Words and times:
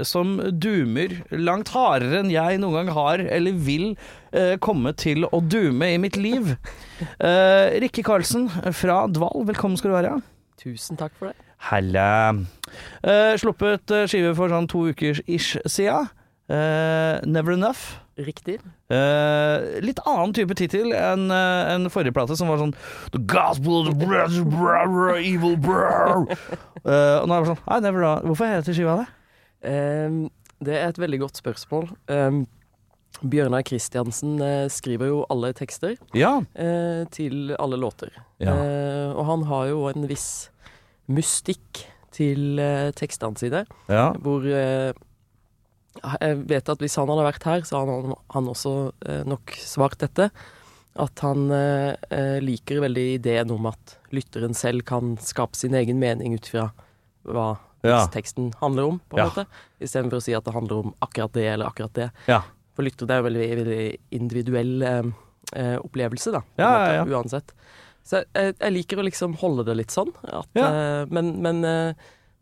som 0.00 0.38
dumer 0.56 1.18
langt 1.36 1.72
hardere 1.74 2.22
enn 2.22 2.32
jeg 2.32 2.60
noen 2.62 2.78
gang 2.78 2.92
har 2.96 3.22
eller 3.22 3.58
vil 3.66 3.90
eh, 4.32 4.56
komme 4.62 4.94
til 4.96 5.26
å 5.28 5.42
dume 5.44 5.92
i 5.92 6.00
mitt 6.02 6.18
liv. 6.20 6.54
Eh, 7.02 7.80
Rikke 7.82 8.04
Karlsen 8.06 8.44
fra 8.78 9.00
Dval, 9.10 9.42
velkommen 9.48 9.74
skal 9.78 9.90
du 9.90 9.94
være. 9.96 10.12
Tusen 10.60 10.98
takk 11.00 11.16
for 11.18 11.32
det. 11.32 11.48
Halla. 11.66 12.44
Eh, 13.02 13.32
sluppet 13.42 13.90
eh, 13.90 14.06
skive 14.10 14.30
for 14.38 14.52
sånn 14.52 14.68
to 14.70 14.84
uker 14.92 15.18
ish 15.26 15.56
siden. 15.66 16.06
Eh, 16.46 17.18
Never 17.26 17.56
Enough. 17.56 17.98
Riktig. 18.20 18.58
Uh, 18.92 19.80
litt 19.80 20.00
annen 20.04 20.34
type 20.36 20.52
tittel 20.58 20.90
enn 20.92 21.30
uh, 21.32 21.70
en 21.72 21.88
forrige 21.92 22.12
plate, 22.12 22.36
som 22.36 22.50
var 22.52 22.60
sånn 22.60 22.74
The 23.14 23.22
Gospel 23.24 23.78
of 23.80 23.88
the 23.88 23.96
Brother, 23.96 24.44
brother, 24.44 25.16
Evil 25.18 25.56
Brother. 25.56 26.28
Uh, 26.82 27.22
og 27.22 27.28
nå 27.30 27.36
er 27.36 27.44
det 27.44 27.46
sånn 27.52 27.58
Nei, 27.62 27.76
Never 27.84 28.02
Enough. 28.02 28.24
Hvorfor 28.26 28.48
heter 28.50 28.74
skiva 28.74 28.94
det? 28.98 29.04
Ehm, 29.64 30.26
det 30.62 30.74
er 30.78 30.88
et 30.92 30.98
veldig 31.02 31.20
godt 31.24 31.40
spørsmål. 31.42 31.88
Um, 32.10 32.44
Bjørnar 33.22 33.62
Kristiansen 33.66 34.40
eh, 34.42 34.66
skriver 34.72 35.10
jo 35.10 35.20
alle 35.30 35.52
tekster 35.54 35.96
Ja. 36.16 36.40
eh, 36.54 37.04
til 37.12 37.52
alle 37.58 37.76
låter. 37.78 38.10
Ja. 38.42 38.54
Eh, 38.56 39.10
og 39.12 39.26
han 39.28 39.44
har 39.50 39.68
jo 39.70 39.84
en 39.90 40.08
viss 40.10 40.48
mystikk 41.12 41.84
til 42.12 42.60
tekstene 42.92 43.38
sine, 43.40 43.62
ja. 43.88 44.12
hvor 44.20 44.44
Jeg 44.44 44.92
vet 46.48 46.68
at 46.68 46.82
hvis 46.82 46.96
han 47.00 47.08
hadde 47.08 47.24
vært 47.24 47.46
her, 47.48 47.62
så 47.64 47.80
hadde 47.80 47.94
han, 47.94 48.14
han 48.34 48.50
også 48.52 48.72
nok 49.28 49.54
svart 49.56 49.96
dette. 50.00 50.28
At 51.00 51.22
han 51.24 51.48
liker 52.44 52.82
veldig 52.84 53.06
ideen 53.16 53.50
om 53.56 53.66
at 53.70 53.96
lytteren 54.12 54.52
selv 54.56 54.84
kan 54.88 55.16
skape 55.24 55.56
sin 55.56 55.72
egen 55.74 56.00
mening 56.00 56.36
ut 56.36 56.48
fra 56.52 56.68
hva 57.24 57.54
Ja. 57.90 58.06
teksten 58.06 58.52
handler 58.60 58.84
om, 58.88 59.00
på 59.08 59.18
en 59.18 59.24
Ja. 59.24 59.28
måte. 59.30 59.46
Istedenfor 59.80 60.20
å 60.20 60.22
si 60.22 60.34
at 60.34 60.44
det 60.44 60.54
handler 60.54 60.84
om 60.84 60.94
akkurat 61.02 61.32
det 61.32 61.46
eller 61.54 61.66
akkurat 61.66 61.92
det. 61.94 62.10
Ja. 62.28 62.42
For 62.74 62.82
lytter 62.86 63.06
det 63.06 63.14
er 63.16 63.22
jo 63.22 63.28
veldig, 63.28 63.48
veldig 63.58 63.98
individuell 64.12 64.82
eh, 64.82 65.02
eh, 65.56 65.76
opplevelse, 65.82 66.32
da. 66.32 66.42
Ja, 66.56 66.70
måte, 66.70 66.94
ja. 66.94 67.04
Uansett. 67.18 67.52
Så 68.04 68.24
jeg, 68.34 68.56
jeg 68.58 68.72
liker 68.72 68.98
å 68.98 69.04
liksom 69.06 69.34
holde 69.38 69.64
det 69.64 69.76
litt 69.76 69.90
sånn. 69.94 70.12
At, 70.24 70.48
eh, 70.56 71.04
men, 71.10 71.42
men, 71.42 71.64
eh, 71.64 71.94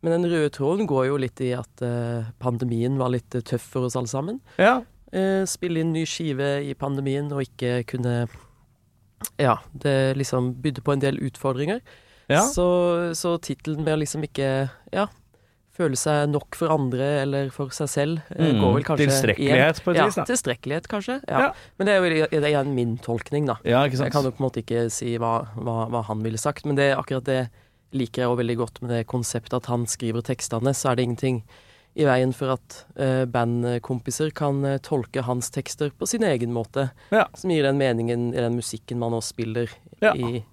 men 0.02 0.12
den 0.22 0.30
røde 0.30 0.50
tråden 0.54 0.86
går 0.88 1.06
jo 1.10 1.16
litt 1.20 1.40
i 1.44 1.50
at 1.52 1.82
eh, 1.82 2.30
pandemien 2.38 2.96
var 2.96 3.10
litt 3.12 3.34
eh, 3.34 3.42
tøff 3.42 3.62
for 3.74 3.84
oss 3.88 3.96
alle 3.96 4.08
sammen. 4.08 4.40
ja. 4.58 4.82
Eh, 5.12 5.42
spille 5.44 5.80
inn 5.82 5.90
ny 5.92 6.04
skive 6.06 6.60
i 6.62 6.72
pandemien 6.78 7.32
og 7.34 7.40
ikke 7.42 7.80
kunne 7.90 8.28
Ja, 9.42 9.56
det 9.74 10.14
liksom 10.16 10.52
bydde 10.62 10.84
på 10.86 10.92
en 10.94 11.00
del 11.02 11.18
utfordringer. 11.18 11.80
ja. 12.30 12.40
Så, 12.46 13.12
så 13.18 13.32
tittelen 13.42 13.82
med 13.84 13.96
å 13.96 14.00
liksom 14.04 14.22
ikke 14.22 14.70
Ja, 14.94 15.08
føle 15.76 15.96
seg 15.96 16.28
nok 16.32 16.56
for 16.58 16.72
andre 16.74 17.06
eller 17.22 17.50
for 17.54 17.70
seg 17.72 17.88
selv, 17.88 18.18
eh, 18.34 18.50
Mm, 18.52 18.60
går 18.60 18.74
vel 18.74 18.84
kanskje 18.84 19.06
tilstrekkelighet 19.06 19.82
på 19.84 19.90
et 19.94 20.00
vis. 20.02 20.16
Ja, 20.18 20.24
tilstrekkelighet, 20.28 20.88
kanskje. 20.88 21.20
Ja. 21.28 21.40
Ja. 21.40 21.52
Men 21.78 21.86
det 21.86 21.94
er 21.94 22.04
jo 22.04 22.26
det 22.40 22.52
er 22.52 22.64
min 22.64 22.98
tolkning, 22.98 23.46
da. 23.46 23.56
Ja, 23.64 23.84
ikke 23.86 24.02
Jeg 24.04 24.12
kan 24.12 24.24
jo 24.24 24.30
på 24.30 24.42
en 24.42 24.48
måte 24.50 24.62
ikke 24.64 24.90
si 24.90 25.16
hva, 25.16 25.46
hva, 25.56 25.88
hva 25.88 26.02
han 26.10 26.22
ville 26.22 26.38
sagt, 26.38 26.66
men 26.66 26.76
det 26.76 26.90
akkurat 26.96 27.24
det 27.24 27.48
liker 27.92 28.22
jeg 28.22 28.28
også 28.30 28.38
veldig 28.42 28.56
godt 28.56 28.82
med 28.82 28.90
det 28.90 29.06
konseptet 29.06 29.54
at 29.54 29.66
han 29.66 29.86
skriver 29.86 30.22
tekstene, 30.22 30.70
så 30.74 30.90
er 30.90 30.96
det 30.96 31.04
ingenting 31.08 31.42
i 31.98 32.04
veien 32.06 32.30
for 32.32 32.52
at 32.54 32.84
uh, 33.00 33.24
bandkompiser 33.26 34.30
kan 34.30 34.60
uh, 34.64 34.76
tolke 34.78 35.22
hans 35.26 35.50
tekster 35.50 35.90
på 35.90 36.06
sin 36.06 36.22
egen 36.22 36.52
måte, 36.54 36.90
Ja. 37.10 37.24
som 37.34 37.50
gir 37.50 37.62
den 37.66 37.78
meningen 37.78 38.28
i 38.32 38.38
den 38.38 38.54
musikken 38.54 38.98
man 38.98 39.10
nå 39.10 39.20
spiller 39.22 39.68
i 40.14 40.44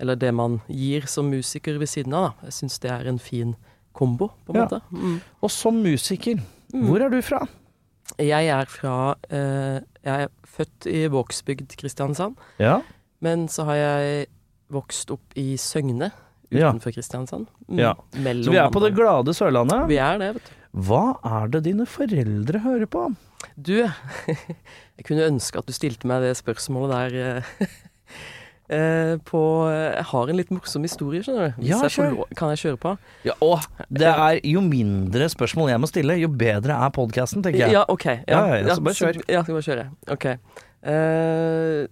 Eller 0.00 0.16
det 0.16 0.32
man 0.34 0.60
gir 0.68 1.06
som 1.06 1.28
musiker 1.30 1.78
ved 1.78 1.88
siden 1.88 2.12
av, 2.14 2.30
da. 2.40 2.46
Jeg 2.48 2.52
syns 2.52 2.78
det 2.80 2.90
er 2.90 3.06
en 3.08 3.18
fin 3.18 3.54
kombo, 3.96 4.28
på 4.46 4.52
en 4.54 4.60
Ja. 4.60 4.66
måte. 4.68 4.80
Mm. 4.92 5.16
Og 5.42 5.50
som 5.50 5.80
musiker, 5.82 6.38
hvor 6.72 7.00
er 7.02 7.08
du 7.12 7.18
fra? 7.24 7.40
Jeg 8.22 8.46
er 8.54 8.68
fra 8.70 9.16
eh, 9.30 9.80
Jeg 10.06 10.22
er 10.26 10.28
født 10.46 10.86
i 10.86 11.06
Vågsbygd, 11.10 11.72
Kristiansand. 11.80 12.36
Ja. 12.62 12.76
Men 13.20 13.48
så 13.48 13.64
har 13.66 13.74
jeg 13.80 14.26
vokst 14.70 15.10
opp 15.10 15.34
i 15.36 15.56
Søgne 15.58 16.12
utenfor 16.52 16.92
Kristiansand. 16.94 17.48
Mm, 17.68 17.78
Ja. 17.80 17.94
Så 18.14 18.50
vi 18.52 18.56
er 18.60 18.70
på 18.70 18.80
det 18.84 18.94
glade 18.94 19.34
Sørlandet. 19.34 19.88
Vi 19.90 19.96
er 19.98 20.18
det, 20.22 20.34
vet 20.36 20.44
du. 20.44 20.52
Hva 20.86 21.16
er 21.24 21.48
det 21.48 21.64
dine 21.64 21.86
foreldre 21.88 22.60
hører 22.62 22.86
på? 22.86 23.08
Du, 23.58 23.72
jeg 24.28 25.04
kunne 25.06 25.26
ønske 25.26 25.58
at 25.58 25.66
du 25.66 25.72
stilte 25.74 26.06
meg 26.06 26.22
det 26.22 26.36
spørsmålet 26.38 27.10
der 27.16 27.44
eh, 28.68 29.12
eh, 29.12 29.16
på 29.24 29.40
Jeg 29.70 30.04
har 30.04 30.28
en 30.28 30.36
litt 30.36 30.50
morsom 30.50 30.82
historie, 30.82 31.22
skjønner 31.22 31.52
du. 31.54 31.62
Hvis 31.62 31.68
Ja, 31.70 31.80
jeg 31.82 31.90
får 31.96 32.10
lov- 32.16 32.34
Kan 32.36 32.48
jeg 32.54 32.58
kjøre 32.58 32.78
på? 32.82 32.98
Ja, 33.24 33.32
og 33.40 33.60
det 33.90 34.06
er 34.06 34.40
jo 34.44 34.60
mindre 34.60 35.28
spørsmål 35.28 35.70
jeg 35.70 35.80
må 35.80 35.86
stille, 35.90 36.18
jo 36.20 36.28
bedre 36.28 36.74
er 36.86 36.90
podkasten, 36.90 37.42
tenker 37.42 37.58
jeg. 37.66 37.72
Ja, 37.72 37.84
OK. 37.88 38.04
Ja, 38.26 38.42
ja, 38.56 38.74
så 38.74 38.82
bare 38.82 38.94
kjør. 38.94 39.22
Ja, 39.28 39.42
skal 39.42 39.54
bare 39.54 39.68
kjøre. 39.68 39.86
OK. 40.10 40.26
Eh, 40.86 41.86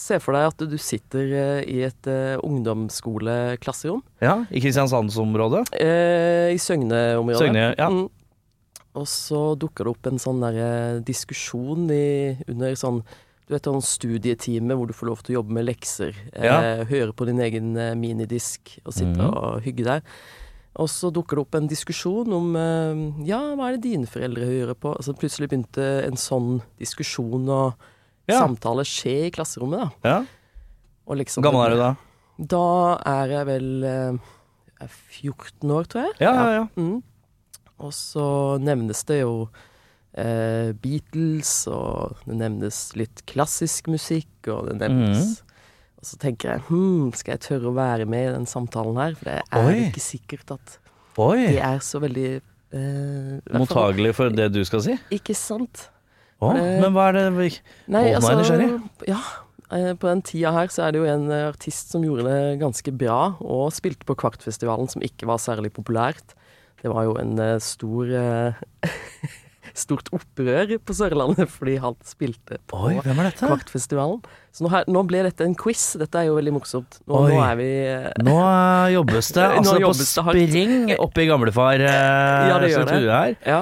se 0.00 0.18
for 0.22 0.32
deg 0.32 0.46
at 0.46 0.62
du 0.70 0.76
sitter 0.78 1.32
eh, 1.34 1.64
i 1.68 1.80
et 1.84 2.06
uh, 2.06 2.38
ungdomsskoleklasserom 2.46 4.02
Ja, 4.22 4.44
I 4.50 4.60
Kristiansandsområdet. 4.62 5.66
eh, 5.74 6.54
i 6.54 6.58
Søgne-området. 6.58 7.38
Søgne, 7.42 7.74
ja. 7.76 7.88
Mm. 7.90 8.08
Og 8.94 9.06
så 9.06 9.56
dukker 9.58 9.84
det 9.86 9.90
opp 9.92 10.06
en 10.10 10.18
sånn 10.18 10.40
derre 10.42 11.02
diskusjon 11.06 11.90
i, 11.94 12.36
under 12.48 12.72
sånn 12.74 13.02
du 13.50 13.56
vet, 13.56 13.66
sånn 13.66 13.82
studietime 13.82 14.76
hvor 14.78 14.86
du 14.86 14.94
får 14.94 15.08
lov 15.08 15.22
til 15.26 15.34
å 15.34 15.40
jobbe 15.40 15.56
med 15.56 15.66
lekser. 15.66 16.14
Ja. 16.38 16.60
Eh, 16.62 16.82
høre 16.86 17.10
på 17.16 17.26
din 17.26 17.40
egen 17.42 17.72
eh, 17.74 17.96
minidisk 17.98 18.76
og 18.84 18.94
sitte 18.94 19.18
mm. 19.18 19.26
og 19.26 19.64
hygge 19.64 19.86
deg. 19.88 20.12
Og 20.78 20.86
så 20.86 21.10
dukker 21.10 21.34
det 21.34 21.42
opp 21.42 21.56
en 21.58 21.66
diskusjon 21.70 22.30
om 22.36 22.52
eh, 22.54 23.00
ja, 23.26 23.40
hva 23.58 23.66
er 23.66 23.74
det 23.74 23.88
dine 23.88 24.06
foreldre 24.06 24.46
hører 24.46 24.78
på? 24.78 24.92
Altså 24.94 25.16
plutselig 25.18 25.50
begynte 25.50 25.88
en 26.04 26.20
sånn 26.20 26.60
diskusjon 26.78 27.48
og 27.50 27.88
Ja. 28.30 28.44
samtale 28.44 28.84
skje 28.86 29.16
i 29.26 29.32
klasserommet, 29.34 29.82
da. 29.82 30.12
ja. 30.12 30.18
Og 31.10 31.18
liksom, 31.18 31.42
gammel 31.42 31.64
er 31.64 31.74
du 31.74 31.80
da? 31.80 31.90
Da 32.54 32.66
er 33.10 33.32
jeg 33.34 33.48
vel 33.48 33.66
eh, 33.82 34.20
jeg 34.70 34.86
er 34.86 34.94
14 34.94 35.74
år, 35.74 35.90
tror 35.90 36.06
jeg. 36.06 36.14
Ja, 36.22 36.34
ja, 36.38 36.52
ja. 36.60 36.64
Mm. 36.78 37.00
Og 37.82 37.90
så 37.96 38.28
nevnes 38.62 39.02
det 39.10 39.24
jo 39.24 39.48
eh, 40.18 40.72
Beatles, 40.82 41.52
og 41.70 42.16
det 42.26 42.36
nevnes 42.40 42.80
litt 42.98 43.22
klassisk 43.30 43.90
musikk, 43.92 44.30
og 44.48 44.68
det 44.70 44.78
nevnes 44.82 45.42
Og 46.00 46.06
så 46.08 46.16
tenker 46.16 46.54
jeg 46.54 46.62
hm, 46.70 47.10
skal 47.12 47.34
jeg 47.36 47.42
tørre 47.44 47.68
å 47.70 47.76
være 47.76 48.06
med 48.08 48.28
i 48.30 48.32
den 48.38 48.46
samtalen 48.48 48.96
her? 48.96 49.14
For 49.18 49.28
det 49.28 49.38
er 49.44 49.66
Oi. 49.68 49.74
ikke 49.90 50.00
sikkert 50.00 50.54
at 50.56 50.78
Oi. 51.20 51.42
de 51.50 51.58
er 51.60 51.82
så 51.84 52.00
veldig 52.00 52.28
eh, 52.40 53.56
Mottagelig 53.58 54.14
for 54.16 54.32
det 54.32 54.48
du 54.54 54.62
skal 54.64 54.84
si? 54.86 54.96
Ikke 55.12 55.36
sant? 55.36 55.88
Å, 56.40 56.54
Eh, 56.56 56.78
men 56.80 56.94
hva 56.96 57.10
er 57.10 57.18
det 57.18 57.24
Nei, 57.28 57.44
Å, 57.44 57.92
nå 57.92 58.00
er 58.00 58.14
altså 58.16 58.36
nysgjerrig. 58.38 58.68
Ja. 59.10 59.18
eh, 59.76 59.90
På 60.00 60.08
den 60.08 60.22
tida 60.24 60.54
her 60.56 60.72
så 60.72 60.86
er 60.86 60.94
det 60.96 61.02
jo 61.02 61.08
en 61.12 61.26
eh, 61.28 61.50
artist 61.50 61.92
som 61.92 62.06
gjorde 62.06 62.24
det 62.24 62.54
ganske 62.62 62.94
bra, 62.96 63.18
og 63.44 63.66
spilte 63.76 64.08
på 64.08 64.16
Kvartfestivalen, 64.16 64.88
som 64.88 65.04
ikke 65.04 65.28
var 65.28 65.36
særlig 65.42 65.74
populært. 65.76 66.32
Det 66.80 66.88
var 66.88 67.04
jo 67.04 67.18
en 67.20 67.36
stor 67.60 68.08
Stort 69.76 70.10
opprør 70.16 70.76
på 70.82 70.96
Sørlandet 70.96 71.50
fordi 71.56 71.76
han 71.82 71.96
spilte 72.06 72.58
på 72.70 72.84
Oi, 72.90 72.94
er? 73.00 73.32
Kvartfestivalen. 73.38 74.20
Så 74.50 74.64
nå, 74.66 74.70
her, 74.72 74.86
nå 74.90 75.02
ble 75.06 75.22
dette 75.28 75.46
en 75.46 75.54
quiz. 75.58 75.82
Dette 76.00 76.18
er 76.22 76.30
jo 76.30 76.38
veldig 76.38 76.54
morsomt. 76.56 76.98
Nå, 77.06 77.24
nå 77.30 77.42
er 77.44 77.58
vi 77.60 77.68
eh, 77.86 78.08
Nå 78.26 78.36
eh, 78.40 78.86
jobbes 78.96 79.30
det 79.36 79.44
altså 79.60 79.76
på 79.76 79.84
jobbes 79.86 80.14
det 80.16 80.24
hardt. 80.26 80.46
spring 80.50 80.94
oppe 80.98 81.22
i 81.24 81.28
gamlefar 81.30 81.84
eh, 81.84 82.48
Ja, 82.50 82.58
det 82.62 82.72
gjør 82.74 82.90
det. 82.90 83.02
her. 83.10 83.36
Ja, 83.46 83.60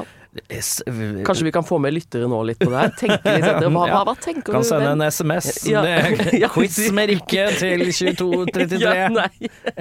kanskje 1.27 1.45
vi 1.45 1.53
kan 1.53 1.65
få 1.67 1.79
med 1.83 1.95
lyttere 1.97 2.29
nå 2.31 2.39
litt 2.47 2.59
på 2.61 2.69
det 2.71 2.79
her. 2.83 2.93
Tenke 2.99 3.33
litt 3.35 3.47
etter. 3.49 3.69
Hva, 3.73 3.85
hva, 3.93 4.03
hva 4.07 4.15
tenker 4.21 4.53
Kan 4.55 4.63
du? 4.65 4.69
sende 4.69 4.91
en 4.95 5.05
SMS. 5.09 5.49
Ja. 5.73 5.83
Ja. 6.39 6.49
Quiz 6.53 6.77
med 6.95 7.11
Rikke 7.11 7.47
til 7.59 7.83
2233. 7.89 8.79
Ja. 8.85 9.09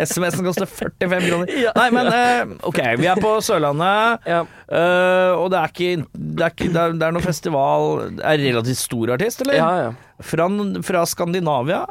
SMS-en 0.08 0.48
koster 0.48 0.70
45 0.70 1.28
kroner. 1.28 1.52
Ja. 1.68 1.74
Nei, 1.78 1.88
men 1.94 2.10
eh, 2.12 2.56
OK, 2.68 2.80
vi 3.02 3.10
er 3.12 3.20
på 3.22 3.36
Sørlandet. 3.46 4.26
Ja. 4.28 4.42
eh, 4.72 5.34
og 5.38 5.52
det 5.54 5.60
er 5.62 5.74
ikke 5.74 5.92
Det 6.14 6.48
er, 6.48 6.56
ikke, 6.56 6.72
det 6.74 6.82
er, 6.82 6.96
det 6.98 7.08
er 7.08 7.16
noe 7.16 7.24
festival 7.24 7.88
Er 8.18 8.42
relativt 8.42 8.80
stor 8.82 9.14
artist, 9.18 9.44
eller? 9.46 9.60
ja, 9.60 9.70
ja. 9.88 9.94
Fra, 10.26 10.48
fra 10.88 11.04
Skandinavia? 11.06 11.84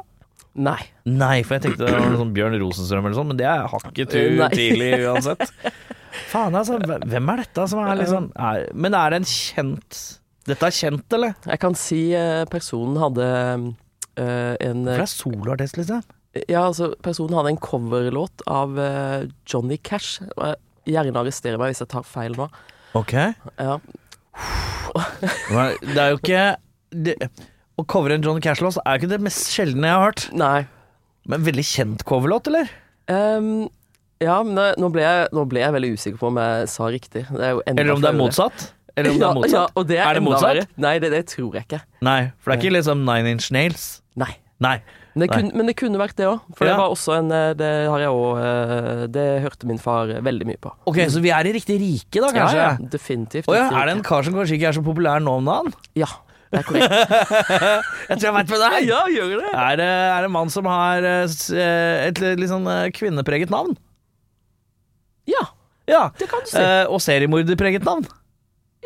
Nei. 0.56 0.78
Nei, 1.06 1.42
for 1.44 1.58
jeg 1.58 1.66
tenkte 1.66 1.84
det 1.86 1.92
var 1.94 2.16
sånn 2.18 2.32
Bjørn 2.34 2.56
Rosenstrøm 2.62 3.04
eller 3.06 3.18
sånn, 3.18 3.28
men 3.30 3.38
det 3.38 3.46
er 3.46 3.66
hakket 3.70 4.08
tu 4.14 4.22
tidlig 4.56 4.88
uansett. 5.04 5.52
Faen, 6.30 6.56
altså. 6.58 6.78
Hvem 6.80 7.32
er 7.32 7.42
dette 7.42 7.66
som 7.70 7.82
er 7.82 7.98
liksom 8.00 8.30
er, 8.34 8.68
Men 8.74 8.96
er 8.98 9.12
det 9.12 9.22
en 9.22 9.28
kjent 9.30 10.02
Dette 10.46 10.68
er 10.68 10.74
kjent, 10.74 11.06
eller? 11.16 11.34
Jeg 11.42 11.62
kan 11.62 11.74
si 11.78 12.00
eh, 12.14 12.44
personen 12.50 13.00
hadde 13.02 13.26
uh, 13.26 14.54
en 14.62 14.84
For 14.86 14.92
det 14.92 15.06
er 15.08 15.10
soloartist, 15.10 15.80
liksom. 15.80 16.04
Ja, 16.46 16.66
altså, 16.66 16.92
personen 17.02 17.34
hadde 17.38 17.54
en 17.54 17.60
coverlåt 17.62 18.44
av 18.46 18.76
uh, 18.78 19.24
Johnny 19.48 19.80
Cash. 19.82 20.20
Gjerne 20.86 21.18
arrester 21.18 21.56
meg 21.58 21.72
hvis 21.72 21.82
jeg 21.82 21.90
tar 21.90 22.06
feil 22.06 22.36
nå. 22.38 22.46
Ok. 22.96 23.16
Ja. 23.58 23.78
Det 25.82 25.98
er 25.98 26.12
jo 26.12 26.20
ikke 26.20 26.44
det, 26.94 27.16
Å 27.76 27.84
covre 27.90 28.16
en 28.16 28.24
Johnny 28.24 28.40
Cash-låt 28.44 28.78
er 28.80 28.94
jo 28.94 29.02
ikke 29.02 29.12
det 29.16 29.24
mest 29.26 29.50
sjeldne 29.52 29.90
jeg 29.90 29.98
har 29.98 30.06
hørt. 30.06 30.26
Nei. 30.36 30.60
Men 31.26 31.42
veldig 31.44 31.64
kjent 31.66 32.04
coverlåt, 32.08 32.48
eller? 32.52 32.70
Ehm, 33.12 33.66
ja, 34.20 34.42
men 34.42 34.54
det- 34.56 34.76
nå 34.80 34.88
ble, 34.92 35.02
jeg, 35.02 35.28
nå 35.32 35.44
ble 35.48 35.60
jeg 35.60 35.72
veldig 35.76 35.92
usikker 35.96 36.18
på 36.18 36.26
om 36.32 36.36
jeg 36.40 36.68
sa 36.72 36.84
riktig. 36.92 37.26
Er 37.30 37.60
Eller 37.66 37.92
om 37.94 38.00
det 38.00 38.10
er 38.14 38.18
motsatt? 38.18 38.72
Eller 38.96 39.10
om 39.12 39.18
det 39.20 39.26
er 39.28 39.34
motsatt? 39.36 39.52
ja, 39.52 39.66
og 39.76 39.86
det 39.86 39.98
er, 39.98 40.06
Er 40.08 40.14
det 40.14 40.22
motsatt? 40.24 40.48
verre. 40.56 40.66
Nei, 40.80 40.98
det, 40.98 41.10
det 41.12 41.26
tror 41.28 41.52
jeg 41.58 41.66
ikke. 41.68 41.80
Nei, 42.02 42.20
for 42.40 42.50
det 42.52 42.56
er 42.58 42.62
ikke 42.64 42.76
liksom 42.78 43.04
Nine 43.04 43.34
Inch 43.36 43.50
Nails. 43.52 44.00
Nei. 44.16 44.32
Nei. 44.58 44.78
Men 45.16 45.20
det, 45.28 45.28
kunne, 45.32 45.52
men 45.56 45.66
det 45.68 45.74
kunne 45.76 45.98
vært 46.00 46.16
det 46.16 46.26
òg. 46.28 46.40
For 46.56 46.64
Ja. 46.66 46.72
det 46.72 46.78
var 46.80 46.90
også 46.92 47.14
en 47.18 47.30
eh, 47.32 47.52
Det 47.56 47.68
har 47.88 48.00
jeg 48.00 48.08
òg 48.12 49.12
Det 49.12 49.24
hørte 49.44 49.66
min 49.68 49.78
far 49.80 50.06
veldig 50.24 50.46
mye 50.48 50.58
på. 50.60 50.72
Ok, 50.88 50.96
så 51.12 51.20
vi 51.24 51.30
er 51.32 51.44
i 51.48 51.52
riktig 51.56 51.76
rike 51.80 52.20
da, 52.20 52.28
kanskje? 52.32 52.56
Ja, 52.60 52.76
ja, 52.80 52.88
definitivt. 52.92 53.48
Oh, 53.48 53.56
ja, 53.56 53.68
er 53.68 53.86
det 53.88 53.96
en 53.96 54.02
kar 54.04 54.22
som 54.24 54.34
kanskje 54.36 54.56
ikke 54.58 54.68
er 54.68 54.76
så 54.76 54.84
populær 54.84 55.20
nå 55.24 55.38
om 55.40 55.44
dagen? 55.48 55.72
Ja, 55.96 56.08
det 56.52 56.60
er 56.60 56.68
korrekt. 56.68 57.40
Jeg 58.08 58.18
tror 58.20 58.26
jeg 58.28 58.34
veit 58.36 58.48
det 58.52 58.60
er. 58.60 58.76
ja, 58.86 59.00
gjør 59.12 59.32
det? 59.40 59.50
Er 59.56 59.76
det 59.80 59.88
er 59.88 60.20
det 60.20 60.28
en 60.28 60.36
mann 60.36 60.52
som 60.52 60.68
har 60.68 61.04
eh, 61.04 61.24
eh, 61.56 62.06
et 62.10 62.20
litt 62.36 62.52
sånn 62.52 62.68
eh, 62.68 62.88
kvinnepreget 62.96 63.52
navn? 63.52 63.76
Ja, 65.26 65.44
Ja. 65.88 66.10
det 66.18 66.28
kan 66.30 66.40
du 66.44 66.50
si. 66.50 66.58
Eh, 66.58 66.84
og 66.90 66.98
seriemorderpreget 67.00 67.84
navn? 67.86 68.06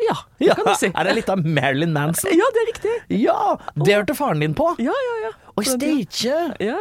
Ja, 0.01 0.15
det 0.39 0.47
Ja. 0.47 0.53
kan 0.57 0.65
du 0.65 0.75
si. 0.79 0.87
Er 0.97 1.03
det 1.05 1.15
litt 1.19 1.29
av 1.29 1.41
Marilyn 1.45 1.93
Manson? 1.93 2.31
Ja, 2.33 2.45
det 2.55 2.61
er 2.63 2.67
riktig. 2.73 2.93
Ja! 3.21 3.57
Det 3.75 3.93
hørte 3.95 4.15
faren 4.17 4.39
din 4.41 4.53
på. 4.57 4.71
Ja, 4.81 4.93
ja, 4.93 5.15
ja. 5.27 5.31
Oi, 5.59 5.65
stage! 5.67 6.31
ja. 6.63 6.77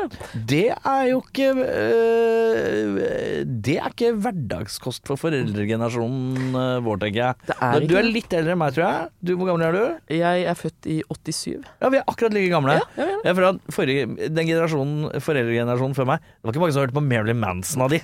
Det 0.47 0.71
er 0.73 1.03
jo 1.11 1.19
ikke 1.25 1.49
øh, 1.59 3.41
Det 3.67 3.75
er 3.81 3.89
ikke 3.91 4.13
hverdagskost 4.23 5.09
for 5.11 5.19
foreldregenerasjonen 5.21 6.55
øh, 6.55 6.77
vår, 6.87 7.01
tenker 7.03 7.21
jeg. 7.25 7.57
Er 7.61 7.85
du 7.91 7.97
er 7.99 8.07
litt 8.07 8.33
eldre 8.37 8.55
enn 8.55 8.63
meg, 8.63 8.73
tror 8.77 8.87
jeg. 8.87 9.11
Du, 9.27 9.35
hvor 9.37 9.51
gammel 9.51 9.67
er 9.69 9.77
du? 9.77 10.15
Jeg 10.21 10.47
er 10.53 10.59
født 10.59 10.89
i 10.91 11.01
87. 11.11 11.67
Ja, 11.83 11.91
Vi 11.93 12.01
er 12.01 12.07
akkurat 12.09 12.37
like 12.37 12.53
gamle. 12.53 12.79
Ja. 12.97 13.09
Jeg 13.27 13.37
forrige, 13.75 14.07
Den 14.31 14.47
generasjonen, 14.49 15.11
foreldregenerasjonen 15.21 15.99
før 15.99 16.11
meg, 16.15 16.25
det 16.25 16.47
var 16.49 16.55
ikke 16.55 16.65
mange 16.65 16.77
som 16.79 16.85
hørte 16.87 16.99
på 17.01 17.05
Marilyn 17.11 17.43
Manson 17.43 17.85
av 17.85 17.91
de. 17.95 18.01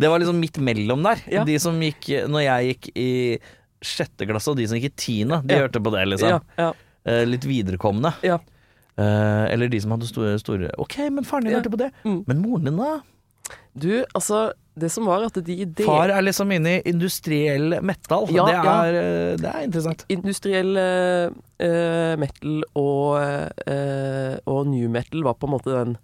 Det 0.00 0.08
var 0.10 0.22
liksom 0.22 0.38
midt 0.40 0.58
mellom 0.64 1.02
der. 1.04 1.20
Ja. 1.30 1.44
De 1.44 1.58
som 1.62 1.76
gikk 1.84 2.08
Når 2.30 2.42
jeg 2.46 2.70
gikk 2.74 2.88
i 2.96 3.10
sjette 3.84 4.26
klasse, 4.28 4.50
og 4.52 4.56
de 4.60 4.66
som 4.68 4.76
gikk 4.80 4.90
i 4.90 4.96
tiende, 5.00 5.38
de 5.46 5.54
Ja. 5.56 5.62
hørte 5.66 5.80
på 5.80 5.92
det, 5.94 6.06
liksom. 6.14 6.28
Ja, 6.34 6.40
ja, 6.58 6.72
Eh, 7.08 7.22
litt 7.24 7.44
viderekomne. 7.48 8.10
ja. 8.22 8.38
Eh, 8.98 9.44
eller 9.54 9.68
de 9.72 9.78
som 9.80 9.90
hadde 9.94 10.04
store, 10.10 10.34
store 10.38 10.68
Ok, 10.78 10.98
men 11.10 11.24
faren 11.24 11.44
din 11.48 11.54
hørte 11.56 11.70
på 11.72 11.78
det. 11.80 11.90
Mm. 12.04 12.24
Men 12.26 12.42
moren 12.42 12.64
din, 12.68 12.76
da? 12.76 13.00
Du, 13.74 14.04
altså 14.14 14.52
Det 14.78 14.90
som 14.92 15.04
var 15.06 15.24
at 15.24 15.34
de 15.34 15.64
del- 15.64 15.86
Far 15.86 16.08
er 16.10 16.20
liksom 16.22 16.52
inne 16.52 16.76
i 16.78 16.82
industriell 16.88 17.80
metal. 17.82 18.28
Ja, 18.30 18.44
det, 18.46 18.54
er, 18.54 18.92
ja. 18.92 19.36
det 19.36 19.48
er 19.50 19.64
interessant. 19.66 20.04
Industriell 20.08 20.76
eh, 20.76 21.30
eh, 21.58 22.16
metal 22.16 22.62
og, 22.76 23.16
uh, 23.66 24.36
og 24.46 24.66
new 24.68 24.88
metal 24.88 25.22
var 25.24 25.34
på 25.34 25.48
en 25.48 25.52
måte 25.56 25.72
den 25.74 25.96
eh, 25.96 26.00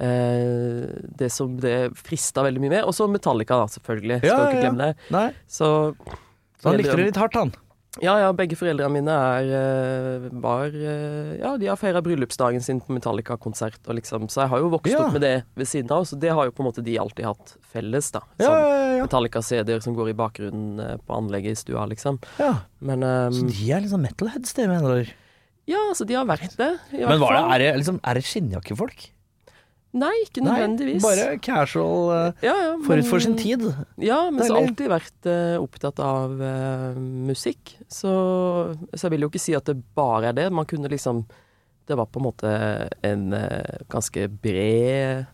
det 0.00 1.30
som 1.32 1.56
det 1.60 1.90
frista 1.98 2.44
veldig 2.46 2.60
mye 2.64 2.74
med. 2.78 2.84
Og 2.88 2.94
så 2.96 3.08
Metallica, 3.10 3.58
da, 3.60 3.66
selvfølgelig. 3.70 4.20
Skal 4.24 4.30
Ja, 4.32 4.44
ikke 4.50 4.62
glemme 4.66 4.86
det. 4.90 5.10
Nei, 5.14 5.26
Så 5.46 5.70
så 6.60 6.68
han 6.70 6.76
likte 6.80 6.96
det 6.96 7.06
litt 7.10 7.16
hardt, 7.20 7.34
han. 7.40 7.52
Ja, 7.98 8.12
ja, 8.22 8.28
begge 8.36 8.54
foreldrene 8.54 8.92
mine 9.00 9.10
er 9.10 9.48
eh, 9.50 10.26
var 10.38 10.68
eh, 10.70 11.32
Ja, 11.40 11.56
de 11.58 11.66
har 11.66 11.76
feira 11.80 11.98
bryllupsdagen 12.04 12.62
sin 12.62 12.78
på 12.80 12.94
Metallica-konsert, 12.94 13.80
og 13.88 13.96
liksom 13.98 14.28
Så 14.30 14.44
jeg 14.44 14.50
har 14.52 14.60
jo 14.62 14.68
vokst 14.70 14.92
Ja. 14.92 15.00
opp 15.08 15.16
med 15.16 15.24
det 15.24 15.32
ved 15.58 15.66
siden 15.66 15.90
av, 15.90 16.04
så 16.06 16.14
det 16.20 16.30
har 16.30 16.46
jo 16.46 16.52
på 16.54 16.62
en 16.62 16.68
måte 16.68 16.84
de 16.86 16.94
alltid 17.02 17.26
hatt 17.26 17.56
felles, 17.72 18.12
da. 18.14 18.20
Sånn 18.38 18.46
ja, 18.46 18.94
ja. 19.00 19.08
Metallica-CD-er 19.08 19.82
som 19.82 19.96
går 19.98 20.12
i 20.12 20.16
bakgrunnen 20.22 20.78
eh, 20.84 20.96
på 21.02 21.18
anlegget 21.18 21.58
i 21.58 21.62
stua, 21.64 21.88
liksom. 21.90 22.20
ja. 22.38 22.52
Men 22.78 23.02
Så 23.02 23.42
ehm, 23.42 23.50
de 23.58 23.72
er 23.74 23.82
liksom 23.88 24.06
metalheads, 24.06 24.54
det 24.54 24.68
mener 24.70 25.00
du? 25.02 25.10
Ja, 25.66 25.82
altså, 25.90 26.06
de 26.06 26.14
har 26.14 26.30
vært 26.30 26.54
det. 26.62 26.70
i 26.94 27.02
hvert 27.02 27.08
Men 27.10 27.20
var 27.26 27.34
det, 27.34 27.42
er 27.42 27.58
det, 27.64 27.72
liksom, 27.82 27.98
er 28.06 28.14
det 28.14 28.24
skinnjakkefolk? 28.24 29.10
Nei, 29.92 30.12
ikke 30.22 30.38
Nei, 30.44 30.52
nødvendigvis. 30.54 31.02
bare 31.02 31.38
casual 31.42 32.10
uh, 32.14 32.44
ja, 32.46 32.52
ja, 32.54 32.74
forut 32.86 33.08
for 33.08 33.18
sin 33.24 33.34
tid. 33.34 33.64
Ja, 33.98 34.20
men 34.30 34.44
så 34.46 34.54
har 34.54 34.68
alltid 34.68 34.90
vært 34.92 35.26
uh, 35.26 35.56
opptatt 35.58 35.98
av 36.04 36.36
uh, 36.38 36.94
musikk. 37.00 37.72
Så, 37.90 38.12
så 38.94 39.08
jeg 39.08 39.16
vil 39.16 39.26
jo 39.26 39.30
ikke 39.32 39.42
si 39.42 39.56
at 39.58 39.66
det 39.66 39.80
bare 39.98 40.30
er 40.30 40.36
det. 40.38 40.46
Man 40.54 40.68
kunne 40.70 40.90
liksom 40.92 41.24
Det 41.90 41.96
var 41.98 42.06
på 42.06 42.20
en 42.20 42.26
måte 42.28 42.50
en 43.02 43.34
ganske 43.90 44.28
bred 44.30 45.26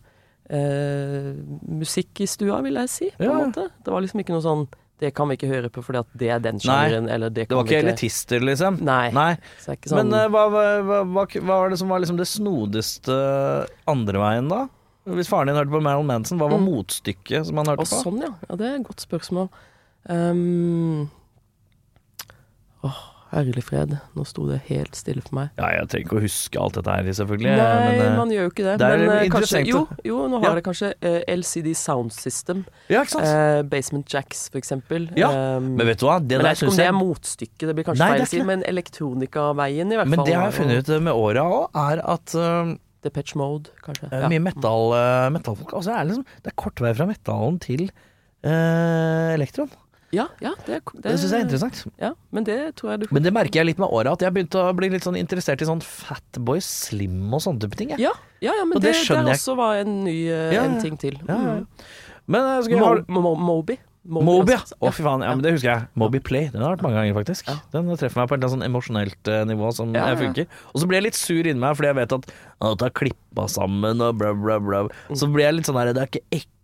musikk 1.66 2.22
i 2.24 2.26
stua, 2.30 2.62
vil 2.64 2.78
jeg 2.80 2.88
si. 2.88 3.10
På 3.18 3.24
Ja. 3.26 3.32
en 3.34 3.50
måte. 3.50 3.68
Det 3.84 3.92
var 3.92 4.00
liksom 4.00 4.20
ikke 4.22 4.32
noe 4.32 4.44
sånn 4.46 4.66
Det 4.98 5.10
kan 5.12 5.28
vi 5.28 5.34
ikke 5.36 5.48
høre 5.50 5.68
på 5.68 5.82
fordi 5.84 5.98
at 6.00 6.06
det 6.16 6.28
er 6.32 6.38
den 6.40 6.56
Nei, 6.56 6.64
sjangeren, 6.64 7.08
eller 7.12 7.28
det 7.28 7.48
Det 7.50 7.56
var 7.58 7.66
ikke 7.68 7.82
elitister, 7.82 8.40
liksom? 8.40 8.78
Nei. 8.86 9.10
Nei. 9.12 9.32
Er 9.66 9.76
ikke 9.76 9.90
sånn 9.92 10.08
Men 10.08 10.14
uh, 10.16 10.28
hva, 10.32 10.44
hva, 10.48 10.62
hva, 11.04 11.24
hva, 11.26 11.42
var 11.50 11.74
det 11.74 11.78
som 11.82 11.92
var 11.92 12.00
liksom 12.00 12.16
det 12.16 12.26
snodigste 12.30 13.18
andre 13.92 14.22
veien, 14.22 14.48
da? 14.48 14.62
Hvis 15.06 15.28
faren 15.30 15.46
din 15.52 15.58
hørte 15.60 15.70
på 15.70 15.82
Marilyn 15.84 16.08
Manson, 16.08 16.40
hva 16.40 16.48
var 16.50 16.58
Mm. 16.58 16.64
motstykket 16.72 17.46
som 17.46 17.60
han 17.60 17.68
hørte 17.70 17.84
og 17.84 17.90
på? 17.92 18.00
sånn, 18.08 18.22
ja. 18.24 18.32
ja. 18.48 18.56
Det 18.56 18.66
er 18.66 18.78
et 18.80 18.86
godt 18.88 19.04
spørsmål. 19.04 19.50
Um, 20.08 21.10
Åh, 22.86 22.98
herlig 23.32 23.62
fred. 23.66 23.94
Nå 24.16 24.24
sto 24.26 24.44
det 24.48 24.60
helt 24.68 24.94
stille 24.94 25.22
for 25.24 25.34
meg. 25.40 25.48
Ja, 25.58 25.70
jeg 25.80 25.88
trenger 25.92 26.06
ikke 26.06 26.18
å 26.18 26.22
huske 26.22 26.60
alt 26.62 26.74
dette 26.78 26.94
her, 26.94 27.08
selvfølgelig. 27.18 27.54
Nei, 27.58 27.78
men, 27.86 28.00
eh, 28.06 28.16
man 28.16 28.30
gjør 28.34 28.46
jo 28.46 28.52
ikke 28.52 28.66
det. 28.68 28.74
det 28.78 28.90
men 28.92 29.10
eh, 29.16 29.28
kanskje 29.34 29.62
Jo, 29.66 29.80
jo 30.06 30.18
nå 30.30 30.40
Ja. 30.42 30.48
har 30.50 30.54
det 30.60 30.64
kanskje 30.68 30.92
uh, 31.02 31.20
LCD 31.34 31.74
Sound 31.74 32.12
System. 32.14 32.64
Ja, 32.88 33.02
ikke 33.02 33.16
sant? 33.16 33.26
Uh, 33.26 33.62
Basement 33.68 34.06
Jacks, 34.12 34.48
for 34.50 34.58
eksempel. 34.62 35.08
Ja, 35.16 35.30
Um, 35.56 35.74
men 35.76 35.86
vet 35.90 35.98
du 36.00 36.06
hva? 36.06 36.18
Det 36.22 36.38
men 36.38 36.46
der 36.46 36.54
jeg 36.54 36.56
vet 36.56 36.62
ikke 36.62 36.70
om 36.72 36.76
det 36.80 36.86
er 36.86 36.96
motstykket, 36.96 37.66
det 37.68 37.74
blir 37.76 37.84
kanskje 37.90 38.04
Nei, 38.06 38.10
feil 38.16 38.22
å 38.22 38.30
si, 38.30 38.42
men 38.46 38.62
elektronikaveien 38.66 39.92
i 39.92 39.96
hvert 39.98 40.08
Men 40.08 40.18
fall. 40.20 40.26
det 40.26 40.34
har 40.34 40.42
jeg 40.46 40.52
har 40.52 40.56
funnet 40.60 40.88
ut 40.90 41.02
med 41.02 41.12
åra 41.14 41.44
òg, 41.46 41.64
er 41.82 42.02
at 42.14 42.34
uh, 42.38 42.74
Depeche 43.06 43.36
Mode, 43.38 43.70
kanskje. 43.84 44.08
eh, 44.12 44.20
Ja. 44.24 44.28
mye 44.32 44.42
metal, 44.42 44.92
uh, 44.96 45.28
metalfolk 45.30 45.72
altså, 45.78 45.92
er 45.94 46.04
liksom, 46.08 46.24
Det 46.42 46.52
er 46.52 46.56
kort 46.56 46.80
vei 46.82 46.92
fra 46.94 47.06
metallen 47.06 47.58
til 47.62 47.88
uh, 48.46 49.34
elektron. 49.36 49.70
Ja, 50.16 50.26
ja, 50.42 50.52
det, 50.66 50.80
det, 50.94 51.02
Det 51.04 51.14
syns 51.20 51.34
jeg 51.34 51.38
er 51.38 51.46
interessant. 51.46 51.82
Ja, 52.02 52.12
men 52.34 52.46
det 52.48 52.58
tror 52.80 52.94
jeg 52.94 53.04
du 53.04 53.14
Men 53.14 53.26
det 53.26 53.32
merker 53.36 53.60
jeg 53.60 53.70
litt 53.70 53.82
med 53.82 53.92
åra, 53.92 54.14
at 54.16 54.24
jeg 54.24 54.34
begynte 54.34 54.62
å 54.62 54.72
bli 54.76 54.90
litt 54.94 55.06
sånn 55.06 55.18
interessert 55.20 55.62
i 55.62 55.68
sånn 55.68 55.82
Fatboy 55.84 56.62
Slim 56.64 57.28
og 57.30 57.44
sånne 57.44 57.66
type 57.66 57.78
ting. 57.78 57.92
Jeg. 57.94 58.02
Ja, 58.08 58.14
ja, 58.40 58.54
ja 58.56 58.64
men 58.64 58.78
Og 58.78 58.84
det 58.84 58.96
det, 58.96 59.04
det, 59.10 59.36
også 59.36 59.56
var 59.58 59.82
en 59.82 59.98
ny 60.06 60.16
eh, 60.30 60.54
Ja, 60.56 60.64
en 60.66 60.80
ting 60.82 60.96
til. 61.00 61.18
Ja, 61.26 61.36
ja. 61.36 61.58
Mm. 61.60 61.92
Men 62.26 62.48
uh, 62.48 62.56
skal 62.64 62.74
jeg 62.74 62.82
Mo 62.82 62.88
ha 62.88 63.04
Mo 63.06 63.22
Mo 63.22 63.34
Moby. 63.50 63.78
Moby, 64.06 64.54
ja. 64.54 64.60
altså. 64.62 64.76
Å, 64.78 64.90
fy 64.94 65.04
faen. 65.04 65.22
Ja, 65.26 65.34
men 65.34 65.42
det 65.44 65.52
husker 65.56 65.70
jeg. 65.72 65.86
Moby 65.98 66.20
Play. 66.22 66.48
Den 66.52 66.62
har 66.62 66.70
jeg 66.72 66.78
hørt 66.78 66.84
mange 66.86 67.00
ganger, 67.00 67.16
faktisk. 67.18 67.50
Den 67.74 67.88
treffer 67.98 68.22
meg 68.22 68.30
på 68.30 68.38
et 68.38 68.48
sånn 68.52 68.64
emosjonelt 68.66 69.30
eh, 69.32 69.42
nivå 69.50 69.70
som 69.74 69.94
eh, 69.98 70.10
funker. 70.20 70.50
Og 70.72 70.82
så 70.82 70.88
blir 70.88 71.00
jeg 71.00 71.08
litt 71.08 71.18
sur 71.18 71.40
inni 71.42 71.62
meg 71.62 71.78
fordi 71.78 71.90
jeg 71.90 71.98
vet 71.98 72.14
at 72.18 72.28
alt 72.66 72.84
er 72.86 72.94
klippa 73.02 73.48
sammen 73.50 74.04
og 74.04 74.20
bla, 74.20 74.32
bla, 74.38 74.60
bla. 74.62 74.84
Mm. 75.10 75.18
Så 75.18 75.30
blir 75.32 75.48
jeg 75.48 75.58
litt 75.58 75.70
sånn 75.70 75.80
her 75.80 75.90
Det 75.96 76.04
er 76.04 76.12
ikke 76.12 76.38
ekte 76.40 76.55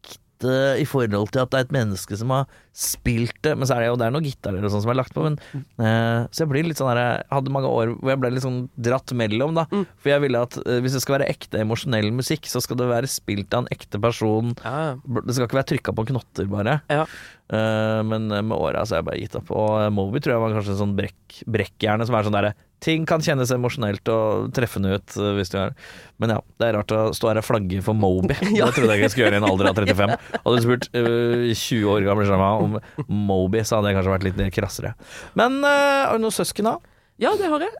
i 0.44 0.86
forhold 0.88 1.32
til 1.32 1.42
at 1.42 1.52
det 1.52 1.58
er 1.58 1.66
et 1.66 1.74
menneske 1.74 2.16
som 2.18 2.32
har 2.34 2.46
spilt 2.72 3.36
det. 3.44 3.52
Men 3.58 3.68
så 3.68 3.76
er 3.76 3.84
det 3.84 3.90
jo 3.90 3.98
det 4.00 4.06
er 4.06 4.14
noen 4.14 4.26
gitarer 4.26 4.64
og 4.64 4.72
sånn 4.72 4.84
som 4.84 4.92
er 4.92 4.98
lagt 4.98 5.14
på. 5.16 5.24
Men, 5.26 5.36
eh, 5.52 6.24
så 6.32 6.44
jeg 6.44 6.52
blir 6.52 6.66
litt 6.66 6.80
sånn 6.80 6.90
her 6.92 7.00
Jeg 7.02 7.28
hadde 7.32 7.52
mange 7.54 7.70
år 7.70 7.92
hvor 7.98 8.12
jeg 8.12 8.22
ble 8.22 8.32
litt 8.32 8.46
sånn 8.46 8.62
dratt 8.80 9.12
mellom, 9.16 9.54
da. 9.58 9.66
Mm. 9.72 9.84
For 10.00 10.12
jeg 10.14 10.24
ville 10.24 10.42
at 10.46 10.56
uh, 10.62 10.78
hvis 10.84 10.96
det 10.96 11.02
skal 11.04 11.18
være 11.18 11.28
ekte 11.32 11.60
emosjonell 11.62 12.10
musikk, 12.14 12.48
så 12.50 12.62
skal 12.64 12.80
det 12.80 12.88
være 12.90 13.10
spilt 13.10 13.52
av 13.54 13.64
en 13.64 13.72
ekte 13.74 14.00
person. 14.02 14.56
Ja. 14.64 14.96
Det 15.20 15.36
skal 15.36 15.48
ikke 15.48 15.60
være 15.60 15.70
trykka 15.74 15.96
på 15.96 16.06
knotter, 16.12 16.48
bare. 16.50 16.80
Ja. 16.92 17.06
Eh, 17.52 18.02
men 18.02 18.28
med 18.32 18.56
åra 18.56 18.84
så 18.86 18.96
har 18.96 19.02
jeg 19.02 19.08
bare 19.10 19.20
gitt 19.20 19.34
opp. 19.36 19.50
Og 19.52 19.72
eh, 19.82 19.90
Moby 19.92 20.20
tror 20.22 20.36
jeg 20.36 20.42
var 20.42 20.54
kanskje 20.56 20.72
en 20.72 20.82
sånn 20.86 20.94
brekk, 20.96 21.40
brekkjerne 21.52 22.06
som 22.08 22.16
er 22.16 22.28
sånn 22.28 22.38
derre 22.38 22.54
Ting 22.82 23.04
kan 23.06 23.22
kjennes 23.22 23.52
emosjonelt 23.54 24.08
og 24.10 24.48
treffende 24.56 24.96
ut 24.96 25.14
eh, 25.20 25.34
hvis 25.36 25.52
du 25.52 25.58
er 25.60 25.74
Men 26.18 26.32
ja, 26.34 26.38
det 26.58 26.66
er 26.66 26.74
rart 26.80 26.94
å 26.96 27.02
stå 27.14 27.30
her 27.30 27.42
og 27.42 27.46
flagge 27.46 27.82
for 27.84 27.98
Moby. 27.98 28.38
Ja. 28.58 28.70
Det 28.70 28.78
trodde 28.78 28.96
jeg 28.96 29.02
ikke 29.02 29.08
jeg 29.10 29.14
skulle 29.14 29.28
gjøre 29.28 29.38
i 29.38 29.42
en 29.42 29.48
alder 29.50 29.68
av 29.70 29.78
35. 29.78 30.14
Hadde 30.46 30.56
du 30.56 30.64
spurt 30.64 30.88
uh, 30.96 31.44
20 31.52 31.92
år 31.92 32.08
gamle 32.08 32.26
Shama 32.28 32.48
om 32.62 32.74
Moby, 33.06 33.62
så 33.66 33.78
hadde 33.78 33.90
jeg 33.90 33.98
kanskje 33.98 34.12
vært 34.12 34.26
litt 34.26 34.42
krassere. 34.54 34.92
Men 35.38 35.60
uh, 35.64 36.08
har 36.08 36.18
du 36.18 36.24
noen 36.24 36.34
søsken, 36.34 36.68
da? 36.68 36.74
Ja, 37.22 37.32
det 37.38 37.48
har 37.52 37.62
jeg. 37.62 37.72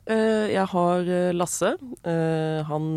Jeg 0.53 0.65
har 0.71 1.09
Lasse. 1.35 1.73
Han 2.69 2.89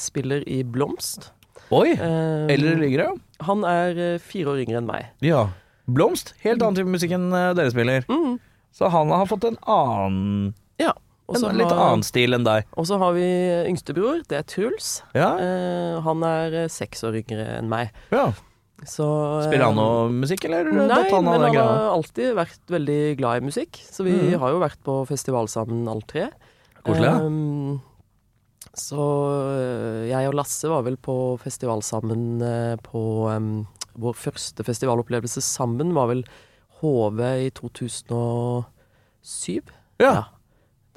spiller 0.00 0.46
i 0.48 0.62
Blomst. 0.64 1.28
Oi! 1.74 1.92
Eller 1.98 2.84
yngre? 2.86 3.10
Han 3.44 3.66
er 3.68 4.16
fire 4.22 4.54
år 4.54 4.62
yngre 4.64 4.80
enn 4.80 4.88
meg. 4.88 5.10
Ja. 5.24 5.48
Blomst. 5.88 6.34
Helt 6.44 6.62
annen 6.62 6.76
type 6.76 6.92
musikk 6.92 7.14
enn 7.16 7.30
eh, 7.32 7.52
dere 7.56 7.72
spiller. 7.72 8.04
Mm. 8.12 8.38
Så 8.76 8.90
han 8.92 9.12
har 9.14 9.28
fått 9.28 9.48
en 9.48 9.60
annen 9.66 10.54
Ja. 10.78 10.92
Også 11.28 11.50
En 11.50 11.58
litt 11.58 11.68
har- 11.68 11.90
annen 11.90 12.02
stil 12.02 12.32
enn 12.32 12.44
deg. 12.44 12.64
Og 12.72 12.86
så 12.88 12.96
har 12.98 13.12
vi 13.12 13.26
yngstebror. 13.68 14.22
Det 14.28 14.38
er 14.38 14.44
Truls. 14.48 15.02
Ja. 15.14 15.36
Eh, 15.36 16.00
han 16.00 16.22
er 16.24 16.54
eh, 16.64 16.68
seks 16.68 17.04
år 17.04 17.20
yngre 17.22 17.58
enn 17.58 17.68
meg. 17.68 17.90
ja. 18.10 18.32
Så 18.86 19.42
Spiller 19.42 19.64
han 19.64 19.74
eh, 19.74 19.82
noe 19.82 20.08
musikk, 20.08 20.44
eller? 20.46 20.68
Nei, 20.70 21.10
han 21.10 21.24
men 21.24 21.42
han 21.42 21.56
har 21.56 21.88
alltid 21.90 22.36
vært 22.38 22.70
veldig 22.70 23.18
glad 23.18 23.42
i 23.42 23.46
musikk. 23.48 23.74
Så 23.90 24.04
vi 24.06 24.12
mm. 24.14 24.38
har 24.38 24.52
jo 24.54 24.60
vært 24.62 24.78
på 24.86 25.04
festival 25.08 25.48
sammen, 25.50 25.82
alle 25.90 26.06
tre. 26.06 26.28
Koselig. 26.86 27.10
Ehm, 27.10 27.80
så 28.78 29.02
jeg 30.06 30.30
og 30.30 30.36
Lasse 30.38 30.70
var 30.70 30.86
vel 30.86 30.94
på 30.96 31.36
festival 31.42 31.82
sammen 31.82 32.38
på 32.86 33.02
ehm, 33.34 33.66
Vår 33.98 34.14
første 34.14 34.62
festivalopplevelse 34.66 35.42
sammen 35.42 35.90
var 35.96 36.06
vel 36.12 36.22
HV 36.80 37.20
i 37.46 37.50
2007. 37.58 39.62
Ja. 39.98 40.12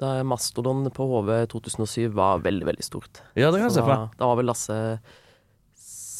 Da 0.02 0.12
Mastodon 0.26 0.86
på 0.94 1.06
HV 1.10 1.32
2007 1.52 2.12
var 2.14 2.38
veldig, 2.44 2.66
veldig 2.70 2.84
stort. 2.86 3.20
ja, 3.38 3.50
det 3.50 3.58
kan 3.60 3.68
jeg 3.68 3.76
se 3.76 3.82
for 3.82 3.92
da, 3.94 3.98
meg. 4.06 4.16
da 4.18 4.30
var 4.30 4.36
vel 4.40 4.48
Lasse 4.50 4.78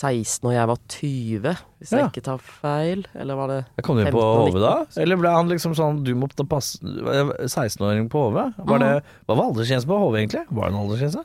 16 0.03 0.49
og 0.51 0.55
jeg 0.57 0.67
var 0.67 0.79
20, 0.91 1.53
hvis 1.79 1.93
Ja. 1.93 1.99
jeg 2.01 2.09
ikke 2.11 2.25
tar 2.27 2.39
feil. 2.43 3.05
Eller 3.15 3.35
var 3.39 3.47
det 3.53 3.61
Jeg 3.77 3.85
kom 3.87 3.97
du 3.97 4.03
inn 4.03 4.11
på 4.12 4.23
HV 4.51 4.59
da? 4.61 4.73
Eller 4.99 5.17
ble 5.21 5.31
han 5.31 5.47
liksom 5.49 5.75
sånn 5.79 6.03
du 6.03 6.11
måtte 6.19 6.43
passe 6.49 6.79
16-åring 6.83 8.09
på 8.11 8.19
HV? 8.27 8.39
Var 8.67 8.79
det, 8.83 8.91
hva 9.29 9.37
var 9.39 9.45
aldersgrensen 9.53 9.87
på 9.87 10.01
HV, 10.03 10.15
egentlig? 10.19 10.43
Var 10.51 10.62
det 10.67 10.73
en 10.75 10.81
aldersgrense? 10.83 11.23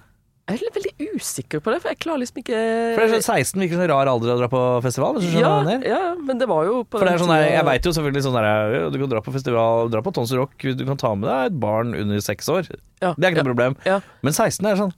Jeg 0.48 0.64
er 0.64 0.76
veldig 0.78 1.08
usikker 1.18 1.60
på 1.60 1.74
det, 1.74 1.82
for 1.84 1.92
jeg 1.92 2.00
klarer 2.00 2.22
liksom 2.22 2.38
ikke 2.40 2.60
For 2.96 3.02
det 3.02 3.08
er 3.08 3.14
sånn 3.18 3.42
16 3.44 3.64
virker 3.66 3.82
en 3.84 3.90
rar 3.92 4.08
alder 4.08 4.32
å 4.32 4.38
dra 4.40 4.48
på 4.52 4.62
festival. 4.86 5.18
Ja, 5.36 5.56
ja, 5.84 6.02
men 6.16 6.40
det 6.40 6.48
var 6.48 6.64
jo 6.70 6.86
på 6.88 7.02
For 7.02 7.04
det 7.04 7.18
er 7.18 7.24
sånn 7.24 7.34
der, 7.34 7.48
Jeg 7.52 7.66
veit 7.68 7.88
jo 7.90 7.92
selvfølgelig 7.98 8.24
sånn 8.24 8.38
der 8.38 8.88
Du 8.94 9.00
kan 9.02 9.12
dra 9.12 9.24
på 9.26 9.34
festival, 9.36 9.92
dra 9.92 10.04
på 10.06 10.14
Tons 10.16 10.32
Rock, 10.38 10.56
du 10.64 10.86
kan 10.88 11.00
ta 11.02 11.12
med 11.20 11.28
deg 11.28 11.52
et 11.52 11.58
barn 11.60 11.92
under 11.98 12.24
seks 12.24 12.48
år. 12.54 12.70
ja, 13.04 13.12
Det 13.18 13.28
er 13.28 13.34
ikke 13.36 13.44
noe 13.44 13.52
problem. 13.52 13.76
Men 14.24 14.38
16 14.38 14.72
er 14.72 14.80
sånn 14.80 14.94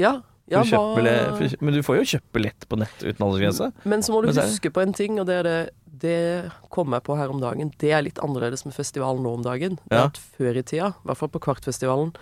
Ja, 0.00 0.18
ja, 0.50 0.64
du 0.66 1.56
Men 1.62 1.76
du 1.76 1.80
får 1.86 2.00
jo 2.02 2.08
kjøpe 2.16 2.36
billett 2.36 2.66
på 2.68 2.78
nett 2.80 3.04
uten 3.04 3.24
aldersgrense. 3.24 3.70
Men 3.88 4.02
så 4.04 4.12
må 4.12 4.24
du 4.26 4.32
huske 4.34 4.72
på 4.74 4.82
en 4.82 4.92
ting, 4.92 5.20
og 5.22 5.28
det 5.30 5.38
er 5.40 5.48
det 5.48 5.60
Det 6.00 6.50
kom 6.72 6.92
jeg 6.96 7.04
på 7.04 7.16
her 7.16 7.28
om 7.32 7.40
dagen. 7.40 7.72
Det 7.78 7.90
er 7.92 8.04
litt 8.04 8.20
annerledes 8.24 8.64
med 8.64 8.72
festivalen 8.76 9.22
nå 9.24 9.34
om 9.36 9.42
dagen. 9.44 9.78
Det 9.88 9.96
er 9.96 10.08
at 10.08 10.20
Før 10.36 10.56
i 10.56 10.62
tida, 10.62 10.92
i 10.96 11.08
hvert 11.08 11.20
fall 11.20 11.28
på 11.32 11.40
Kvartfestivalen 11.44 12.12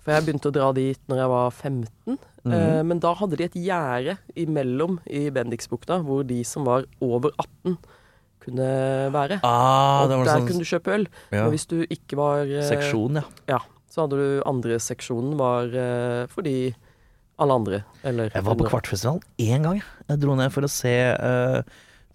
For 0.00 0.14
jeg 0.14 0.26
begynte 0.26 0.48
å 0.50 0.54
dra 0.54 0.68
dit 0.76 1.00
når 1.10 1.22
jeg 1.22 1.30
var 1.32 1.50
15. 1.52 2.18
Mm. 2.40 2.52
eh, 2.56 2.82
men 2.88 3.00
da 3.04 3.12
hadde 3.18 3.36
de 3.36 3.44
et 3.50 3.56
gjerde 3.60 4.14
imellom 4.40 4.98
i 5.12 5.26
Bendiksbukta 5.34 5.98
hvor 6.06 6.22
de 6.24 6.38
som 6.48 6.64
var 6.68 6.86
over 7.04 7.34
18, 7.36 7.76
kunne 8.40 8.68
være. 9.12 9.36
Ah, 9.44 10.06
og 10.06 10.14
der 10.14 10.24
sånn 10.30 10.46
kunne 10.48 10.64
du 10.64 10.70
kjøpe 10.70 10.94
øl. 10.96 11.04
ja. 11.28 11.42
Men 11.44 11.52
hvis 11.52 11.68
du 11.68 11.82
ikke 11.84 12.16
var 12.16 12.48
eh, 12.48 12.64
Seksjon, 12.64 13.20
ja. 13.20 13.26
Ja. 13.52 13.60
Så 13.90 14.04
hadde 14.06 14.16
du 14.20 14.40
andre 14.48 14.78
seksjonen 14.80 15.34
var 15.36 15.68
eh, 15.74 16.24
fordi 16.32 16.72
alle 17.40 17.56
andre, 17.56 17.78
eller 18.04 18.30
Jeg 18.32 18.44
var 18.46 18.56
på 18.60 18.68
Kvartfestivalen 18.68 19.22
én 19.40 19.64
gang. 19.64 19.80
jeg. 19.80 20.18
Dro 20.22 20.36
ned 20.38 20.52
for 20.54 20.64
å 20.64 20.70
se 20.70 20.92
eh, 21.12 21.60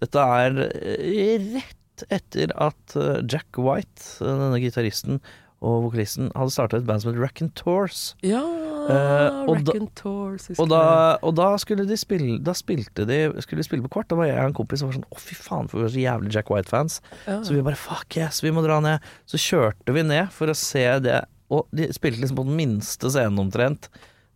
Dette 0.02 0.22
er 0.42 0.60
eh, 0.66 1.46
rett 1.54 2.04
etter 2.12 2.52
at 2.60 2.96
eh, 2.98 3.22
Jack 3.30 3.58
White, 3.62 4.06
denne 4.20 4.58
gitaristen 4.62 5.20
og 5.66 5.88
vokalisten, 5.88 6.28
hadde 6.38 6.52
starta 6.54 6.78
et 6.78 6.86
band 6.86 7.02
som 7.02 7.10
het 7.16 7.54
Tours 7.58 8.02
Ja, 8.22 8.38
uh, 8.40 9.42
og 9.50 9.64
da- 9.66 9.72
Raconteurs. 9.74 10.46
husker 10.52 10.62
Og 10.62 10.68
da, 10.70 10.82
og 11.26 11.34
da 11.34 11.48
skulle 11.58 11.86
de 11.88 11.96
spille 11.98 12.38
Da 12.46 12.54
spilte 12.54 13.06
de 13.08 13.18
Skulle 13.42 13.58
de 13.62 13.66
spille 13.66 13.82
på 13.82 13.90
Kvart. 13.96 14.08
Da 14.12 14.18
var 14.20 14.28
jeg 14.30 14.38
og 14.38 14.50
en 14.52 14.54
kompis 14.54 14.78
som 14.82 14.88
var 14.92 14.98
sånn 15.00 15.08
Å, 15.10 15.18
fy 15.18 15.34
faen, 15.34 15.66
for 15.68 15.80
vi 15.80 15.86
var 15.88 15.94
så 15.96 16.04
jævlig 16.04 16.34
Jack 16.36 16.52
White-fans. 16.54 17.00
Ja. 17.26 17.40
Så 17.42 17.56
vi 17.56 17.64
bare 17.66 17.80
fuck 17.80 18.16
yes, 18.20 18.42
vi 18.44 18.52
må 18.54 18.62
dra 18.64 18.78
ned. 18.84 19.02
Så 19.26 19.40
kjørte 19.42 19.92
vi 19.96 20.04
ned 20.06 20.30
for 20.34 20.52
å 20.52 20.54
se 20.56 20.84
det, 21.02 21.24
og 21.50 21.66
de 21.74 21.88
spilte 21.94 22.22
liksom 22.22 22.38
på 22.38 22.46
den 22.46 22.56
minste 22.58 23.10
scenen 23.10 23.38
omtrent. 23.42 23.88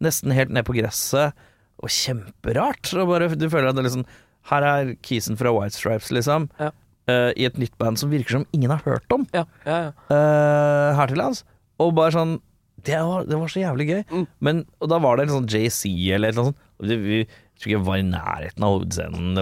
Nesten 0.02 0.34
helt 0.34 0.50
ned 0.50 0.66
på 0.66 0.74
gresset. 0.74 1.32
Og 1.80 1.88
kjemperart. 1.88 2.90
Og 2.98 3.08
bare, 3.08 3.30
du 3.38 3.46
føler 3.48 3.70
at 3.70 3.78
det 3.78 3.86
liksom 3.86 4.04
Her 4.50 4.64
er 4.66 4.94
Kisen 5.04 5.36
fra 5.38 5.52
White 5.54 5.76
Stripes, 5.76 6.10
liksom. 6.12 6.48
Ja. 6.58 6.70
Eh, 7.08 7.30
I 7.36 7.48
et 7.48 7.58
nytt 7.60 7.76
band 7.80 8.00
som 8.00 8.12
virker 8.12 8.40
som 8.40 8.46
ingen 8.56 8.72
har 8.74 8.82
hørt 8.84 9.16
om 9.16 9.26
Ja, 9.36 9.46
ja, 9.64 9.78
ja. 9.88 9.92
uh, 10.12 10.96
her 10.98 11.12
til 11.12 11.20
lands. 11.22 11.44
Og 11.80 11.94
bare 11.96 12.12
sånn 12.14 12.38
Det 12.84 12.96
var, 12.96 13.28
det 13.28 13.36
var 13.36 13.52
så 13.52 13.60
jævlig 13.60 13.86
gøy. 13.90 14.02
Mm. 14.10 14.26
Men, 14.40 14.64
og 14.80 14.88
da 14.92 14.98
var 15.04 15.16
det 15.16 15.28
en 15.28 15.34
sånn 15.38 15.48
JC 15.52 15.90
eller 16.16 16.30
et 16.30 16.36
eller 16.36 16.50
annet 16.50 16.56
sånt. 16.56 16.66
Vi 16.80 17.24
jeg 17.60 17.66
tror 17.66 17.68
ikke 17.68 17.76
jeg 17.76 17.84
var 17.90 17.98
i 18.00 18.04
nærheten 18.08 18.64
av 18.64 18.70
hovedscenen. 18.72 19.40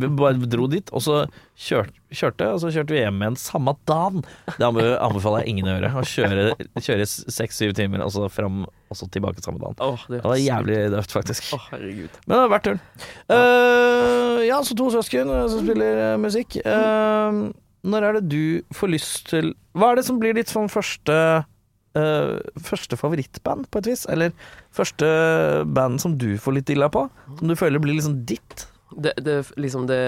Vi 0.00 0.08
bare 0.18 0.48
dro 0.50 0.64
dit, 0.66 0.88
og 0.90 1.04
så 1.04 1.20
kjørte, 1.54 1.92
kjørte 2.10 2.48
og 2.50 2.58
så 2.64 2.72
kjørte 2.74 2.96
vi 2.96 2.98
hjem 2.98 3.20
igjen 3.22 3.36
samme 3.38 3.76
dagen. 3.86 4.24
Det 4.56 4.66
anbefaler 4.66 5.44
jeg 5.44 5.52
ingen 5.52 5.68
å 5.70 5.76
gjøre. 5.76 5.90
Å 5.94 6.02
kjøre, 6.02 6.48
kjøre 6.82 7.06
seks-syv 7.06 7.76
timer, 7.78 8.02
og 8.02 8.10
så 8.16 8.26
fram 8.26 8.64
og 8.90 8.98
så 8.98 9.06
tilbake 9.14 9.42
samme 9.44 9.60
dagen. 9.62 9.78
Oh, 9.86 10.00
det, 10.10 10.18
Det 10.20 10.26
var 10.32 10.40
jævlig 10.40 10.78
døvt, 10.90 11.12
faktisk. 11.14 11.52
Oh, 11.54 11.66
herregud. 11.70 12.16
Men 12.26 12.34
det 12.34 12.40
var 12.42 12.52
vært 12.56 12.66
turen. 12.66 12.80
Eh, 13.36 14.40
ja, 14.48 14.58
så 14.66 14.76
to 14.78 14.88
søsken 14.90 15.30
eh, 15.30 15.46
som 15.52 15.62
spiller 15.62 16.02
eh, 16.08 16.16
musikk. 16.20 16.58
Uh, 16.66 17.52
når 17.86 18.08
er 18.08 18.18
det 18.18 18.26
du 18.28 18.74
får 18.76 18.92
lyst 18.92 19.30
til 19.30 19.54
Hva 19.78 19.92
er 19.92 20.00
det 20.00 20.04
som 20.10 20.18
blir 20.20 20.36
ditt 20.36 20.52
sånn 20.52 20.68
første 20.72 21.16
Uh, 21.90 22.38
Første 22.62 22.94
favorittband, 22.94 23.64
på 23.66 23.80
et 23.80 23.88
vis? 23.90 24.04
Eller 24.06 24.30
første 24.70 25.08
band 25.74 25.98
som 25.98 26.12
du 26.22 26.36
får 26.38 26.60
litt 26.60 26.68
dilla 26.70 26.86
på? 26.86 27.08
Som 27.40 27.50
du 27.50 27.56
føler 27.58 27.82
blir 27.82 27.96
liksom 27.96 28.20
ditt? 28.30 28.69
Det, 28.90 29.12
det, 29.22 29.34
liksom 29.56 29.84
det 29.86 29.98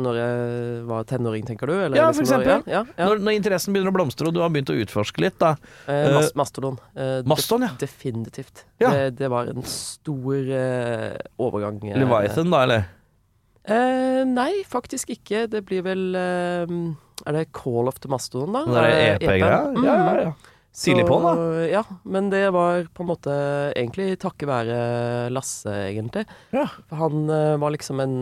Når 0.00 0.14
jeg 0.16 0.84
var 0.88 1.04
tenåring, 1.04 1.44
tenker 1.46 1.66
du? 1.68 1.72
Eller 1.74 1.96
Ja, 1.98 2.06
liksom 2.08 2.24
for 2.26 2.38
når- 2.38 2.46
eksempel. 2.46 2.72
Ja, 2.72 2.78
ja, 2.80 2.94
ja. 2.96 3.08
Når, 3.10 3.18
når 3.26 3.36
interessen 3.36 3.74
begynner 3.74 3.92
å 3.92 3.96
blomstre, 3.98 4.26
og 4.30 4.34
du 4.34 4.40
har 4.40 4.48
begynt 4.54 4.70
å 4.72 4.76
utforske 4.80 5.20
litt, 5.20 5.36
da. 5.38 5.50
Eh, 5.86 6.08
mas 6.14 6.32
Mastodon. 6.34 6.78
Eh, 6.96 7.20
Mastodon, 7.28 7.68
ja. 7.68 7.74
Definitivt. 7.78 8.64
Ja. 8.80 8.90
Det, 8.90 9.16
det 9.18 9.28
var 9.30 9.46
en 9.52 9.62
stor 9.68 10.48
eh, 10.48 11.16
overgang. 11.38 11.76
eh. 11.90 11.98
Leviathan, 12.00 12.50
da, 12.50 12.62
eller? 12.64 12.84
Eh, 13.64 14.24
nei, 14.26 14.62
faktisk 14.66 15.12
ikke. 15.14 15.44
Det 15.52 15.60
blir 15.68 15.84
vel 15.86 16.08
eh, 16.18 16.72
Er 17.28 17.36
det 17.36 17.52
Call 17.54 17.86
of 17.86 18.00
the 18.02 18.08
Mastodon, 18.10 18.52
da? 18.56 18.64
Det 18.66 18.80
er 18.82 18.90
Eh, 18.90 19.14
EP-greia? 19.20 19.60
EP-en? 19.70 19.84
Ja, 19.84 19.94
ja, 19.94 20.22
ja. 20.30 20.32
Tidlig 20.72 21.04
på, 21.04 21.18
da. 21.20 21.32
Ja, 21.68 21.82
men 22.08 22.30
det 22.32 22.46
var 22.54 22.86
på 22.96 23.04
en 23.04 23.10
måte 23.10 23.32
egentlig 23.76 24.14
takket 24.22 24.48
være 24.48 24.76
Lasse, 25.34 25.72
egentlig. 25.90 26.24
Ja. 26.54 26.64
For 26.88 27.02
han 27.02 27.26
eh, 27.28 27.56
var 27.60 27.74
liksom 27.74 28.00
en 28.00 28.14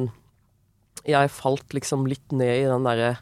Jeg 1.06 1.30
falt 1.32 1.76
liksom 1.76 2.08
litt 2.10 2.34
ned 2.34 2.64
i 2.64 2.66
den 2.68 2.88
derre 2.88 3.12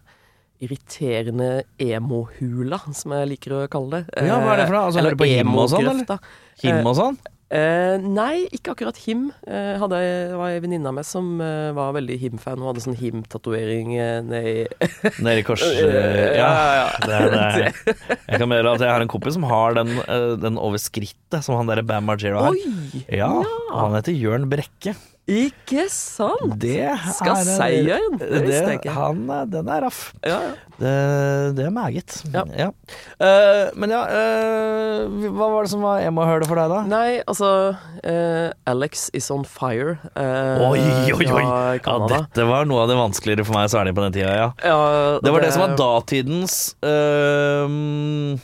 irriterende 0.59 1.63
emo-hula, 1.79 2.81
som 2.97 3.15
jeg 3.15 3.29
liker 3.35 3.55
å 3.55 3.61
kalle 3.71 4.01
det. 4.01 4.25
Ja, 4.27 4.41
hva 4.43 4.57
er 4.57 4.63
det 4.65 4.67
for 4.67 4.75
noe? 4.75 4.87
Altså, 4.89 5.03
hører 5.05 5.15
du 5.15 5.21
på 5.21 5.29
Him 5.31 5.53
og 5.55 5.69
sånn, 5.71 5.91
eller? 5.93 6.33
Him 6.65 6.89
og 6.89 6.97
sånn? 6.99 7.19
Eh, 7.49 7.95
nei, 8.05 8.45
ikke 8.53 8.75
akkurat 8.75 8.99
him. 9.07 9.31
Eh, 9.49 9.79
hadde, 9.81 9.99
det 10.29 10.37
var 10.37 10.53
ei 10.53 10.61
venninne 10.61 10.91
av 10.91 10.97
meg 10.99 11.07
som 11.09 11.39
eh, 11.41 11.71
var 11.77 11.95
veldig 11.97 12.19
him-fan. 12.21 12.61
Hun 12.61 12.69
hadde 12.69 12.83
sånn 12.85 12.99
him-tatovering 13.01 13.95
eh, 13.97 14.19
nedi 14.21 14.55
Nede 15.25 15.41
i 15.41 15.47
kors... 15.49 15.65
Ja. 16.39 16.51
ja, 16.77 16.89
Det 17.03 17.21
det. 17.35 17.71
Jeg 18.29 18.43
kan 18.43 18.51
meddele 18.51 18.75
at 18.77 18.85
jeg 18.85 18.93
har 18.93 19.05
en 19.05 19.11
kompis 19.11 19.39
som 19.39 19.47
har 19.49 19.79
den, 19.81 19.95
eh, 20.05 20.35
den 20.43 20.61
over 20.61 20.81
skrittet, 20.83 21.41
som 21.47 21.57
han 21.57 21.71
derre 21.71 21.87
Bam 21.89 22.05
Margero 22.11 22.45
har. 22.45 22.53
Oi! 22.53 23.05
Ja, 23.17 23.31
og 23.33 23.79
han 23.81 23.97
heter 23.97 24.17
Jørn 24.17 24.49
Brekke. 24.53 24.93
Ikke 25.29 25.83
sant? 25.93 26.55
Det 26.63 26.89
Skal 27.19 27.35
er 27.37 27.45
seieren! 27.45 28.15
Det 28.21 28.39
visste 28.47 28.71
jeg 28.73 28.79
ikke. 28.81 28.95
han, 28.97 29.19
eh, 29.35 29.43
Den 29.53 29.69
er 29.69 29.83
raff. 29.85 29.99
Ja, 30.25 30.39
ja. 30.41 30.55
Det, 30.79 30.93
det 31.59 31.67
er 31.67 31.73
meget. 31.75 32.15
Ja. 32.33 32.69
Eh, 33.21 33.69
men 33.77 33.93
ja, 33.93 34.01
uh, 34.09 35.29
hva 35.35 35.49
var 35.53 35.67
det 35.67 35.73
som 35.75 35.83
var 35.85 36.01
emo-hølet 36.07 36.49
for 36.49 36.57
deg, 36.63 36.71
da? 36.73 36.81
Nei, 36.89 37.19
altså 37.29 37.51
uh, 37.77 38.49
Alex 38.73 39.09
is 39.19 39.29
on 39.35 39.45
fire. 39.45 39.99
eh, 40.17 40.65
Oi, 40.65 40.81
oi, 41.13 41.27
oi! 41.29 41.45
Ja, 41.83 41.97
dette 42.15 42.47
var 42.49 42.65
noe 42.71 42.87
av 42.87 42.93
det 42.93 42.97
vanskeligere 43.01 43.45
for 43.45 43.59
meg 43.59 43.69
særlig 43.75 43.93
på 43.99 44.07
den 44.07 44.17
tida, 44.17 44.33
ja. 44.39 44.49
Ja, 44.65 44.79
Det 45.21 45.35
var 45.35 45.45
det 45.45 45.53
som 45.53 45.67
var 45.67 45.77
datidens 45.77 46.59
eh, 46.81 48.39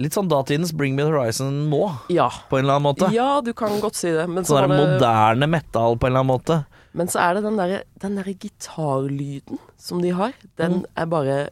Litt 0.00 0.14
sånn 0.16 0.30
datidens 0.32 0.72
Bring 0.72 0.94
Me 0.96 1.04
The 1.04 1.10
Horizon 1.12 1.68
nå, 1.68 1.82
Ja. 2.08 2.30
på 2.48 2.56
en 2.58 2.64
eller 2.64 2.78
annen 2.78 2.88
måte. 2.88 3.10
ja, 3.12 3.40
du 3.44 3.52
kan 3.52 3.74
godt 3.82 3.94
si 4.00 4.08
det. 4.10 4.26
Men 4.28 4.44
så, 4.44 4.56
Sånn 4.56 4.64
er 4.64 4.68
det, 4.72 4.78
moderne 4.98 5.46
metal 5.50 5.96
på 6.00 6.06
en 6.08 6.12
eller 6.14 6.24
annen 6.24 6.34
måte. 6.40 6.66
men 6.94 7.06
så 7.06 7.20
er 7.20 7.34
det 7.34 7.42
den 7.44 7.56
derre 7.60 7.82
den 8.00 8.16
der 8.16 8.24
gitarlyden 8.32 9.58
som 9.76 10.00
de 10.02 10.10
har. 10.10 10.32
Den 10.56 10.80
Mm. 10.80 10.84
er 10.96 11.06
bare 11.06 11.48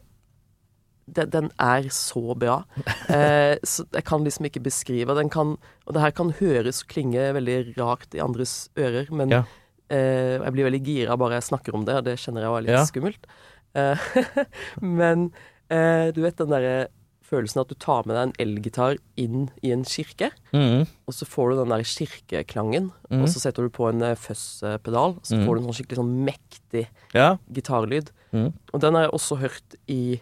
den, 1.11 1.29
den 1.29 1.51
er 1.59 1.83
så 1.89 2.35
bra. 2.37 2.63
Eh, 3.09 3.57
så 3.65 3.85
jeg 3.93 4.03
kan 4.05 4.23
liksom 4.23 4.45
ikke 4.45 4.61
beskrive 4.61 5.15
den. 5.17 5.29
Kan, 5.29 5.57
og 5.87 5.93
det 5.93 6.01
her 6.01 6.11
kan 6.11 6.29
høres 6.31 6.83
og 6.83 6.87
klinge 6.89 7.31
veldig 7.33 7.75
rart 7.77 8.13
i 8.13 8.19
andres 8.19 8.69
ører, 8.77 9.09
men 9.11 9.29
Ja. 9.29 9.43
eh, 9.89 10.37
jeg 10.37 10.53
blir 10.53 10.69
veldig 10.69 10.83
gira 10.85 11.17
bare 11.17 11.39
jeg 11.41 11.43
snakker 11.49 11.73
om 11.73 11.85
det, 11.85 11.95
og 11.95 12.03
det 12.05 12.17
kjenner 12.19 12.41
jeg 12.41 12.51
var 12.51 12.61
litt 12.61 12.77
Ja. 12.77 12.85
skummelt. 12.85 13.25
Eh, 13.73 13.95
men 14.81 15.31
eh, 15.71 16.11
du 16.11 16.21
vet 16.21 16.35
den 16.37 16.49
derre 16.49 16.87
følelsen 17.29 17.61
at 17.61 17.71
du 17.71 17.77
tar 17.79 18.07
med 18.09 18.15
deg 18.17 18.23
en 18.27 18.35
elgitar 18.41 18.97
inn 19.19 19.49
i 19.61 19.73
en 19.75 19.85
kirke, 19.87 20.31
Mm. 20.53 20.87
og 21.07 21.13
så 21.13 21.27
får 21.29 21.51
du 21.51 21.55
den 21.61 21.73
der 21.73 21.83
kirkeklangen, 21.85 22.91
mm. 23.09 23.21
og 23.21 23.29
så 23.29 23.39
setter 23.39 23.63
du 23.63 23.69
på 23.69 23.89
en 23.89 24.01
uh, 24.01 24.15
fuzz-pedal, 24.17 25.19
så 25.21 25.37
mm. 25.37 25.45
får 25.45 25.55
du 25.55 25.61
en 25.61 25.67
sånn 25.69 25.77
skikkelig 25.79 26.01
sånn 26.01 26.15
mektig 26.25 26.87
Ja. 27.13 27.37
gitarlyd. 27.51 28.11
Mhm. 28.31 28.53
Og 28.73 28.81
den 28.81 28.95
har 28.95 29.07
jeg 29.07 29.13
også 29.13 29.39
hørt 29.39 29.75
i 29.87 30.19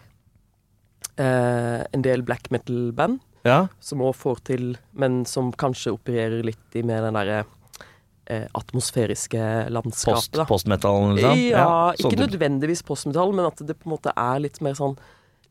eh, 1.18 1.84
en 1.92 2.02
del 2.02 2.22
black 2.22 2.50
metal-band, 2.54 3.20
ja. 3.44 3.66
som 3.80 4.02
òg 4.04 4.16
får 4.16 4.42
til, 4.48 4.76
men 4.98 5.24
som 5.28 5.52
kanskje 5.52 5.94
opererer 5.96 6.44
litt 6.46 6.78
i 6.78 6.84
med 6.86 7.02
den 7.04 7.18
derre 7.18 7.44
eh, 8.28 8.46
atmosfæriske 8.58 9.68
landskapet. 9.72 10.36
Post, 10.36 10.48
postmetallen, 10.50 11.16
liksom? 11.18 11.44
Ja, 11.48 11.62
ja, 11.64 11.92
ikke 11.98 12.20
nødvendigvis 12.20 12.84
postmetall, 12.86 13.34
men 13.36 13.48
at 13.48 13.62
det 13.64 13.78
på 13.78 13.88
en 13.88 13.96
måte 13.96 14.14
er 14.14 14.44
litt 14.44 14.60
mer 14.64 14.78
sånn 14.78 14.98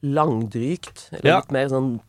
langdrygt. 0.03 1.09
Eller 1.13 1.29
Ja. 1.31 1.37
litt 1.41 1.51
mer 1.51 1.67
sånn 1.69 1.99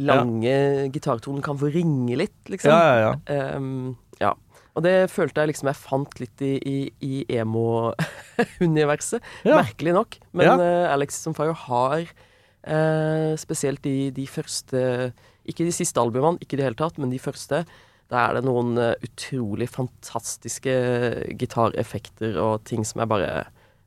lange 0.00 0.88
gitartoner 0.92 1.42
kan 1.44 1.58
få 1.58 1.68
ringe 1.74 2.16
litt, 2.16 2.38
liksom. 2.48 2.70
Ja, 2.70 2.94
ja, 2.96 3.14
ja. 3.28 3.56
Um, 3.56 3.96
ja. 4.20 4.32
Og 4.76 4.82
det 4.86 5.10
følte 5.10 5.42
jeg 5.42 5.50
liksom 5.50 5.66
jeg 5.68 5.76
fant 5.76 6.20
litt 6.22 6.40
i, 6.46 6.52
i, 6.64 6.76
i 7.02 7.24
emo-universet. 7.42 9.20
Ja. 9.44 9.58
Merkelig 9.60 9.92
nok. 9.96 10.18
Men 10.32 10.46
Ja. 10.46 10.54
uh, 10.56 10.92
Alex 10.94 11.26
on 11.26 11.34
Fire 11.34 11.52
har 11.54 12.00
uh, 12.66 13.36
spesielt 13.36 13.82
de, 13.82 14.10
de 14.10 14.26
første 14.26 15.12
Ikke 15.48 15.64
de 15.66 15.72
siste 15.74 15.98
albumene, 16.00 16.38
ikke 16.40 16.54
i 16.54 16.60
det 16.60 16.64
hele 16.68 16.78
tatt, 16.78 16.98
men 17.00 17.10
de 17.10 17.18
første. 17.18 17.64
Der 18.10 18.18
er 18.18 18.34
det 18.38 18.44
noen 18.44 18.76
uh, 18.78 18.94
utrolig 19.02 19.68
fantastiske 19.68 20.74
gitareffekter 21.38 22.36
og 22.40 22.62
ting 22.64 22.84
som 22.86 23.00
jeg 23.02 23.08
bare 23.10 23.30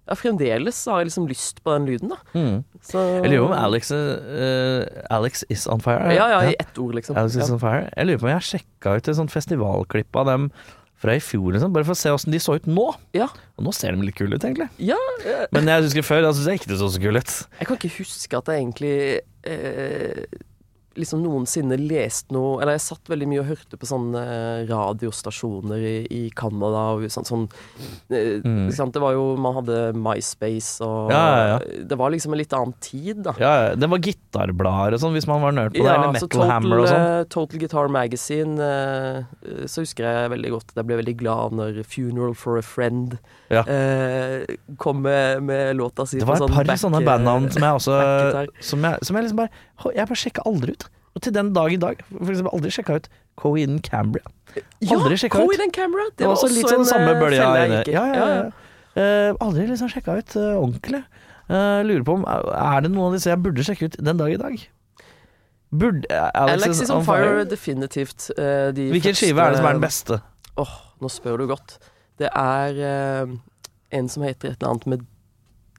ja, 0.08 0.16
Fremdeles 0.20 0.80
har 0.92 1.00
jeg 1.02 1.08
liksom 1.12 1.28
lyst 1.30 1.62
på 1.64 1.74
den 1.78 1.86
lyden, 1.88 2.10
da. 2.12 2.18
Mm. 2.36 2.58
Så, 2.84 3.00
Jeg 3.24 3.32
lurer 3.32 3.46
på 3.48 3.50
om 3.54 3.58
Alex, 3.58 3.92
uh, 3.92 4.84
Alex 5.10 5.44
is 5.50 5.66
on 5.72 5.80
fire. 5.84 6.12
Ja, 6.16 6.28
ja, 6.34 6.40
i 6.52 6.56
ett 6.60 6.78
ord, 6.78 6.96
liksom. 6.98 7.16
Alex 7.18 7.36
is 7.38 7.48
Ja. 7.48 7.54
on 7.56 7.60
fire. 7.60 7.90
Jeg 7.96 8.08
lurer 8.08 8.20
på 8.20 8.28
om 8.28 8.34
jeg 8.34 8.40
har 8.42 8.48
sjekka 8.52 8.96
ut 8.98 9.08
et 9.08 9.16
sånt 9.16 9.32
festivalklipp 9.32 10.16
av 10.20 10.26
dem 10.28 10.50
fra 11.04 11.16
i 11.16 11.20
fjor, 11.20 11.52
liksom, 11.52 11.74
bare 11.76 11.84
for 11.84 11.92
å 11.96 12.00
se 12.00 12.10
åssen 12.16 12.32
de 12.32 12.40
så 12.40 12.56
ut 12.56 12.66
nå. 12.68 12.86
Ja. 13.14 13.28
Og 13.60 13.66
nå 13.66 13.74
ser 13.76 13.92
de 13.92 14.02
litt 14.08 14.16
kule 14.16 14.36
ut, 14.36 14.44
egentlig. 14.44 14.70
Ja, 14.80 14.96
eh, 15.26 15.46
Men 15.52 15.66
jeg 15.68 15.84
husker 15.84 16.02
før, 16.04 16.22
da 16.24 16.32
syns 16.32 16.48
jeg 16.48 16.60
ikke 16.62 16.72
det 16.72 16.80
så 16.80 16.88
så 16.92 17.02
kule 17.04 17.20
ut. 17.20 17.34
Jeg 17.60 17.68
kan 17.68 17.78
ikke 17.80 17.98
huske 17.98 18.38
at 18.38 18.46
jeg 18.52 18.62
egentlig 18.64 18.96
eh, 19.44 20.24
liksom 21.00 21.24
noensinne 21.24 21.78
lest 21.80 22.30
noe 22.32 22.62
Eller 22.62 22.76
jeg 22.78 22.84
satt 22.86 23.10
veldig 23.10 23.28
mye 23.32 23.40
og 23.42 23.48
hørte 23.50 23.78
på 23.82 23.88
sånne 23.90 24.22
eh, 24.22 24.64
radiostasjoner 24.70 25.82
i, 25.82 25.94
i 26.14 26.22
Canada 26.38 26.84
og 26.98 27.06
sånn, 27.14 27.26
sånn 27.28 27.46
eh, 28.12 28.40
Mm. 28.44 28.68
sant? 28.76 28.94
Det 28.94 29.02
var 29.02 29.14
jo 29.16 29.24
Man 29.40 29.56
hadde 29.58 29.78
MySpace 29.98 30.82
og 30.86 31.12
Ja, 31.12 31.22
ja, 31.24 31.46
ja. 31.54 31.84
Det 31.90 31.98
var 31.98 32.12
liksom 32.14 32.34
en 32.36 32.40
litt 32.42 32.54
annen 32.54 32.74
tid, 32.84 33.24
da. 33.26 33.34
Ja, 33.40 33.54
ja, 33.70 33.76
det 33.76 33.90
var 33.90 34.02
gitarblader 34.04 34.98
og 34.98 35.02
sånn, 35.04 35.14
hvis 35.18 35.28
man 35.30 35.42
var 35.44 35.52
nerd 35.56 35.74
på 35.74 35.82
det. 35.84 35.90
Eller 35.94 36.14
Metal 36.14 36.28
total, 36.30 36.50
Hammer 36.52 36.84
og 36.84 36.88
sånn. 36.92 37.08
eh, 37.20 37.24
Total 37.34 37.60
Guitar 37.64 37.88
Magazine 37.94 38.70
Så 39.70 39.84
husker 39.86 40.06
jeg 40.08 40.32
veldig 40.34 40.52
godt 40.54 40.74
jeg 40.78 40.88
ble 40.90 40.98
veldig 41.02 41.16
glad 41.20 41.56
når 41.58 41.82
Funeral 41.88 42.34
for 42.38 42.58
a 42.60 42.64
Friend 42.66 43.18
eh, 43.54 44.46
kom 44.78 45.02
med, 45.06 45.44
med 45.44 45.76
låta 45.78 46.06
si 46.10 46.20
Det 46.20 46.26
var 46.28 46.36
et 46.40 46.46
sånn 46.46 46.54
par 46.56 46.66
back- 46.70 46.82
sånne 46.82 47.02
bandnavn 47.06 47.50
som 47.54 47.66
jeg 47.66 47.80
også 47.80 47.98
som 48.64 48.88
jeg, 48.88 49.04
som 49.06 49.16
jeg 49.20 49.28
liksom 49.28 49.42
bare 49.44 49.54
Jeg 49.92 50.10
bare 50.10 50.20
sjekka 50.24 50.46
aldri 50.50 50.76
ut. 50.78 50.86
Og 51.14 51.22
til 51.22 51.34
den 51.36 51.52
dag 51.54 51.74
i 51.74 51.80
dag, 51.82 52.00
for 52.10 52.32
eksempel 52.34 52.56
aldri 52.58 52.72
sjekka 52.74 53.00
ut 53.02 53.10
Coeden 53.38 53.82
Cambria. 53.86 54.26
Aldri 54.56 55.18
ja, 55.18 55.30
ut. 55.30 55.74
Cambria! 55.76 56.08
Det 56.18 56.26
var 56.28 56.36
også, 56.38 56.48
også 56.48 56.56
litt 56.56 56.70
sånn 56.70 56.86
en, 56.86 56.90
samme 56.90 57.18
bølge 57.20 57.42
bølja 57.44 57.66
gikk 57.74 57.92
i. 57.92 57.98
Ja, 57.98 58.06
ja, 58.10 58.30
ja. 58.38 58.46
Eh, 58.94 59.32
aldri 59.42 59.68
liksom 59.70 59.90
sjekka 59.90 60.20
ut 60.22 60.36
uh, 60.38 60.54
ordentlig. 60.62 61.04
Uh, 61.50 61.82
lurer 61.84 62.06
på 62.08 62.14
om 62.16 62.24
Er 62.30 62.86
det 62.86 62.94
noen 62.94 63.10
av 63.10 63.18
disse 63.18 63.28
jeg 63.28 63.42
burde 63.44 63.66
sjekke 63.68 63.90
ut 63.92 63.98
den 64.00 64.22
dag 64.22 64.32
i 64.32 64.40
dag? 64.40 64.62
Burde 65.74 66.06
eh, 66.10 66.30
Alex, 66.34 66.64
Alex 66.64 66.82
is 66.82 66.90
on 66.90 67.04
fire, 67.06 67.44
definitivt. 67.50 68.30
eh, 68.38 68.70
de 68.76 68.90
Hvilken 68.94 69.18
skive 69.18 69.42
er 69.42 69.56
det 69.56 69.62
som 69.62 69.70
er 69.70 69.78
den 69.78 69.82
beste? 69.82 70.20
Åh, 70.62 70.76
nå 71.02 71.10
spør 71.10 71.42
du 71.42 71.48
godt. 71.50 71.80
Det 72.22 72.30
er 72.30 72.78
eh, 72.78 73.34
en 73.98 74.10
som 74.10 74.26
heter 74.26 74.54
et 74.54 74.62
eller 74.62 74.76
annet 74.76 74.88
med 74.94 75.08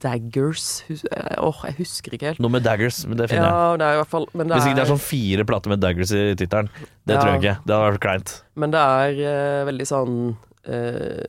Daggers 0.05 0.67
oh, 0.91 1.49
Åh, 1.49 1.63
jeg 1.71 1.79
husker 1.81 2.17
ikke 2.17 2.33
helt. 2.33 2.43
Noe 2.45 2.53
med 2.53 2.65
Daggers, 2.67 3.01
men 3.09 3.19
det 3.21 3.31
finner 3.33 3.49
jeg. 3.49 3.81
Det 3.81 3.89
er 3.89 3.97
i 3.97 4.01
hvert 4.03 4.13
fall 4.13 4.29
men 4.35 4.51
det 4.51 4.59
Hvis 4.59 4.69
ikke 4.69 4.79
det 4.79 4.85
er 4.85 4.93
sånn 4.93 5.03
fire 5.07 5.47
plater 5.49 5.73
med 5.73 5.83
Daggers 5.85 6.13
i 6.15 6.23
tittelen. 6.39 6.71
Det 7.05 7.17
Ja. 7.17 7.21
tror 7.21 7.33
jeg 7.33 7.43
ikke. 7.43 7.57
Det 7.65 7.77
hadde 7.77 7.89
vært 7.89 8.05
kleint. 8.05 8.35
Men 8.61 8.75
det 8.75 8.85
er 8.85 9.19
uh, 9.25 9.65
veldig 9.71 9.89
sånn 9.89 10.15
uh, 10.69 11.25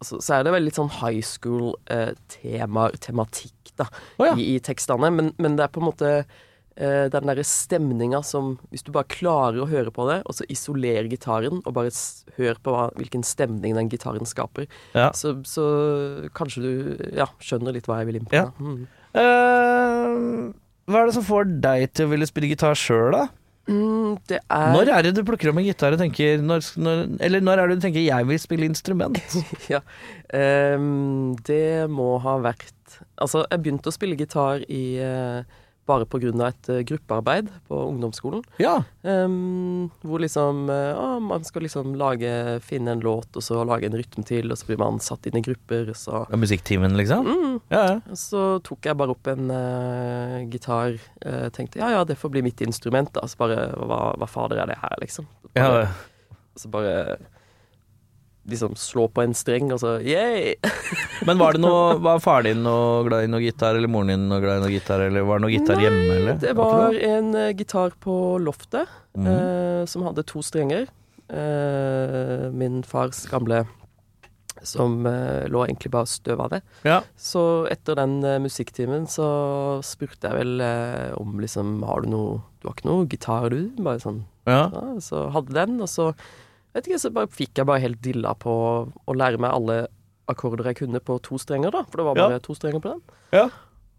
altså, 0.00 0.20
Så 0.20 0.34
er 0.38 0.46
det 0.46 0.56
veldig 0.56 0.74
sånn 0.76 0.92
high 1.00 1.22
school-tema, 1.24 2.90
tematikk, 3.04 3.72
da, 3.76 3.88
oh, 4.18 4.26
ja. 4.26 4.34
i, 4.36 4.54
i 4.56 4.58
tekstene. 4.64 5.10
Men, 5.12 5.32
men 5.38 5.56
det 5.58 5.66
er 5.66 5.72
på 5.72 5.82
en 5.82 5.90
måte 5.90 6.12
eh, 6.76 7.06
den 7.12 7.30
derre 7.30 7.44
stemninga 7.46 8.22
som 8.24 8.56
Hvis 8.70 8.84
du 8.86 8.92
bare 8.94 9.08
klarer 9.10 9.62
å 9.62 9.68
høre 9.70 9.92
på 9.94 10.06
det, 10.10 10.20
og 10.26 10.36
så 10.38 10.46
isolerer 10.52 11.08
gitaren, 11.10 11.62
og 11.64 11.74
bare 11.76 11.92
hør 12.36 12.60
på 12.62 12.74
hva, 12.74 12.90
hvilken 12.98 13.24
stemning 13.26 13.76
den 13.76 13.90
gitaren 13.92 14.28
skaper, 14.28 14.68
Ja. 14.94 15.10
så, 15.12 15.36
så 15.48 15.64
kanskje 16.36 16.62
du 16.62 17.08
ja, 17.16 17.28
skjønner 17.40 17.76
litt 17.76 17.88
hva 17.88 18.00
jeg 18.02 18.10
vil 18.10 18.20
inn 18.20 18.30
på. 18.30 18.36
Ja. 18.36 18.50
Mm. 18.60 18.86
Uh, 19.16 20.52
hva 20.86 21.02
er 21.02 21.08
det 21.08 21.16
som 21.16 21.26
får 21.26 21.48
deg 21.64 21.88
til 21.96 22.06
å 22.06 22.12
ville 22.12 22.28
spille 22.28 22.52
gitar 22.52 22.76
sjøl, 22.78 23.16
da? 23.16 23.26
Mm, 23.66 24.18
det 24.30 24.38
er 24.46 24.68
Når 24.76 24.90
er 24.94 25.02
det 25.02 25.16
du 25.16 25.24
plukker 25.26 25.50
opp 25.50 25.56
en 25.58 25.66
gitar 25.66 25.96
og 25.96 25.98
tenker 25.98 26.38
når, 26.38 26.62
når, 26.78 27.00
Eller 27.26 27.42
når 27.42 27.58
er 27.58 27.66
det 27.66 27.78
du 27.80 27.82
tenker 27.82 28.04
'jeg 28.04 28.26
vil 28.28 28.38
spille 28.38 28.68
instrument'? 28.70 29.18
ja. 29.74 29.80
um, 30.78 31.34
det 31.42 31.90
må 31.90 32.16
ha 32.22 32.36
vært 32.38 33.00
Altså, 33.18 33.42
jeg 33.50 33.62
begynte 33.64 33.90
å 33.90 33.96
spille 33.96 34.14
gitar 34.16 34.62
i 34.70 34.98
eh, 35.02 35.42
bare 35.86 36.06
av 36.42 36.48
et 36.52 36.68
eh, 36.72 36.80
gruppearbeid 36.88 37.50
på 37.68 37.78
ungdomsskolen. 37.88 38.42
Ja. 38.62 38.80
Um, 39.02 39.88
hvor 40.02 40.22
liksom 40.22 40.66
å, 40.70 41.06
Man 41.22 41.44
skal 41.46 41.62
liksom 41.66 41.94
lage 41.98 42.30
finne 42.66 42.96
en 42.96 43.04
låt, 43.04 43.28
og 43.36 43.44
så 43.44 43.62
lage 43.66 43.86
en 43.88 43.96
rytme 43.98 44.24
til, 44.26 44.50
og 44.50 44.58
så 44.58 44.68
blir 44.70 44.80
man 44.82 44.98
satt 45.02 45.26
inn 45.30 45.38
i 45.38 45.44
grupper, 45.46 45.92
og 45.94 46.26
ja, 46.30 46.40
Musikktimen, 46.40 46.96
liksom? 46.98 47.26
mm, 47.26 47.56
Ja, 47.72 47.84
ja. 47.92 48.16
Så 48.18 48.58
tok 48.66 48.86
jeg 48.90 48.98
bare 48.98 49.14
opp 49.14 49.30
en 49.30 49.50
uh, 49.50 50.42
gitar. 50.50 50.98
uh, 51.24 51.46
tenkte 51.54 51.80
ja 51.82 51.92
ja, 51.94 52.04
det 52.04 52.18
får 52.18 52.34
bli 52.34 52.42
mitt 52.46 52.60
instrument, 52.66 53.12
da. 53.14 53.26
Så 53.30 53.38
bare 53.40 53.70
hva, 53.78 54.02
hva 54.18 54.28
fader 54.30 54.62
er 54.62 54.72
det 54.74 54.80
her, 54.82 54.98
liksom? 55.02 55.28
Bare, 55.54 55.86
ja. 55.86 56.36
Så 56.56 56.68
bare 56.72 57.16
liksom 58.46 58.76
slå 58.78 59.06
på 59.10 59.22
en 59.24 59.34
streng, 59.36 59.70
og 59.74 59.80
så 59.82 59.96
yeah! 60.04 60.54
Men 61.26 61.40
var 61.40 61.56
det 61.56 61.62
noe 61.64 61.96
Var 62.02 62.20
faren 62.22 62.46
din 62.48 62.62
noe 62.66 63.02
glad 63.06 63.26
i 63.26 63.30
noe 63.30 63.42
gitar, 63.42 63.78
eller 63.78 63.90
moren 63.90 64.12
din 64.12 64.28
noe 64.30 64.42
glad 64.42 64.60
i 64.60 64.64
noe 64.64 64.74
gitar, 64.74 65.02
eller 65.06 65.26
var 65.26 65.40
det 65.40 65.46
noe 65.46 65.54
gitar 65.54 65.82
hjemme, 65.82 66.04
eller? 66.18 66.38
Det 66.42 66.52
var 66.58 66.98
en 67.08 67.32
uh, 67.34 67.48
gitar 67.56 67.96
på 68.02 68.14
loftet 68.42 68.86
eh, 69.16 69.82
som 69.88 70.06
hadde 70.06 70.26
to 70.28 70.44
strenger. 70.44 70.86
Uh, 71.26 72.52
min 72.54 72.84
fars 72.86 73.24
gamle 73.30 73.64
som 74.66 75.04
lå 75.04 75.60
egentlig 75.66 75.90
bare 75.94 76.08
støva 76.10 76.46
det. 76.50 76.62
Ja. 76.88 76.96
Så 77.20 77.66
etter 77.70 77.98
den 77.98 78.16
musikktimen 78.42 79.04
så 79.10 79.26
spurte 79.86 80.30
jeg 80.30 80.38
vel 80.40 80.64
om 81.20 81.36
liksom 81.38 81.84
Har 81.86 82.02
du 82.02 82.08
noe 82.10 82.40
Du 82.58 82.66
har 82.66 82.74
ikke 82.74 82.88
noe 82.88 83.04
gitar, 83.06 83.52
du? 83.52 83.76
Bare 83.84 84.00
sånn 84.02 84.24
ja. 84.48 84.64
ja, 84.72 84.82
Så 85.04 85.26
hadde 85.34 85.54
den, 85.54 85.76
og 85.84 85.92
så 85.92 86.08
vet 86.76 86.88
ikke, 86.90 87.02
så 87.02 87.12
bare 87.14 87.30
fikk 87.32 87.60
jeg 87.62 87.68
bare 87.68 87.82
helt 87.84 88.00
dilla 88.04 88.34
på 88.38 88.52
å 88.92 89.16
lære 89.16 89.40
meg 89.42 89.54
alle 89.56 89.78
akkorder 90.30 90.72
jeg 90.72 90.80
kunne 90.82 91.00
på 91.02 91.18
to 91.22 91.38
strenger, 91.38 91.70
da. 91.74 91.84
For 91.90 92.02
det 92.02 92.08
var 92.08 92.16
Ja. 92.18 92.28
bare 92.28 92.42
to 92.42 92.54
strenger 92.58 92.82
på 92.82 92.94
den. 92.96 93.02
Ja. 93.32 93.48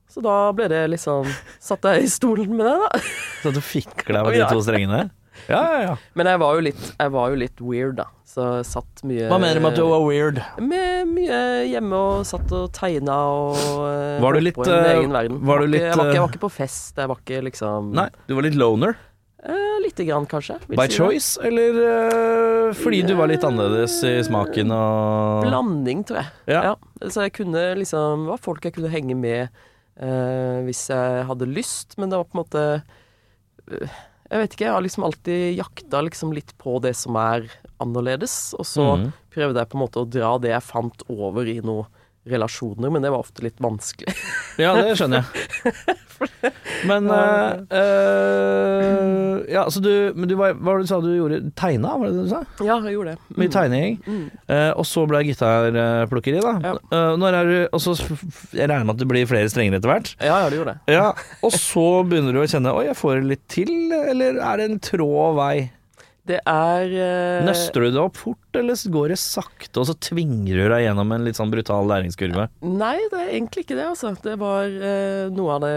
Så 0.08 0.22
da 0.24 0.54
ble 0.56 0.70
det 0.72 0.86
liksom 0.90 1.28
Satt 1.60 1.84
jeg 1.84 2.06
i 2.06 2.08
stolen 2.08 2.56
med 2.56 2.66
det, 2.66 2.76
da. 2.80 3.00
Så 3.44 3.52
du 3.54 3.60
fikla 3.60 4.24
med 4.28 4.38
de 4.40 4.46
to 4.48 4.62
strengene? 4.64 5.10
Ja, 5.48 5.60
ja, 5.62 5.82
ja. 5.84 5.96
Men 6.18 6.26
jeg 6.32 6.40
var 6.42 6.56
jo 6.58 6.62
litt, 6.66 6.80
jeg 6.98 7.12
var 7.14 7.30
jo 7.30 7.36
litt 7.38 7.60
weird, 7.62 7.98
da. 8.00 8.08
Så 8.28 8.46
jeg 8.58 8.66
satt 8.68 9.04
mye 9.08 9.28
Hva 9.30 9.38
mener 9.40 9.60
du 9.60 9.64
med 9.64 9.76
at 9.76 9.80
du 9.80 9.86
var 9.88 10.02
weird? 10.04 10.40
Med 10.60 11.12
mye 11.12 11.38
hjemme 11.70 11.94
og 11.94 12.26
satt 12.28 12.52
og 12.58 12.72
tegna 12.76 13.16
og 13.32 13.60
eh, 13.86 14.18
Var 14.24 14.34
du 14.34 14.42
litt, 14.44 14.58
på 14.58 14.66
eh, 14.68 14.90
egen 14.96 15.14
verden. 15.14 15.38
var 15.48 15.62
du 15.62 15.68
litt, 15.70 15.86
jeg, 15.86 15.94
var 15.94 16.10
ikke, 16.10 16.16
jeg 16.16 16.18
eh, 16.18 16.26
var 16.26 16.34
ikke 16.34 16.44
på 16.48 16.52
fest, 16.58 16.98
jeg 16.98 17.12
var 17.14 17.22
ikke 17.22 17.44
liksom 17.48 17.92
Nei, 18.00 18.08
du 18.28 18.34
var 18.40 18.48
litt 18.50 18.58
loner. 18.60 18.98
Eh, 19.48 19.82
Lite 19.84 20.04
grann, 20.04 20.26
kanskje. 20.26 20.58
By 20.68 20.76
si 20.76 20.82
det. 20.82 20.96
choice, 20.96 21.40
eller 21.44 21.78
uh, 21.80 22.74
fordi 22.76 23.02
du 23.08 23.14
var 23.16 23.30
litt 23.32 23.46
annerledes 23.48 23.96
i 24.04 24.18
smaken 24.28 24.74
og 24.76 25.46
Blanding, 25.46 26.04
tror 26.08 26.20
jeg. 26.20 26.34
Ja. 26.52 26.74
Så 27.08 27.28
jeg 27.28 27.36
kunne 27.38 27.64
liksom 27.80 28.26
Det 28.26 28.32
var 28.34 28.42
folk 28.42 28.66
jeg 28.68 28.76
kunne 28.76 28.92
henge 28.92 29.16
med 29.16 29.48
uh, 30.02 30.60
hvis 30.68 30.88
jeg 30.92 31.24
hadde 31.30 31.48
lyst, 31.48 31.96
men 31.96 32.12
det 32.12 32.20
var 32.20 32.28
på 32.28 32.36
en 32.36 32.44
måte 32.44 32.66
Jeg 34.28 34.42
vet 34.42 34.58
ikke, 34.58 34.66
jeg 34.66 34.76
har 34.76 34.84
liksom 34.84 35.08
alltid 35.08 35.46
jakta 35.62 36.04
liksom 36.04 36.36
litt 36.36 36.52
på 36.60 36.76
det 36.84 36.98
som 37.00 37.16
er 37.22 37.48
annerledes, 37.80 38.52
og 38.58 38.68
så 38.68 38.90
mm. 39.00 39.08
prøvde 39.32 39.64
jeg 39.64 39.72
på 39.72 39.80
en 39.80 39.86
måte 39.86 40.04
å 40.04 40.10
dra 40.18 40.34
det 40.44 40.52
jeg 40.52 40.68
fant 40.68 41.08
over 41.14 41.48
i 41.48 41.62
noen 41.64 41.88
relasjoner, 42.32 42.92
men 42.94 43.02
det 43.06 43.12
var 43.14 43.24
ofte 43.26 43.46
litt 43.46 43.60
vanskelig. 43.64 44.14
Ja, 44.58 44.72
det 44.74 44.96
skjønner 44.98 45.22
jeg. 45.22 45.98
Men 46.90 47.06
eh, 47.14 47.78
eh, 47.78 49.54
Ja, 49.54 49.68
så 49.70 49.80
du 49.80 50.14
Men 50.16 50.26
du 50.30 50.34
var, 50.40 50.56
hva 50.58 50.72
var 50.72 50.80
det 50.80 50.88
du 50.88 50.90
sa 50.90 50.98
du 51.04 51.12
gjorde? 51.14 51.40
Tegna, 51.58 51.94
var 51.98 52.10
det 52.10 52.16
det 52.18 52.26
du 52.26 52.32
sa? 52.32 52.40
ja, 52.66 52.80
jeg 52.88 52.96
gjorde 52.96 53.14
det. 53.14 53.38
Mye 53.38 53.54
tegning. 53.54 54.00
Mm. 54.08 54.24
Uh, 54.50 54.72
og 54.80 54.86
så 54.90 55.06
ble 55.10 55.22
gitarplukkeri, 55.28 56.42
da. 56.42 56.56
Ja. 56.64 56.74
Eh, 56.90 57.14
når 57.22 57.38
er 57.38 57.52
du 57.52 57.58
Og 57.78 57.84
så 57.84 57.94
Jeg 58.56 58.66
regner 58.70 58.88
med 58.90 58.96
at 58.98 59.02
det 59.04 59.10
blir 59.14 59.30
flere 59.30 59.50
strenger 59.52 59.78
etter 59.78 59.94
hvert. 59.94 60.14
Ja, 60.18 60.42
ja, 60.44 60.50
det 60.50 60.58
gjorde 60.60 60.76
det. 60.76 60.98
Ja, 60.98 61.08
Og 61.46 61.54
så 61.54 61.86
begynner 62.08 62.34
du 62.34 62.42
å 62.42 62.50
kjenne 62.50 62.74
Oi, 62.78 62.88
jeg 62.90 62.98
får 62.98 63.20
det 63.22 63.32
litt 63.36 63.46
til, 63.52 63.74
eller 63.94 64.42
er 64.42 64.58
det 64.62 64.72
en 64.72 64.82
trå 64.84 65.12
vei? 65.38 65.56
Det 66.28 66.40
er 66.44 66.92
uh... 66.92 67.46
Nøster 67.48 67.86
du 67.86 67.92
det 67.96 68.02
opp 68.02 68.18
fort, 68.20 68.58
eller 68.60 68.80
går 68.94 69.14
det 69.14 69.20
sakte, 69.22 69.80
og 69.80 69.88
så 69.90 69.96
tvinger 70.10 70.60
du 70.60 70.66
deg 70.74 70.84
gjennom 70.86 71.14
en 71.16 71.28
litt 71.28 71.40
sånn 71.40 71.54
brutal 71.54 71.88
læringskurve? 71.90 72.50
Nei, 72.68 72.98
det 73.12 73.22
er 73.22 73.30
egentlig 73.32 73.64
ikke 73.66 73.78
det, 73.78 73.86
altså. 73.94 74.12
Det 74.24 74.36
var 74.42 74.68
uh, 74.68 75.28
noe 75.34 75.56
av 75.58 75.64
det 75.68 75.76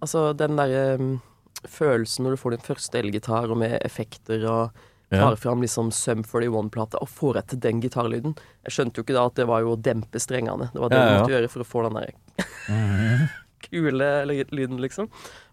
Altså 0.00 0.30
den 0.32 0.56
derre 0.56 0.84
um, 0.96 1.10
følelsen 1.68 2.24
når 2.24 2.32
du 2.32 2.40
får 2.40 2.54
din 2.54 2.62
første 2.64 3.02
elgitar, 3.02 3.50
og 3.52 3.60
med 3.60 3.76
effekter 3.84 4.46
og 4.48 4.86
Ja. 5.10 5.24
tar 5.26 5.36
fram 5.42 5.60
liksom 5.60 5.88
Sum 5.90 6.20
41-plata 6.22 7.00
og 7.02 7.08
får 7.10 7.40
etter 7.40 7.58
den 7.58 7.80
gitarlyden. 7.82 8.36
Jeg 8.62 8.76
skjønte 8.76 9.00
jo 9.00 9.02
ikke 9.02 9.16
da 9.16 9.24
at 9.26 9.34
det 9.40 9.46
var 9.50 9.64
jo 9.64 9.72
å 9.74 9.78
dempe 9.82 10.22
strengene. 10.22 10.70
Det 10.70 10.78
var 10.78 10.92
det 10.92 11.00
Ja, 11.00 11.08
du 11.08 11.16
måtte 11.18 11.34
gjøre 11.34 11.50
for 11.50 11.64
å 11.64 11.66
få 11.66 11.82
den 11.88 11.98
der 11.98 12.12
kule 13.66 14.10
lyden, 14.24 14.78
liksom. 14.80 15.10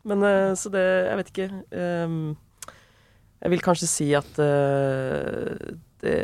Men 0.08 0.24
eh, 0.24 0.54
så 0.56 0.70
det 0.70 0.86
Jeg 0.86 1.18
vet 1.20 1.32
ikke. 1.34 1.50
ehm, 1.74 2.36
jeg 3.44 3.54
vil 3.54 3.62
kanskje 3.66 3.88
si 3.92 4.08
at 4.18 4.40
uh, 4.42 5.54
det 6.04 6.18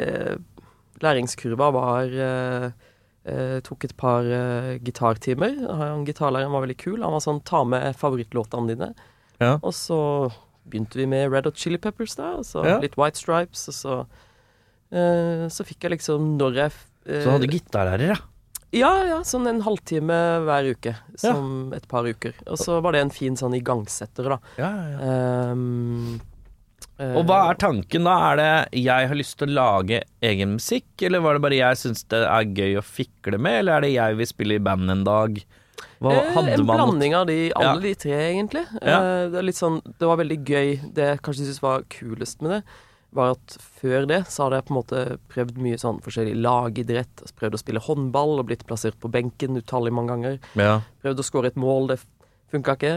Læringskurva 1.03 1.67
var 1.75 2.13
uh, 2.13 2.67
uh, 3.27 3.57
Tok 3.65 3.85
et 3.89 3.95
par 3.99 4.27
gitartimer. 4.85 5.57
Han 5.67 6.05
Gitarlæreren 6.07 6.53
var 6.55 6.65
veldig 6.65 6.79
kul. 6.79 7.01
Han 7.03 7.15
var 7.17 7.23
sånn 7.25 7.43
Ta 7.47 7.63
med 7.67 7.95
favorittlåtene 7.99 8.73
dine. 8.73 8.93
Ja. 9.41 9.57
Og 9.61 9.73
så 9.75 9.99
begynte 10.69 10.95
vi 10.99 11.05
med 11.09 11.31
Red 11.33 11.45
Hot 11.49 11.59
Chili 11.59 11.77
Peppers, 11.81 12.15
da. 12.15 12.35
Og 12.39 12.45
så 12.47 12.63
Ja. 12.65 12.77
litt 12.79 12.95
White 12.97 13.19
Stripes. 13.19 13.67
Og 13.67 13.75
så 13.75 13.95
eh, 14.91 15.47
Så 15.51 15.65
fikk 15.67 15.83
jeg 15.83 15.91
liksom 15.97 16.37
Når 16.37 16.53
jeg 16.55 16.71
Så 17.05 17.23
du 17.25 17.31
hadde 17.33 17.49
gitarlærer, 17.51 18.13
ja. 18.13 18.19
ja, 18.71 18.91
ja, 19.09 19.17
sånn 19.27 19.47
en 19.49 19.61
halvtime 19.65 20.19
hver 20.47 20.69
uke. 20.71 20.95
Som 21.19 21.73
et 21.75 21.87
par 21.91 22.07
uker. 22.07 22.33
Og 22.47 22.57
så 22.57 22.79
var 22.81 22.93
det 22.95 23.01
en 23.03 23.11
fin 23.11 23.35
sånn 23.35 23.57
igangsetter, 23.57 24.29
da. 24.29 24.37
ja, 24.57 24.69
ja, 24.71 24.85
ja. 24.93 25.17
Ehm, 25.51 26.15
eh, 26.15 26.29
Og 27.01 27.23
hva 27.25 27.39
er 27.49 27.57
tanken 27.57 28.05
da? 28.05 28.13
Er 28.29 28.37
det 28.39 28.83
jeg 28.83 29.07
har 29.09 29.17
lyst 29.17 29.39
til 29.39 29.49
å 29.49 29.55
lage 29.57 30.03
egen 30.23 30.53
musikk, 30.59 30.85
eller 31.01 31.23
var 31.25 31.35
det 31.37 31.41
bare 31.47 31.57
jeg 31.57 31.79
syns 31.81 32.05
det 32.13 32.21
er 32.27 32.51
gøy 32.53 32.77
å 32.79 32.85
fikle 32.85 33.39
med, 33.41 33.63
eller 33.63 33.79
er 33.79 33.85
det 33.87 33.91
jeg 33.95 34.19
vil 34.19 34.29
spille 34.29 34.59
i 34.59 34.63
band 34.63 34.93
en 34.93 35.03
dag? 35.07 35.41
Hva 36.03 36.13
eh, 36.13 36.31
hadde 36.35 36.53
En 36.53 36.65
man 36.67 36.77
blanding 36.77 37.15
av 37.17 37.27
de, 37.27 37.37
alle 37.57 37.73
Ja. 37.73 37.83
de 37.87 37.93
tre, 37.95 38.17
egentlig. 38.29 38.63
Ja. 38.81 38.97
Eh, 38.99 39.29
det, 39.33 39.39
er 39.41 39.47
litt 39.49 39.59
sånn, 39.59 39.81
det 39.85 40.09
var 40.09 40.19
veldig 40.21 40.39
gøy. 40.45 40.73
Det 40.93 41.07
jeg 41.09 41.21
kanskje 41.25 41.47
syntes 41.47 41.63
var 41.63 41.85
kulest 41.89 42.43
med 42.45 42.57
det, 42.57 42.61
var 43.13 43.35
at 43.35 43.57
før 43.81 44.07
det 44.09 44.21
så 44.33 44.45
hadde 44.47 44.57
jeg 44.57 44.65
på 44.67 44.73
en 44.73 44.79
måte 44.79 45.01
prøvd 45.33 45.59
mye 45.61 45.81
sånn 45.81 45.99
forskjellig 46.01 46.37
lagidrett. 46.41 47.25
Prøvd 47.37 47.57
å 47.57 47.61
spille 47.61 47.83
håndball 47.85 48.39
og 48.41 48.47
blitt 48.49 48.65
plassert 48.69 48.97
på 49.01 49.11
benken 49.13 49.57
utallig 49.59 49.93
mange 49.93 50.15
ganger. 50.15 50.39
Ja. 50.57 50.79
Prøvd 51.03 51.21
å 51.21 51.27
skåre 51.27 51.51
et 51.53 51.59
mål, 51.59 51.91
det 51.93 51.99
funka 52.53 52.77
ikke. 52.77 52.95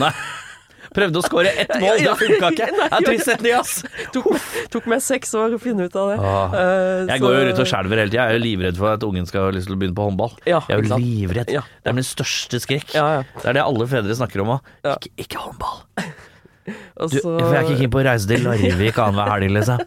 Nei. 0.00 0.12
Prøvde 0.94 1.20
å 1.20 1.22
skåre 1.22 1.50
ett 1.62 1.70
mål, 1.78 2.00
det 2.02 2.14
funka 2.18 2.48
ikke. 2.54 2.66
Det 2.70 2.78
Nei, 2.80 2.88
er 2.98 3.04
trist 3.06 3.28
setning, 3.28 3.52
ass. 3.54 3.74
tok, 4.14 4.26
tok 4.74 4.88
meg 4.90 5.02
seks 5.04 5.34
år 5.38 5.54
å 5.54 5.60
finne 5.62 5.86
ut 5.86 5.94
av 6.00 6.08
det. 6.10 6.16
Åh. 6.18 6.56
Eh, 6.58 7.04
Jeg 7.06 7.20
så- 7.20 7.22
går 7.22 7.36
jo 7.36 7.44
rundt 7.48 7.62
og 7.62 7.68
skjelver 7.70 8.02
hele 8.02 8.10
tida. 8.10 8.24
Jeg 8.24 8.34
er 8.34 8.38
jo 8.38 8.42
livredd 8.46 8.80
for 8.80 8.92
at 8.96 9.06
ungen 9.06 9.28
skal 9.30 9.46
ha 9.46 9.52
lyst 9.54 9.70
til 9.70 9.76
å 9.76 9.80
begynne 9.80 9.94
på 9.98 10.08
håndball. 10.08 10.34
Ja, 10.50 10.60
Jeg 10.66 10.78
er 10.78 10.82
jo 10.88 10.98
livredd. 11.04 11.52
Ja. 11.54 11.62
Det 11.84 11.92
er 11.92 11.96
min 12.00 12.08
største 12.08 12.58
skrekk. 12.62 12.94
Ja, 12.98 13.06
ja. 13.20 13.22
Det 13.38 13.46
er 13.52 13.60
det 13.60 13.62
alle 13.62 13.86
fedre 13.86 14.16
snakker 14.18 14.42
om 14.42 14.56
òg. 14.58 14.74
Ikke, 14.96 15.14
ikke 15.26 15.46
håndball. 15.46 15.78
Du, 16.70 17.16
jeg 17.16 17.56
er 17.56 17.64
ikke 17.64 17.78
keen 17.80 17.90
på 17.90 17.98
å 17.98 18.04
reise 18.04 18.28
til 18.30 18.44
Larvik 18.44 18.98
annenhver 19.00 19.30
helg, 19.32 19.50
liksom. 19.56 19.80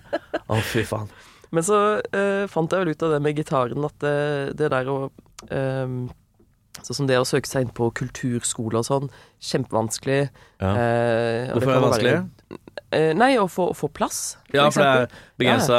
Å, 0.52 0.58
fy 0.68 0.82
faen. 0.89 1.06
Men 1.54 1.63
så 1.63 1.78
uh, 2.02 2.44
fant 2.52 2.74
jeg 2.74 2.82
vel 2.82 2.92
ut 2.96 3.06
av 3.06 3.13
det 3.13 3.20
med 3.24 3.38
gitaren 3.38 3.86
at 3.88 3.96
det, 4.04 4.16
det 4.58 4.72
der 4.74 4.89
å 4.92 4.98
ehm, 5.54 6.00
Sånn 6.84 6.96
som 6.98 7.08
det 7.08 7.15
å 7.17 7.24
søke 7.26 7.48
seg 7.48 7.62
inn 7.65 7.74
på 7.74 7.88
kulturskole 7.96 8.76
og 8.82 8.86
sånn, 8.86 9.10
kjempevanskelig. 9.41 10.30
Ja. 10.62 10.72
Eh, 10.76 11.52
Hvorfor 11.54 11.72
er 11.72 11.80
det 11.80 11.84
vanskelig? 11.88 12.13
være- 12.19 12.30
Eh, 12.93 13.12
nei, 13.17 13.32
å 13.41 13.48
få, 13.50 13.72
å 13.72 13.74
få 13.76 13.88
plass, 13.89 14.38
Ja, 14.54 14.69
for 14.69 14.84
det 14.84 14.86
er 14.86 15.08
begrensa 15.39 15.78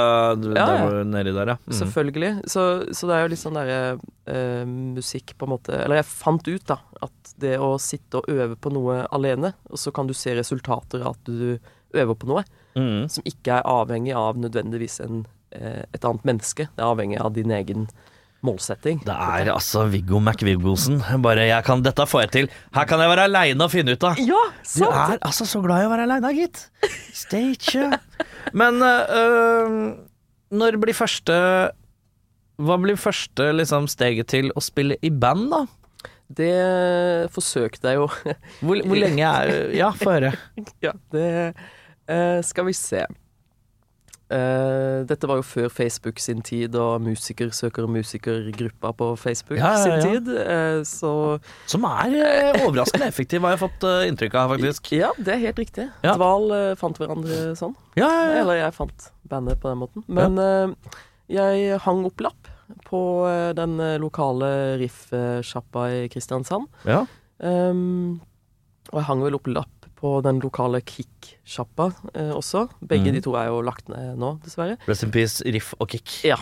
Ja, 0.57 0.65
ja. 0.67 1.05
nedi 1.07 1.31
der, 1.33 1.47
ja. 1.53 1.57
Mm. 1.69 1.75
Selvfølgelig. 1.79 2.31
Så, 2.51 2.65
så 2.93 3.07
det 3.07 3.15
er 3.15 3.23
jo 3.23 3.29
litt 3.31 3.39
sånn 3.39 3.55
derre 3.55 4.01
eh, 4.27 4.65
musikk 4.67 5.37
på 5.39 5.47
en 5.47 5.53
måte 5.53 5.77
Eller 5.85 6.01
jeg 6.01 6.09
fant 6.11 6.49
ut, 6.49 6.65
da, 6.67 6.79
at 7.07 7.35
det 7.39 7.53
å 7.63 7.79
sitte 7.79 8.19
og 8.19 8.27
øve 8.29 8.57
på 8.59 8.73
noe 8.75 9.07
alene, 9.15 9.53
og 9.71 9.79
så 9.79 9.93
kan 9.95 10.09
du 10.11 10.15
se 10.15 10.35
resultater 10.35 11.03
av 11.07 11.15
at 11.15 11.25
du 11.31 11.59
øver 11.95 12.15
på 12.19 12.27
noe, 12.33 12.45
Mm. 12.75 13.09
som 13.09 13.23
ikke 13.23 13.61
er 13.61 13.63
avhengig 13.71 14.13
av 14.19 14.35
nødvendigvis 14.37 14.99
en, 15.05 15.27
eh, 15.53 15.85
et 15.95 16.03
annet 16.05 16.25
menneske. 16.27 16.67
Det 16.75 16.83
er 16.83 16.91
avhengig 16.91 17.21
av 17.21 17.33
din 17.33 17.53
egen 17.55 17.87
målsetting. 18.45 19.01
Det 19.07 19.15
er 19.15 19.51
altså 19.53 19.85
Viggo 19.91 20.21
McViggosen. 20.21 21.01
Bare 21.25 21.47
jeg 21.49 21.65
kan, 21.67 21.83
Dette 21.85 22.07
får 22.09 22.27
jeg 22.27 22.33
til. 22.37 22.51
Her 22.77 22.89
kan 22.89 23.03
jeg 23.03 23.13
være 23.13 23.29
aleine 23.29 23.67
og 23.67 23.73
finne 23.73 23.95
ut 23.97 24.07
av. 24.07 24.21
Ja, 24.21 24.43
Du 24.75 24.85
er 24.89 25.17
altså 25.21 25.47
så 25.49 25.63
glad 25.65 25.85
i 25.85 25.89
å 25.89 25.93
være 25.93 26.07
aleine, 26.09 26.33
gitt. 26.37 26.67
Stage. 27.15 27.89
Men 28.53 28.83
øh, 28.85 29.79
når 30.55 30.79
blir 30.83 30.97
første 30.97 31.35
Hva 32.61 32.77
blir 32.79 32.99
første 33.01 33.49
liksom, 33.57 33.89
steget 33.91 34.29
til 34.31 34.53
å 34.55 34.63
spille 34.63 34.99
i 35.03 35.11
band, 35.11 35.49
da? 35.51 35.65
Det 36.35 36.53
forsøkte 37.35 37.93
jeg 37.93 38.01
jo. 38.01 38.07
Hvor, 38.65 38.81
hvor 38.87 38.99
lenge 38.99 39.27
er 39.29 39.75
Ja, 39.77 39.91
få 39.97 40.15
høre. 40.17 40.33
ja, 40.87 40.95
det 41.13 41.27
øh, 42.09 42.41
Skal 42.47 42.69
vi 42.71 42.77
se. 42.79 43.05
Eh, 44.33 45.05
dette 45.05 45.29
var 45.29 45.37
jo 45.37 45.45
før 45.45 45.69
Facebook 45.69 46.19
sin 46.23 46.41
tid, 46.43 46.75
og 46.81 47.03
musiker 47.05 47.51
søker 47.53 47.87
musikergruppa 47.87 48.93
på 48.97 49.11
Facebook 49.21 49.59
Ja, 49.61 49.75
ja, 49.77 49.91
ja. 49.97 50.01
sin 50.01 50.15
tid. 50.25 50.31
Uh, 50.33 50.81
så 50.89 51.11
Som 51.71 51.85
er 51.85 52.15
øh, 52.21 52.63
overraskende 52.67 53.07
effektiv, 53.11 53.45
har 53.45 53.55
jeg 53.57 53.63
fått 53.67 53.85
inntrykk 54.09 54.35
av, 54.41 54.55
faktisk. 54.57 54.93
ja, 54.97 55.11
det 55.19 55.35
er 55.37 55.43
helt 55.45 55.61
riktig. 55.61 55.89
Ja. 56.03 56.17
Dval 56.17 56.51
eh, 56.57 56.71
fant 56.81 56.99
hverandre 56.99 57.53
sånn. 57.59 57.77
Eller 58.01 58.63
jeg 58.63 58.75
fant 58.77 59.11
bandet 59.29 59.61
på 59.61 59.71
den 59.73 59.83
måten. 59.83 60.05
Men 60.09 60.41
eh, 60.41 60.97
jeg 61.37 61.79
hang 61.85 62.05
opp 62.09 62.21
lapp 62.25 62.51
på 62.89 63.01
eh, 63.29 63.51
den 63.57 63.77
eh, 63.81 63.99
lokale 64.01 64.49
riff-sjappa 64.81 65.89
i 65.93 66.07
Kristiansand. 66.13 66.71
ja. 66.89 67.05
Um, 67.45 68.21
og 68.93 69.01
jeg 69.01 69.07
hang 69.09 69.23
vel 69.25 69.35
opp 69.35 69.49
lapp 69.51 69.74
på 70.05 70.11
den 70.27 70.41
lokale 70.45 70.83
Kick-sjappa 70.85 71.87
eh, 72.13 72.33
også. 72.37 72.67
Begge 72.85 73.09
mm. 73.09 73.17
de 73.17 73.23
to 73.25 73.33
er 73.41 73.49
jo 73.49 73.63
lagt 73.65 73.89
ned 73.89 74.19
nå, 74.21 74.35
dessverre. 74.45 74.77
Rest 74.85 75.07
in 75.07 75.15
peace, 75.15 75.41
Riff 75.55 75.73
og 75.81 75.89
Kick. 75.95 76.19
Ja. 76.29 76.37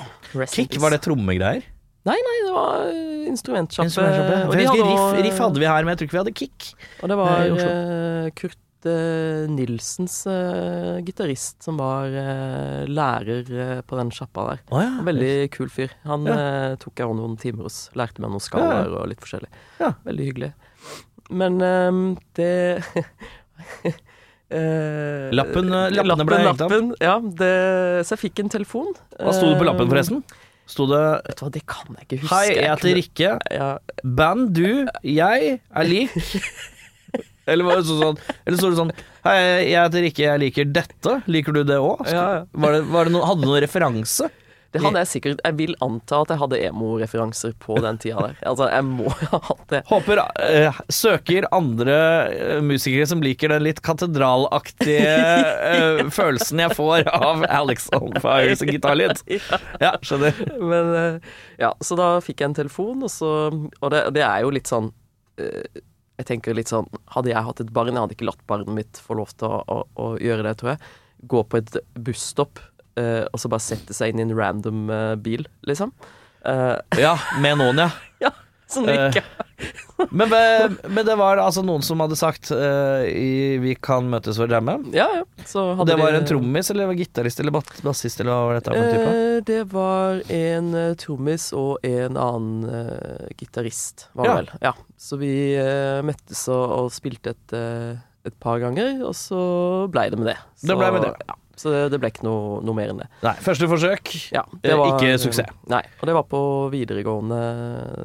Kick, 0.51 0.75
var 0.83 0.95
det 0.97 1.03
trommegreier? 1.07 1.63
Nei, 2.03 2.17
nei, 2.19 2.39
det 2.43 2.51
var 2.51 2.89
eh, 2.91 3.29
instrumentsjappe. 3.31 3.87
Instrument 3.87 4.49
Og, 4.49 4.57
de 4.59 4.67
hadde 4.67 4.89
riff, 4.89 5.21
riff 5.29 5.39
hadde 5.45 5.63
vi 5.63 5.69
her, 5.71 5.85
men 5.87 5.95
jeg 5.95 6.01
tror 6.01 6.09
ikke 6.09 6.17
vi 6.17 6.23
hadde 6.25 6.35
Kick. 6.41 6.69
og 6.99 7.13
det 7.13 7.15
eh, 7.15 7.21
var 7.21 7.69
eh, 7.69 8.31
Kurt 8.41 8.89
eh, 8.91 9.45
Nilsens 9.53 10.17
eh, 10.27 10.99
gitarist 11.07 11.63
som 11.63 11.79
var 11.79 12.11
eh, 12.11 12.83
lærer 12.91 13.53
eh, 13.55 13.79
på 13.87 14.01
den 14.01 14.11
sjappa 14.15 14.49
der. 14.49 14.65
Oh, 14.75 14.83
ja. 14.83 14.97
Veldig 15.07 15.31
kul 15.55 15.71
fyr. 15.71 15.95
Han 16.11 16.27
Ja. 16.27 16.35
eh, 16.41 16.75
tok 16.83 16.99
jeg 17.05 17.15
noen 17.23 17.39
timer 17.39 17.71
hos. 17.71 17.85
Lærte 17.95 18.25
meg 18.25 18.35
noen 18.35 18.43
skalaer 18.43 18.91
og 18.99 19.07
litt 19.13 19.23
forskjellig. 19.23 19.53
Ja. 19.79 19.95
Veldig 20.03 20.29
hyggelig. 20.33 20.51
Men 21.31 21.63
det 22.35 22.51
eh, 22.99 23.07
Lappen, 25.33 25.71
eh, 25.73 25.87
lappen, 25.97 26.27
ble 26.29 26.39
hengt 26.43 26.61
opp. 26.61 26.73
Ja, 27.01 27.15
det, 27.23 27.53
så 28.05 28.17
jeg 28.17 28.21
fikk 28.27 28.43
en 28.43 28.51
telefon. 28.53 28.91
Hva 29.17 29.33
sto 29.33 29.49
det 29.49 29.57
på 29.61 29.65
lappen, 29.65 29.87
Eh, 29.87 29.93
forresten? 29.95 30.21
Sto 30.69 30.85
det 30.91 31.01
Vet 31.27 31.39
du 31.39 31.43
hva, 31.45 31.51
det 31.55 31.63
kan 31.69 31.97
jeg 31.97 32.05
ikke 32.07 32.19
huske. 32.23 32.35
Hei, 32.37 32.53
jeg 32.55 32.69
heter 32.71 32.95
Rikke. 32.99 33.31
Ja, 33.53 33.71
Band, 34.05 34.53
du, 34.57 34.85
jeg 35.09 35.57
er 35.59 35.89
lik. 35.89 36.13
Eller 37.51 37.67
var 37.67 37.81
det 37.81 37.89
sånn, 37.89 37.99
sånn 37.99 38.21
Eller 38.47 38.61
sto 38.61 38.69
det 38.71 38.79
sånn 38.79 38.93
Hei, 39.27 39.35
jeg 39.73 39.75
heter 39.75 40.05
Rikke, 40.07 40.23
jeg 40.29 40.43
liker 40.45 40.69
dette. 40.79 41.17
Liker 41.33 41.57
du 41.57 41.65
det 41.67 41.81
òg? 41.83 42.05
Ja, 42.07 42.23
ja. 42.37 42.45
Var 42.53 42.77
det, 42.77 42.85
var 42.93 43.09
det 43.09 43.17
noe, 43.17 43.27
hadde 43.27 43.43
du 43.43 43.49
noen 43.51 43.65
referanse? 43.65 44.29
Det 44.73 44.81
hadde 44.81 45.03
jeg 45.03 45.09
sikkert. 45.11 45.41
Jeg 45.45 45.57
vil 45.59 45.75
anta 45.85 46.23
at 46.23 46.31
jeg 46.33 46.41
hadde 46.41 46.59
emo-referanser 46.69 47.53
på 47.61 47.77
den 47.85 47.99
tida 48.01 48.25
der. 48.29 48.39
Altså, 48.53 48.69
jeg 48.73 48.87
må 48.89 49.11
ha 49.13 49.41
hatt 49.49 49.65
det. 49.73 49.83
Håper 49.89 50.23
uh, 50.23 50.81
Søker 50.93 51.47
andre 51.55 51.97
eh, 52.33 52.63
musikere 52.65 53.07
som 53.09 53.23
liker 53.25 53.53
den 53.53 53.65
litt 53.67 53.83
katedralaktige 53.85 55.13
uh, 55.13 56.03
følelsen 56.19 56.63
jeg 56.65 56.77
får 56.79 57.09
av 57.13 57.45
Alex 57.49 57.91
on 57.97 58.17
Fires 58.23 58.65
gitarlyd. 58.67 59.21
Ja. 59.83 59.95
Skjønner. 60.05 60.37
Men 60.63 61.21
ja, 61.61 61.73
så 61.85 61.97
da 61.99 62.07
fikk 62.25 62.41
jeg 62.43 62.51
en 62.51 62.57
telefon, 62.57 63.03
og 63.05 63.11
så 63.13 63.31
Og 63.51 63.89
det, 63.93 64.03
det 64.17 64.23
er 64.25 64.43
jo 64.45 64.53
litt 64.55 64.71
sånn 64.71 64.91
Jeg 65.39 66.27
tenker 66.29 66.57
litt 66.57 66.71
sånn 66.71 66.87
Hadde 67.15 67.33
jeg 67.33 67.45
hatt 67.47 67.63
et 67.65 67.73
barn, 67.75 67.93
jeg 67.93 68.05
hadde 68.05 68.17
ikke 68.17 68.29
latt 68.29 68.45
barnet 68.51 68.71
mitt 68.77 69.01
få 69.03 69.17
lov 69.19 69.33
til 69.35 69.49
å, 69.49 69.63
å, 69.67 69.79
å 69.99 70.09
gjøre 70.23 70.47
det, 70.47 70.55
tror 70.61 70.75
jeg. 70.75 70.93
Gå 71.33 71.43
på 71.47 71.61
et 71.61 71.77
busstopp, 71.95 72.63
eh, 73.01 73.25
og 73.29 73.41
så 73.41 73.51
bare 73.53 73.65
sette 73.65 73.97
seg 73.97 74.13
inn 74.13 74.23
i 74.23 74.27
en 74.29 74.37
random 74.37 74.85
uh, 74.91 75.15
bil, 75.21 75.47
liksom. 75.69 75.95
Uh, 76.47 76.79
Ja, 76.99 77.17
med 77.43 77.61
noen, 77.61 77.79
ja. 77.85 77.91
ja, 78.27 78.33
som 78.67 78.87
du 78.89 78.93
ikke 78.93 79.23
Men, 80.11 80.33
men, 80.33 81.05
det 81.07 81.15
var 81.21 81.39
altså 81.39 81.63
noen 81.63 81.85
som 81.87 82.01
hadde 82.03 82.17
sagt 82.19 82.49
i, 82.51 83.59
Vi 83.63 83.77
kan 83.79 84.09
møtes 84.11 84.35
for 84.41 84.51
å 84.51 84.57
jamme. 84.57 84.75
Ja, 84.91 85.07
ja. 85.21 85.27
Og 85.77 85.85
det 85.87 85.95
var 86.01 86.17
en 86.17 86.27
trommis 86.27 86.73
eller 86.73 86.89
var 86.91 86.99
gitarist 86.99 87.39
eller 87.39 87.55
bassist 87.55 88.19
eller 88.19 88.33
hva 88.33 88.49
var 88.49 88.59
dette? 88.59 88.75
Eh, 88.75 89.37
det 89.47 89.61
var 89.71 90.19
en 90.35 90.73
uh, 90.75 90.97
trommis 90.99 91.47
og 91.55 91.87
en 91.87 92.19
annen 92.19 92.65
uh, 92.67 93.29
gitarist, 93.39 94.09
var 94.19 94.27
det 94.27 94.33
Ja. 94.33 94.39
vel. 94.41 94.51
Ja. 94.67 94.75
Så 94.99 95.21
vi 95.21 95.33
møttes 96.07 96.43
og, 96.51 96.65
og 96.81 96.91
spilte 96.95 97.37
et, 97.37 97.55
et 98.27 98.37
par 98.43 98.59
ganger, 98.63 98.99
og 99.07 99.15
så 99.19 99.39
blei 99.93 100.09
det 100.11 100.19
med 100.19 100.33
det. 100.33 100.39
Så, 100.57 100.73
Det 100.73 100.79
ble 100.83 100.91
med 100.97 101.07
det. 101.07 101.15
Ja, 101.29 101.39
så 101.57 101.71
det, 101.71 101.81
det 101.93 101.99
ble 102.01 102.09
ikke 102.13 102.25
noe, 102.25 102.61
noe 102.65 102.75
mer 102.75 102.91
enn 102.93 103.01
det. 103.03 103.09
Nei, 103.23 103.35
første 103.45 103.69
forsøk. 103.69 104.13
Ja, 104.33 104.43
var, 104.63 104.97
ikke 104.97 105.19
suksess. 105.21 105.51
Nei, 105.69 105.83
og 106.01 106.07
det 106.09 106.15
var 106.17 106.25
på 106.31 106.41
videregående, 106.73 107.41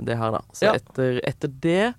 det 0.06 0.18
her, 0.20 0.32
da. 0.38 0.42
Så 0.54 0.66
Ja. 0.68 0.74
etter, 0.80 1.22
etter 1.24 1.48
det 1.64 1.94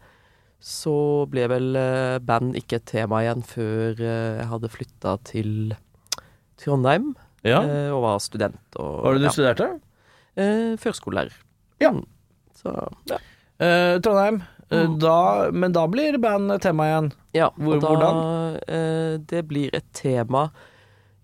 så 0.61 1.25
ble 1.31 1.47
vel 1.49 1.77
eh, 1.79 2.19
band 2.19 2.57
ikke 2.59 2.81
et 2.81 2.87
tema 2.91 3.21
igjen 3.23 3.45
før 3.47 4.01
eh, 4.03 4.39
jeg 4.41 4.47
hadde 4.51 4.69
flytta 4.75 5.13
til 5.25 5.75
Trondheim. 6.59 7.13
Ja. 7.47 7.61
eh, 7.63 7.91
og 7.95 8.03
var 8.03 8.19
student. 8.21 8.59
Og, 8.77 8.97
Hva 8.99 9.13
var 9.13 9.15
det 9.15 9.23
du 9.23 9.29
ja, 9.29 9.35
studerte? 9.37 9.69
eh, 10.37 10.73
førskolelærer. 10.83 11.37
Ja. 11.81 11.93
Mm. 11.95 12.05
Så 12.59 12.73
ja. 13.13 13.19
Eh, 13.63 13.99
Trondheim. 14.03 14.43
Eh, 14.43 14.85
Mm. 14.85 14.99
da, 15.01 15.49
men 15.51 15.73
da 15.73 15.87
blir 15.89 16.19
band 16.21 16.61
tema 16.61 16.85
igjen. 16.91 17.13
ja 17.33 17.47
Hvor- 17.57 17.81
da, 17.81 17.87
hvordan? 17.89 18.59
Eh, 18.69 19.17
det 19.25 19.47
blir 19.49 19.71
et 19.73 19.87
tema 19.95 20.51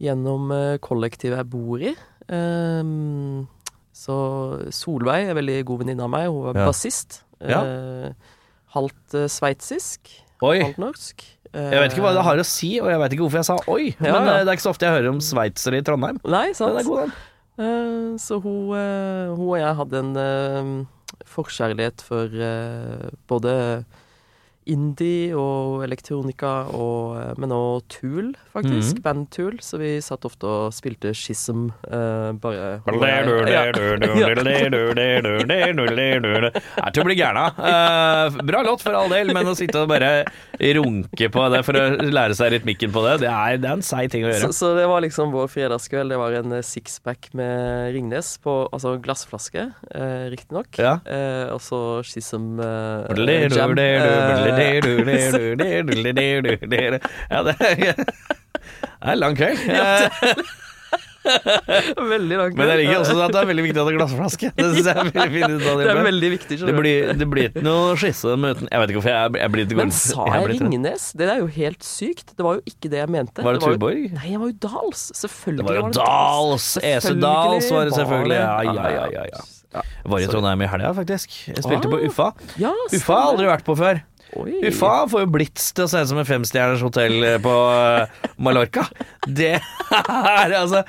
gjennom 0.02 0.50
eh, 0.54 0.76
kollektivet 0.82 1.40
jeg 1.40 1.50
bor 1.52 1.82
i. 1.82 1.92
Ehm, 2.34 3.44
så 3.94 4.16
Solveig 4.74 5.28
er 5.30 5.38
veldig 5.38 5.58
god 5.68 5.84
venninne 5.84 6.06
av 6.06 6.10
meg. 6.12 6.28
Hun 6.32 6.50
er 6.50 6.58
Ja. 6.60 6.66
bassist. 6.68 7.22
Eh, 7.40 8.10
halvt 8.74 9.14
eh, 9.14 9.28
sveitsisk, 9.30 10.10
halvt 10.42 10.78
norsk. 10.82 11.24
Jeg 11.54 11.78
vet 11.78 11.92
ikke 11.92 12.02
hva 12.02 12.14
det 12.16 12.24
har 12.26 12.40
å 12.42 12.44
si, 12.44 12.80
og 12.82 12.88
jeg 12.90 12.98
vet 12.98 13.12
ikke 13.14 13.22
hvorfor 13.28 13.38
jeg 13.38 13.46
sa 13.46 13.56
oi. 13.70 13.84
Ja, 14.02 14.18
men 14.18 14.26
ja. 14.26 14.38
det 14.42 14.48
er 14.50 14.56
ikke 14.56 14.64
så 14.66 14.72
ofte 14.74 14.88
jeg 14.88 14.96
hører 14.96 15.12
om 15.12 15.20
sveitsere 15.22 15.78
i 15.78 15.84
Trondheim. 15.86 16.18
Nei, 16.26 16.48
sant. 16.50 16.74
sant. 16.74 16.80
er 16.80 16.88
god, 16.88 17.12
den. 17.54 18.18
Så 18.18 18.40
hun, 18.42 18.72
hun 19.38 19.44
og 19.52 19.58
jeg 19.60 19.76
hadde 19.78 20.00
en 20.02 20.88
forkjærlighet 21.30 22.02
for 22.02 22.26
både 23.30 23.54
indie 24.70 25.34
og 25.36 25.84
elektronika, 25.84 26.52
og, 26.74 27.16
eh, 27.20 27.32
men 27.40 27.52
også 27.54 27.84
Tool, 27.98 28.30
faktisk. 28.54 28.98
Mm. 28.98 29.02
Band 29.04 29.26
Tool. 29.34 29.58
Så 29.60 29.78
vi 29.80 30.00
satt 30.04 30.24
ofte 30.24 30.48
og 30.48 30.74
spilte 30.74 31.12
Schism. 31.14 31.68
uh, 31.90 32.32
bare 32.40 32.80
Det 32.84 33.10
er 33.10 33.28
til 36.94 37.02
å 37.02 37.06
bli 37.08 37.18
gæren 37.18 37.40
av. 37.44 37.58
Uh, 37.58 38.42
bra 38.46 38.62
låt 38.66 38.82
for 38.84 38.96
all 38.96 39.12
del, 39.12 39.32
men 39.34 39.50
å 39.50 39.56
sitte 39.58 39.82
og 39.82 39.90
bare 39.92 40.24
runke 40.74 41.28
på 41.32 41.46
det 41.52 41.62
for 41.66 41.78
å 41.78 41.84
lære 42.14 42.36
seg 42.38 42.54
rytmikken 42.54 42.92
på 42.94 43.04
det, 43.06 43.14
det 43.24 43.30
er, 43.30 43.58
det 43.60 43.68
er 43.70 43.78
en 43.78 43.84
seig 43.84 44.10
ting 44.12 44.24
å 44.26 44.30
Så, 44.30 44.38
gjøre. 44.38 44.56
så 44.56 44.72
det 44.78 44.86
var 44.90 45.04
liksom 45.04 45.34
vår 45.34 45.50
fredagskveld. 45.52 46.14
Det 46.14 46.20
var 46.20 46.38
en 46.40 46.56
eh, 46.58 46.64
sixpack 46.66 47.30
med 47.36 47.92
Ringnes, 47.94 48.34
på, 48.44 48.56
altså 48.74 48.96
glassflaske, 49.02 49.66
uh, 49.94 50.26
riktignok. 50.32 50.70
Ja. 50.80 50.96
Uh, 51.06 51.54
og 51.54 51.60
så 51.64 51.80
Schism 52.06 52.60
eh, 52.62 53.10
Ja, 57.30 57.42
det 57.46 57.56
er 57.60 59.12
en 59.14 59.18
lang 59.20 59.36
kveld. 59.38 59.58
Veldig 61.24 62.36
lang 62.36 62.50
kveld. 62.52 62.58
Men 62.58 62.68
jeg 62.68 62.78
liker 62.82 62.98
også 63.00 63.14
at 63.24 63.32
det 63.32 63.40
er 63.40 63.46
veldig 63.48 63.62
viktig 63.64 63.80
at 63.80 63.86
det 63.88 63.92
er 63.94 63.96
glassflaske. 63.98 64.50
Det 64.58 64.66
synes 64.74 64.88
jeg 64.90 64.92
er 64.92 65.08
veldig 65.08 65.30
fint 65.32 65.68
av 65.70 65.80
Det 65.80 65.86
er 65.94 66.00
veldig 66.06 66.30
viktig. 66.34 66.58
Det 66.68 66.74
blir, 66.76 67.12
det 67.20 67.28
blir 67.32 67.48
ikke 67.48 67.62
noe 67.64 67.94
skisse 68.00 68.34
uten 68.34 68.68
Jeg 68.68 68.82
vet 68.82 68.92
ikke 68.92 68.98
hvorfor 69.00 69.14
jeg, 69.14 69.32
jeg 69.40 69.54
blir 69.54 69.64
ikke 69.66 69.78
Men 69.80 69.94
sa 69.96 70.26
jeg 70.34 70.50
Ringnes? 70.52 71.06
Det 71.16 71.28
er 71.32 71.40
jo 71.40 71.48
helt 71.56 71.88
sykt. 71.88 72.34
Det 72.36 72.44
var 72.46 72.60
jo 72.60 72.64
ikke 72.74 72.92
det 72.92 73.00
jeg 73.00 73.12
mente. 73.16 73.44
Var 73.46 73.56
det 73.56 73.64
det 73.64 73.72
Tuborg? 73.78 74.04
Nei, 74.18 74.28
jeg 74.34 74.42
var 74.44 74.52
jo 74.52 74.58
Dals. 74.68 75.04
Selvfølgelig 75.22 75.64
Det 75.64 75.70
var 75.70 75.80
jo 75.80 75.90
Dals! 75.98 76.68
Ese 76.92 77.14
Dals 77.24 77.72
var 77.72 77.88
det 77.88 77.96
selvfølgelig. 77.98 78.40
Ja, 78.40 78.56
det. 78.60 78.74
ja, 78.76 78.88
ja, 78.98 79.04
ja, 79.16 79.26
ja. 79.32 79.44
Jeg 79.74 80.10
var 80.12 80.22
i 80.22 80.26
Trondheim 80.30 80.60
i 80.62 80.66
helga, 80.70 80.92
faktisk. 80.94 81.32
Jeg 81.50 81.64
spilte 81.64 81.88
på 81.90 81.98
Ah. 81.98 82.04
Uffa. 82.06 82.28
Ja, 82.62 82.70
Uffa 82.94 83.16
har 83.16 83.24
jeg 83.24 83.30
aldri 83.32 83.48
vært 83.48 83.64
på 83.66 83.74
før. 83.80 84.04
Oi. 84.40 84.70
faen, 84.74 85.08
får 85.12 85.24
jo 85.24 85.30
Blitz 85.36 85.68
til 85.76 85.84
å 85.86 85.90
se 85.90 86.00
ut 86.02 86.10
som 86.10 86.18
et 86.22 86.28
femstjerners 86.28 86.82
hotell 86.84 87.16
på 87.44 87.54
eh, 87.70 88.28
Mallorca. 88.42 88.86
Det 89.26 89.52
er 89.60 90.54
altså 90.58 90.82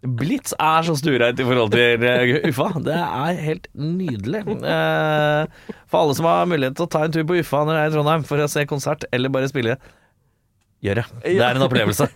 Blitz 0.00 0.54
er 0.56 0.86
så 0.86 0.94
stuereint 0.96 1.40
i 1.42 1.44
forhold 1.44 1.74
til 1.74 2.04
eh, 2.08 2.36
Uffa. 2.48 2.70
Det 2.86 2.94
er 2.96 3.40
helt 3.44 3.66
nydelig. 3.76 4.40
Eh, 4.48 5.74
For 5.90 6.00
alle 6.04 6.14
som 6.16 6.28
har 6.30 6.46
mulighet 6.48 6.78
til 6.78 6.86
å 6.86 6.92
ta 6.94 7.02
en 7.04 7.12
tur 7.16 7.26
på 7.28 7.36
Uffa 7.42 7.64
når 7.66 7.76
det 7.76 7.82
er 7.82 7.90
i 7.90 7.96
Trondheim 7.98 8.24
for 8.28 8.40
å 8.40 8.48
se 8.48 8.64
konsert 8.70 9.04
eller 9.12 9.32
bare 9.34 9.50
spille, 9.52 9.76
gjør 10.80 11.02
det. 11.02 11.06
Det 11.26 11.36
er 11.44 11.58
en 11.60 11.66
opplevelse. 11.66 12.06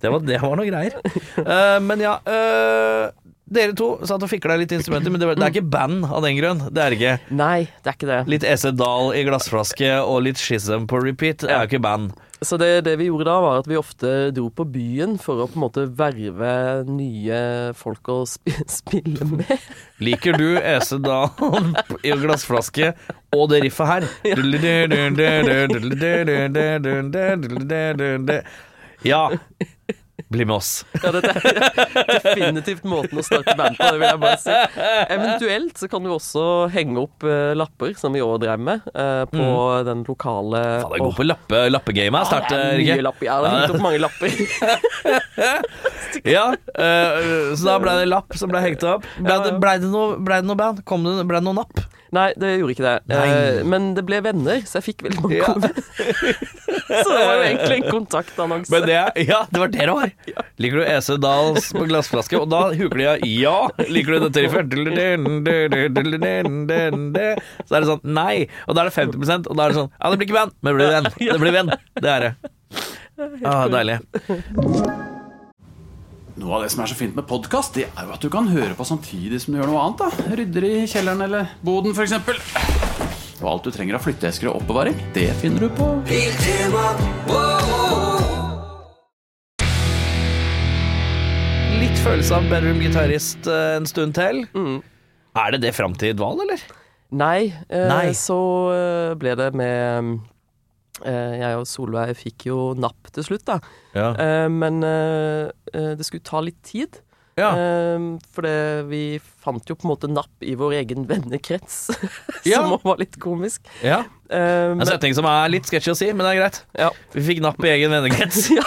Det 0.00 0.08
var, 0.12 0.22
det 0.24 0.38
var 0.40 0.56
noe 0.56 0.68
greier. 0.70 0.96
Eh, 1.42 1.76
Men 1.84 2.00
ja 2.06 2.14
eh, 2.24 3.10
Dere 3.46 3.76
to 3.78 3.92
satt 4.02 4.24
og 4.26 4.30
fikla 4.30 4.56
litt 4.58 4.72
instrumenter, 4.74 5.12
men 5.12 5.22
det, 5.22 5.26
var, 5.28 5.36
det 5.38 5.44
er 5.46 5.52
ikke 5.54 5.70
band 5.70 6.06
av 6.10 6.24
den 6.24 6.34
grunn. 6.40 6.64
Det 6.74 6.82
er 6.82 6.94
ikke. 6.96 7.12
Nei, 7.30 7.68
det 7.84 7.92
er 7.92 7.98
ikke 7.98 8.08
det. 8.10 8.20
Litt 8.32 8.46
EC 8.46 8.64
Dahl 8.74 9.12
i 9.14 9.22
glassflaske 9.28 9.92
og 10.02 10.24
litt 10.26 10.40
Schism 10.42 10.88
på 10.90 10.98
repeat 11.04 11.44
Det 11.46 11.52
er 11.54 11.62
jo 11.62 11.70
ikke 11.70 11.84
band. 11.84 12.16
Så 12.44 12.58
det, 12.60 12.84
det 12.84 12.96
vi 13.00 13.06
gjorde 13.06 13.28
da, 13.30 13.36
var 13.40 13.60
at 13.62 13.68
vi 13.70 13.78
ofte 13.78 14.10
dro 14.34 14.50
på 14.52 14.66
byen 14.68 15.14
for 15.22 15.40
å 15.40 15.46
på 15.48 15.56
en 15.56 15.62
måte 15.62 15.86
verve 15.96 16.50
nye 16.90 17.38
folk 17.78 18.10
å 18.12 18.18
sp 18.28 18.50
spille 18.80 19.24
med. 19.30 19.54
Liker 20.04 20.36
du 20.36 20.58
EC 20.58 20.96
Dahl 21.06 21.70
i 22.02 22.12
glassflaske 22.18 22.92
og 23.36 23.46
det 23.54 23.62
riffet 23.64 23.88
her? 23.94 24.10
Ja. 29.06 29.24
Bli 30.32 30.44
med 30.44 30.56
oss. 30.56 30.70
Ja, 31.06 31.12
dette 31.14 31.30
er 31.38 32.08
definitivt 32.24 32.82
måten 32.88 33.20
å 33.20 33.22
starte 33.22 33.52
band 33.58 33.76
på, 33.78 33.86
det 33.94 34.00
vil 34.00 34.08
jeg 34.08 34.20
bare 34.24 34.38
si. 34.42 34.56
Eventuelt 35.14 35.78
så 35.78 35.88
kan 35.92 36.02
du 36.02 36.10
også 36.10 36.42
henge 36.74 36.98
opp 37.04 37.22
uh, 37.26 37.52
lapper, 37.54 37.92
som 38.00 38.16
vi 38.16 38.22
òg 38.24 38.40
drev 38.42 38.58
med, 38.58 38.82
uh, 38.96 39.22
på 39.30 39.46
den 39.86 40.02
lokale 40.08 40.64
Mm. 40.66 40.82
Faen, 40.82 40.92
jeg 40.92 41.00
er 41.00 41.04
god 41.04 41.16
på 41.16 41.26
lappe, 41.26 41.60
Start, 42.26 42.48
det 42.50 42.58
er 42.58 42.76
Rikke. 42.80 42.96
mye 42.96 43.04
lapper. 43.06 43.26
Jeg 43.26 43.32
har 43.34 43.46
hengt 43.52 43.74
opp 43.76 43.84
mange 43.86 44.00
lapper. 44.02 44.30
Ja, 46.26 46.46
uh, 46.56 47.52
så 47.54 47.66
da 47.68 47.74
ble 47.82 47.92
det 48.00 48.06
lapp 48.08 48.34
som 48.40 48.50
ble 48.50 48.62
hengt 48.64 48.82
opp. 48.88 49.04
Ble 49.20 49.30
Ja, 49.30 49.42
det, 49.44 49.52
ja. 49.52 49.58
ble 49.62 49.74
det, 49.82 49.90
noe, 49.92 50.16
ble 50.18 50.40
det 50.40 50.48
noe 50.48 50.58
band? 50.58 50.82
Kom 50.88 51.04
det, 51.06 51.18
ble 51.28 51.38
det 51.38 51.46
noe 51.46 51.58
napp? 51.60 51.82
Nei, 52.16 52.30
det 52.38 52.54
gjorde 52.56 52.74
ikke 52.76 52.86
det. 52.86 53.64
Men 53.68 53.90
det 53.96 54.04
ble 54.08 54.20
venner, 54.24 54.62
så 54.66 54.78
jeg 54.80 54.86
fikk 54.90 55.06
veldig 55.06 55.22
mange 55.26 55.40
Ja. 55.42 55.52
Så 57.04 57.12
det 57.12 57.24
var 57.28 57.34
jo 57.36 57.44
egentlig 57.46 57.76
en 57.76 57.86
kontaktannonse. 57.90 58.72
Men 58.72 58.86
det, 58.88 58.98
ja, 59.28 59.40
det 59.50 59.62
var 59.62 59.72
det 59.72 59.84
det 59.86 59.96
var. 59.96 60.12
Liker 60.62 60.80
du 60.80 60.84
Ese 60.86 61.16
Dahls 61.20 61.70
på 61.76 61.84
glassflaske? 61.90 62.40
Og 62.40 62.48
da 62.52 62.62
huker 62.76 63.02
de 63.02 63.08
av 63.12 63.26
ja. 63.28 63.56
Liker 63.90 64.16
du 64.16 64.26
dette 64.26 64.46
riffet? 64.46 64.76
Så 67.66 67.76
er 67.76 67.80
det 67.80 67.88
sånn 67.90 68.04
nei. 68.16 68.46
Og 68.66 68.76
da 68.76 68.84
er 68.84 68.90
det 68.90 68.96
50 68.96 69.50
og 69.50 69.56
da 69.56 69.66
er 69.66 69.74
det 69.74 69.80
sånn 69.80 69.90
ja, 69.92 70.10
det 70.10 70.20
blir 70.20 70.28
ikke 70.28 70.38
band, 70.38 70.56
men 70.60 70.72
det 70.72 70.78
blir 70.78 70.94
venn. 70.94 71.10
Det 71.16 71.40
blir 71.42 71.56
venn. 71.56 71.74
Det 72.00 72.10
er 72.12 72.26
det. 72.26 72.32
Ah, 73.48 73.66
deilig. 73.72 74.00
Noe 76.36 76.58
av 76.58 76.66
det 76.66 76.72
som 76.74 76.82
er 76.84 76.90
så 76.92 76.96
fint 76.98 77.16
med 77.16 77.24
podkast, 77.28 77.78
det 77.78 77.86
er 77.88 78.04
jo 78.04 78.12
at 78.12 78.24
du 78.24 78.28
kan 78.32 78.50
høre 78.52 78.76
på 78.76 78.84
samtidig 78.84 79.40
som 79.40 79.54
du 79.54 79.60
gjør 79.62 79.72
noe 79.72 79.86
annet. 79.86 80.04
da 80.04 80.36
Rydder 80.36 80.68
i 80.68 80.74
kjelleren 80.84 81.24
eller 81.24 81.54
boden, 81.64 81.96
f.eks. 81.96 83.15
Og 83.46 83.52
alt 83.52 83.66
du 83.68 83.70
trenger 83.70 83.94
av 83.94 84.02
flytteesker 84.02 84.48
og 84.50 84.56
oppbevaring, 84.58 84.96
det 85.14 85.28
finner 85.38 85.62
du 85.62 85.68
på 85.78 85.86
Litt 91.78 92.00
følelse 92.02 92.40
av 92.40 92.48
bedroom-gitarist 92.50 93.46
eh, 93.46 93.76
en 93.76 93.86
stund 93.86 94.16
til. 94.18 94.42
Mm. 94.50 94.80
Er 95.38 95.54
det 95.54 95.62
det 95.62 95.72
fram 95.76 95.94
til 95.94 96.18
eller? 96.18 96.64
Nei, 97.14 97.54
eh, 97.70 97.86
Nei. 97.86 98.10
så 98.18 98.40
eh, 98.74 99.14
ble 99.14 99.36
det 99.38 99.52
med 99.54 100.18
eh, 101.06 101.34
Jeg 101.38 101.60
og 101.60 101.70
Solveig 101.70 102.16
fikk 102.18 102.48
jo 102.50 102.60
napp 102.74 103.14
til 103.14 103.30
slutt, 103.30 103.46
da. 103.46 103.60
Ja. 103.94 104.10
Eh, 104.18 104.48
men 104.50 104.82
det 104.82 106.02
skulle 106.02 106.26
ta 106.26 106.42
litt 106.42 106.58
tid. 106.66 106.98
Ja. 107.36 107.50
Um, 107.96 108.18
for 108.32 108.46
det, 108.46 108.54
vi 108.88 109.00
fant 109.44 109.64
jo 109.68 109.76
på 109.76 109.84
en 109.86 109.92
måte 109.94 110.08
napp 110.12 110.42
i 110.46 110.54
vår 110.58 110.78
egen 110.82 111.06
vennekrets, 111.08 111.90
Ja. 112.48 112.62
som 112.64 112.78
var 112.84 112.96
litt 113.02 113.18
komisk. 113.22 113.66
ja. 113.84 114.04
Um, 114.26 114.80
En 114.82 114.86
setning 114.88 115.14
som 115.14 115.24
er 115.30 115.48
litt 115.52 115.68
sketchy 115.68 115.92
å 115.92 115.96
si, 115.98 116.08
men 116.12 116.24
det 116.26 116.32
er 116.34 116.40
greit. 116.42 116.62
ja. 116.78 116.88
Vi 117.14 117.22
fikk 117.28 117.42
napp 117.44 117.60
i 117.64 117.74
egen 117.76 117.92
vennekrets. 117.94 118.48
Ja. 118.56 118.64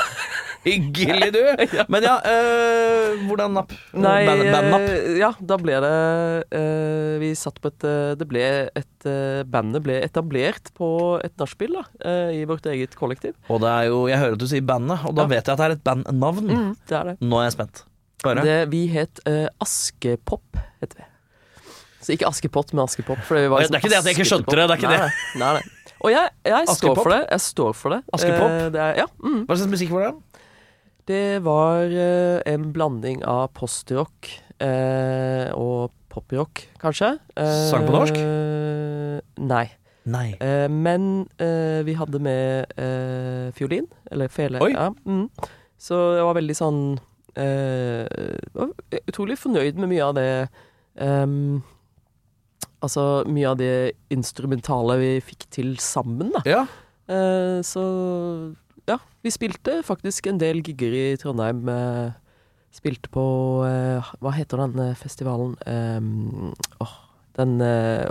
Hyggelig, 0.60 1.30
du! 1.32 1.40
Men 1.94 2.04
ja, 2.04 2.18
øh, 2.28 3.22
hvordan 3.30 3.54
napp? 3.56 3.70
Nei, 3.96 4.26
Band- 4.28 4.50
Bandnapp? 4.52 4.88
eh, 4.92 5.14
ja, 5.22 5.30
da 5.40 5.56
ble 5.56 5.78
det 5.86 5.92
øh, 6.60 7.14
Vi 7.22 7.30
satt 7.40 7.62
på 7.64 7.72
et 7.72 7.86
Det 8.20 8.28
ble 8.28 8.44
et 8.76 9.08
Bandet 9.48 9.86
ble 9.86 10.02
etablert 10.04 10.68
på 10.76 10.90
et 11.24 11.32
nachspiel, 11.40 11.78
da, 11.80 11.86
Øh, 12.04 12.34
i 12.42 12.44
vårt 12.50 12.68
eget 12.68 12.92
kollektiv. 13.00 13.38
Og 13.48 13.64
det 13.64 13.72
er 13.72 13.88
jo, 13.88 14.02
jeg 14.12 14.20
hører 14.20 14.36
at 14.36 14.44
du 14.44 14.48
sier 14.52 14.68
bandet, 14.68 15.00
og 15.08 15.16
da 15.16 15.24
Ja. 15.24 15.32
vet 15.38 15.48
jeg 15.48 15.54
at 15.56 15.62
det 15.64 15.70
er 15.70 15.78
et 15.78 15.84
bandnavn. 15.88 16.52
Det 16.92 16.98
er 17.00 17.04
det. 17.14 17.18
Nå 17.24 17.40
er 17.40 17.48
jeg 17.48 17.56
spent. 17.56 17.86
Bare. 18.24 18.44
det 18.44 18.58
vi 18.72 18.86
het 18.92 19.22
uh, 19.30 19.48
Askepop, 19.64 20.60
heter 20.82 21.02
vi. 21.02 21.08
Så 22.00 22.16
ikke 22.16 22.30
Askepott, 22.30 22.74
men 22.74 22.84
Askepop. 22.86 23.20
Det, 23.28 23.46
Det 23.50 23.70
er 23.70 23.78
ikke 23.82 23.92
det 23.92 24.00
at 24.00 24.10
jeg 24.10 24.18
ikke 24.18 24.30
skjønte 24.32 24.56
det, 24.56 24.66
det 24.66 24.76
er 24.76 24.82
ikke 24.82 24.92
nei, 24.92 25.00
det. 25.04 25.40
nei, 25.42 25.54
nei. 25.60 25.96
Og 26.00 26.14
jeg, 26.14 26.32
jeg 26.48 26.76
står 26.80 26.96
for 26.96 27.12
det. 27.12 27.22
Jeg 27.28 27.44
står 27.44 27.74
for 27.76 27.96
det. 27.96 28.02
Askepop? 28.16 28.50
Uh, 28.50 28.68
det 28.76 28.84
er, 28.84 28.94
ja, 29.04 29.08
mm. 29.20 29.42
Hva 29.48 29.60
slags 29.60 29.74
musikk 29.74 29.96
var 29.96 30.08
det? 30.08 30.44
Det 31.10 31.24
var 31.44 31.96
uh, 31.96 32.38
en 32.48 32.70
blanding 32.76 33.26
av 33.28 33.50
postrock 33.58 34.30
uh, 34.62 35.50
og 35.58 35.92
poprock, 36.10 36.64
kanskje. 36.82 37.16
Sang 37.70 37.86
på 37.86 37.94
norsk? 37.94 38.18
Nei. 39.40 39.68
Nei. 40.10 40.34
Eh, 40.40 40.68
men 40.72 41.28
eh, 41.42 41.82
vi 41.86 41.96
hadde 41.98 42.22
med 42.24 42.74
eh, 42.80 43.50
fiolin, 43.56 43.88
eller 44.12 44.32
fele. 44.32 44.62
Ja, 44.72 44.90
mm. 45.06 45.28
Så 45.80 45.98
det 46.18 46.26
var 46.28 46.38
veldig 46.40 46.56
sånn 46.58 46.82
var 47.36 48.72
Utrolig 49.06 49.38
fornøyd 49.40 49.80
med 49.80 49.92
mye 49.92 50.06
av 50.06 50.16
det 50.18 50.30
um, 51.02 51.60
Altså 52.80 53.26
mye 53.28 53.50
av 53.52 53.58
det 53.60 53.74
instrumentale 54.14 54.96
vi 55.02 55.12
fikk 55.24 55.46
til 55.52 55.74
sammen, 55.84 56.32
da. 56.38 56.44
Ja. 56.48 56.64
Uh, 57.10 57.60
så 57.66 57.84
ja, 58.88 58.98
vi 59.26 59.34
spilte 59.34 59.82
faktisk 59.84 60.30
en 60.32 60.40
del 60.42 60.64
gigger 60.64 60.96
i 60.96 61.06
Trondheim 61.20 61.68
Uh, 61.68 62.10
Spilte 62.70 63.10
på 63.10 63.26
uh, 63.66 64.10
Hva 64.22 64.34
heter 64.36 64.62
den 64.62 64.82
eh, 64.84 64.98
festivalen? 64.98 65.56
Um, 65.66 66.52
åh, 66.84 66.92
den 67.40 67.62
eh, 67.66 68.06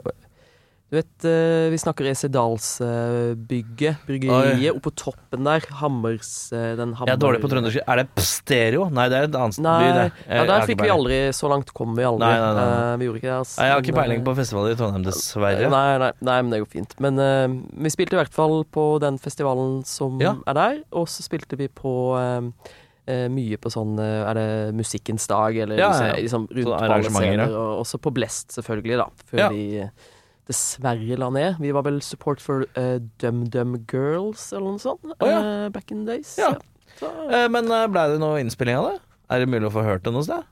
Du 0.88 0.96
vet, 0.96 1.24
eh, 1.28 1.68
vi 1.68 1.76
snakker 1.76 2.06
Esedalsbygget, 2.08 3.98
bryggeriet, 4.06 4.70
oppå 4.72 4.88
toppen 4.96 5.44
der. 5.44 5.60
Hammers 5.82 6.30
eh, 6.56 6.70
den 6.78 6.94
hammer... 6.96 7.10
Jeg 7.10 7.18
er 7.18 7.20
dårlig 7.20 7.42
på 7.42 7.50
trøndersk. 7.52 7.82
Er 7.84 8.00
det 8.00 8.24
stereo? 8.24 8.86
Nei, 8.96 9.04
det 9.12 9.18
er 9.18 9.28
et 9.28 9.36
annet 9.36 9.60
Nei, 9.66 9.74
by, 9.82 9.90
det. 9.98 10.06
Ja, 10.24 10.46
der 10.48 10.64
fikk 10.70 10.80
vi 10.86 10.92
aldri 10.94 11.18
Så 11.36 11.50
langt 11.52 11.74
kom 11.76 11.92
vi 11.98 12.06
aldri. 12.08 12.24
Nei, 12.24 12.40
nei, 12.40 12.54
nei. 12.56 12.64
Eh, 12.78 12.96
vi 13.02 13.10
gjorde 13.10 13.20
ikke 13.20 13.28
det. 13.28 13.36
Altså. 13.42 13.60
Jeg 13.60 13.74
har 13.74 13.84
ikke 13.84 13.96
peiling 14.00 14.22
eh, 14.22 14.26
på 14.30 14.36
festivaler 14.40 14.72
i 14.72 14.80
Trondheim, 14.80 15.06
dessverre. 15.10 15.70
Nei, 15.76 15.86
nei, 16.06 16.10
nei, 16.32 16.40
men 16.40 16.56
det 16.56 16.64
går 16.64 16.72
fint. 16.78 16.96
Men 17.04 17.20
uh, 17.20 17.60
vi 17.84 17.92
spilte 17.92 18.16
i 18.16 18.22
hvert 18.22 18.34
fall 18.40 18.60
på 18.72 18.88
den 19.04 19.20
festivalen 19.20 19.82
som 19.88 20.16
Ja. 20.24 20.38
er 20.48 20.56
der, 20.62 20.82
og 20.96 21.08
så 21.12 21.20
spilte 21.26 21.60
vi 21.60 21.68
på 21.68 21.92
eh, 22.16 22.74
eh, 23.12 23.26
mye 23.32 23.60
på 23.60 23.70
sånn 23.72 23.98
eh, 24.00 24.24
Er 24.24 24.38
det 24.40 24.48
Musikkens 24.78 25.28
dag, 25.28 25.56
eller 25.66 25.76
Ja, 25.80 25.92
ja, 25.92 26.14
ja. 26.14 26.20
liksom 26.22 26.48
rundt 26.48 26.72
på 26.72 26.80
alle 26.80 27.02
steder, 27.04 27.18
scener, 27.20 27.58
og 27.60 27.82
også 27.84 28.00
på 28.08 28.12
Blest, 28.16 28.56
selvfølgelig, 28.56 29.02
da, 29.04 29.10
før 29.28 29.44
Ja. 29.44 29.50
vi 29.52 29.82
eh, 29.84 30.14
dessverre 30.48 31.18
la 31.20 31.28
ned. 31.34 31.58
Vi 31.62 31.72
var 31.76 31.84
vel 31.86 32.00
support 32.04 32.42
for 32.42 32.66
uh, 32.78 32.98
DumDum 33.20 33.76
Girls, 33.90 34.48
eller 34.52 34.74
noe 34.74 34.82
sånt, 34.82 35.04
oh, 35.18 35.28
ja. 35.28 35.40
uh, 35.40 35.66
back 35.74 35.92
in 35.92 36.04
the 36.04 36.16
days. 36.16 36.36
Ja. 36.40 36.54
Så, 36.98 37.08
uh, 37.08 37.46
Men 37.52 37.70
eh, 37.70 37.88
ble 37.92 38.06
det 38.14 38.22
noe 38.22 38.40
innspilling 38.42 38.78
av 38.78 38.88
det? 38.90 38.94
Er 39.28 39.44
det 39.44 39.50
mulig 39.52 39.68
å 39.68 39.74
få 39.74 39.84
hørt 39.86 40.06
det 40.06 40.14
noe 40.14 40.24
sted? 40.26 40.46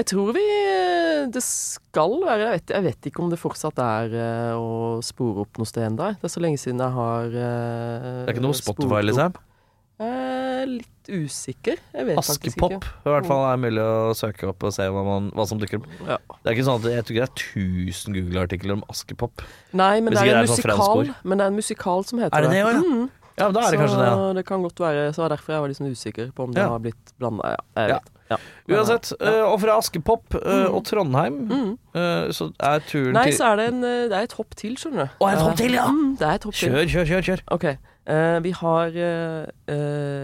Jeg 0.00 0.06
tror 0.14 0.30
vi 0.32 0.42
eh, 0.48 1.26
Det 1.28 1.42
skal 1.44 2.14
være 2.24 2.46
Jeg 2.46 2.54
vet, 2.54 2.72
jeg 2.72 2.84
vet 2.86 3.08
ikke 3.10 3.20
om 3.20 3.28
det 3.32 3.38
fortsatt 3.40 3.82
er 3.84 4.14
eh, 4.16 4.54
å 4.56 4.98
spore 5.04 5.44
opp 5.44 5.60
noe 5.60 5.68
sted 5.68 5.90
ennå. 5.90 6.14
Det 6.16 6.26
er 6.26 6.32
så 6.32 6.42
lenge 6.42 6.62
siden 6.62 6.80
jeg 6.80 6.96
har 6.96 7.28
Det 7.34 7.46
er 8.24 8.32
ikke 8.32 8.46
noe 8.46 8.56
Spotify, 8.56 9.02
liksom? 9.04 9.36
Eh, 10.00 10.78
litt 11.10 11.26
usikker. 11.30 11.76
Askepop 12.16 12.72
i 12.84 13.08
hvert 13.10 13.26
fall 13.26 13.44
er 13.52 13.56
mulig 13.60 13.82
å 13.84 14.14
søke 14.16 14.48
opp 14.50 14.62
og 14.68 14.72
se 14.72 14.86
hva, 14.88 15.04
man, 15.04 15.30
hva 15.36 15.46
som 15.50 15.58
dukker 15.60 15.80
opp. 15.82 15.86
Ja. 16.06 16.18
Det 16.40 16.50
er 16.52 16.56
ikke 16.56 16.66
sånn 16.68 16.80
at 16.80 16.90
Jeg 16.90 17.04
tror 17.04 17.16
ikke 17.16 17.26
det 17.26 17.30
er 17.30 17.88
1000 17.90 18.14
Google-artikler 18.18 18.72
om 18.78 18.84
Askepop. 18.88 19.42
Nei, 19.72 20.00
men 20.00 20.12
det 20.14 20.20
er, 20.22 20.26
er 20.34 20.42
det 20.42 20.50
en 20.50 20.54
musikal. 20.54 21.14
Men 21.24 21.38
det 21.38 21.44
er 21.44 21.50
en 21.54 21.58
musikal 21.60 22.04
som 22.08 22.18
heter 22.22 22.36
Er 22.38 22.46
det 22.46 22.50
det 22.50 22.62
ja? 22.62 22.70
Mm, 22.78 23.08
Ja, 23.40 23.46
da 23.50 23.60
er 23.60 23.70
det 23.72 23.78
så 23.78 23.80
kanskje 23.80 23.98
det. 24.02 24.08
Ja. 24.10 24.32
det 24.36 24.42
kan 24.46 24.62
godt 24.62 24.80
være. 24.80 25.04
Så 25.16 25.22
det 25.24 25.30
derfor 25.38 25.52
jeg 25.54 25.60
var 25.62 25.68
liksom 25.72 25.86
usikker 25.90 26.32
på 26.36 26.44
om 26.44 26.52
det 26.52 26.60
Ja. 26.62 26.68
har 26.68 26.78
blitt 26.78 27.14
blanda. 27.18 27.56
Ja, 27.76 27.86
Ja. 28.30 28.36
Uansett, 28.70 29.08
eh, 29.20 29.40
og 29.42 29.56
fra 29.60 29.74
Askepop 29.80 30.34
eh, 30.38 30.66
Mm. 30.68 30.74
og 30.74 30.84
Trondheim, 30.84 31.38
Mm. 31.50 31.78
eh, 31.94 32.28
så 32.30 32.52
er 32.60 32.78
turen 32.86 33.12
Nei, 33.14 33.24
til 33.24 33.32
så 33.40 33.44
er 33.52 33.56
det 33.56 33.66
en 33.72 33.80
Det 33.80 34.12
er 34.12 34.22
et 34.22 34.32
hopp 34.38 34.54
til, 34.54 34.76
skjønner 34.76 35.08
du. 35.08 35.24
Å, 35.24 35.26
er 35.26 35.30
det 35.34 35.40
et 35.40 35.46
hopp 35.48 35.56
til, 35.56 35.72
ja? 35.72 35.86
Mm, 35.88 36.16
det 36.18 36.26
er 36.28 36.34
et 36.34 36.44
hopp 36.44 36.54
til. 36.54 36.70
Kjør, 36.70 36.86
kjør, 36.86 37.06
kjør. 37.10 37.22
kjør. 37.22 37.40
Ok. 37.50 37.66
vi 38.42 38.50
har 38.50 38.88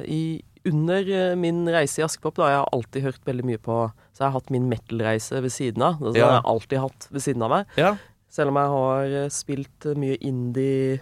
i 0.07 0.43
under 0.67 1.09
eh, 1.09 1.35
min 1.39 1.65
reise 1.71 2.01
i 2.01 2.05
Askepott, 2.07 2.37
da, 2.41 2.49
jeg 2.53 2.59
har 2.63 2.69
alltid 2.73 3.03
hørt 3.07 3.25
veldig 3.25 3.45
mye 3.47 3.59
på 3.63 3.77
Så 4.13 4.23
jeg 4.25 4.27
har 4.31 4.37
hatt 4.41 4.51
min 4.51 4.69
metal-reise 4.71 5.41
ved 5.43 5.53
siden 5.53 5.83
av. 5.83 5.99
Det 6.01 6.17
Ja. 6.19 6.27
Har 6.27 6.39
jeg 6.41 6.47
alltid 6.55 6.79
hatt 6.81 7.09
ved 7.13 7.23
siden 7.23 7.43
av 7.43 7.51
meg. 7.51 7.67
Ja. 7.77 7.97
Selv 8.29 8.49
om 8.53 8.57
jeg 8.57 8.69
har 8.75 9.05
eh, 9.25 9.29
spilt 9.29 9.87
eh, 9.87 9.95
mye 9.95 10.17
indie, 10.21 11.01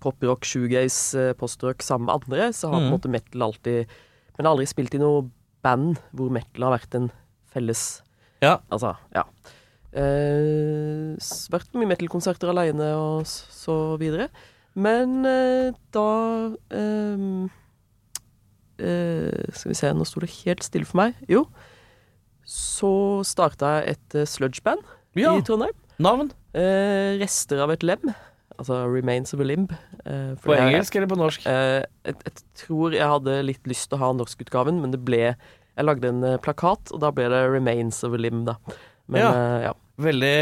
poprock, 0.00 0.44
shoegaze, 0.48 1.30
eh, 1.30 1.32
postrock 1.36 1.82
sammen 1.84 2.06
med 2.08 2.14
andre, 2.22 2.48
så 2.56 2.70
har 2.70 2.80
på 2.80 2.84
en 2.84 2.90
Mhm. 2.90 2.94
måte 3.00 3.10
metal 3.10 3.42
alltid 3.42 3.86
Men 4.36 4.44
jeg 4.44 4.46
har 4.46 4.56
aldri 4.56 4.66
spilt 4.66 4.94
i 4.94 4.98
noe 4.98 5.30
band 5.62 5.98
hvor 6.14 6.30
metal 6.30 6.64
har 6.64 6.78
vært 6.78 6.94
en 6.94 7.10
felles 7.54 8.00
Ja. 8.42 8.58
Altså, 8.72 8.96
ja. 9.14 9.22
Eh, 9.92 11.14
vært 11.54 11.70
på 11.70 11.78
mye 11.80 11.86
metal-konserter 11.92 12.50
aleine 12.50 12.88
og 12.98 13.24
så 13.26 13.96
videre. 14.00 14.28
Men 14.74 15.24
eh, 15.24 15.70
da 15.94 16.50
ehm, 16.74 17.48
eh, 18.78 19.52
Skal 19.52 19.70
vi 19.72 19.78
se, 19.78 19.92
nå 19.94 20.04
sto 20.06 20.20
det 20.24 20.30
helt 20.44 20.62
stille 20.66 20.86
for 20.88 21.02
meg. 21.04 21.14
Jo. 21.28 21.46
Så 22.44 22.90
starta 23.24 23.78
jeg 23.78 23.94
et 23.96 24.16
uh, 24.20 24.26
sludgeband 24.28 24.82
ja. 25.16 25.32
i 25.38 25.42
Trondheim. 25.46 25.74
Navn? 26.02 26.30
Eh, 26.54 27.14
rester 27.20 27.62
av 27.64 27.70
et 27.72 27.84
lem. 27.86 28.10
Altså 28.58 28.82
Remains 28.90 29.32
of 29.34 29.40
a 29.42 29.46
Limb. 29.46 29.72
Eh, 30.04 30.34
for 30.38 30.50
På 30.52 30.56
jeg- 30.58 30.74
engelsk 30.74 30.96
eller 30.98 31.08
på 31.10 31.18
norsk? 31.18 31.46
Eh, 31.46 31.84
jeg, 32.06 32.16
jeg 32.26 32.34
tror 32.66 32.92
jeg 32.94 33.06
hadde 33.10 33.38
litt 33.46 33.64
lyst 33.70 33.88
til 33.90 33.98
å 33.98 34.02
ha 34.04 34.10
norskutgaven, 34.18 34.80
men 34.82 34.92
det 34.94 35.00
ble 35.06 35.22
Jeg 35.74 35.86
lagde 35.88 36.06
en 36.06 36.20
eh, 36.22 36.36
plakat, 36.38 36.92
og 36.94 37.00
da 37.02 37.10
ble 37.10 37.24
det 37.32 37.40
Remains 37.50 38.02
of 38.06 38.12
a 38.14 38.20
Limb, 38.20 38.44
da. 38.46 38.54
Men 39.08 39.20
Ja. 39.24 39.30
eh, 39.32 39.62
ja. 39.68 39.72
Veldig, 39.94 40.36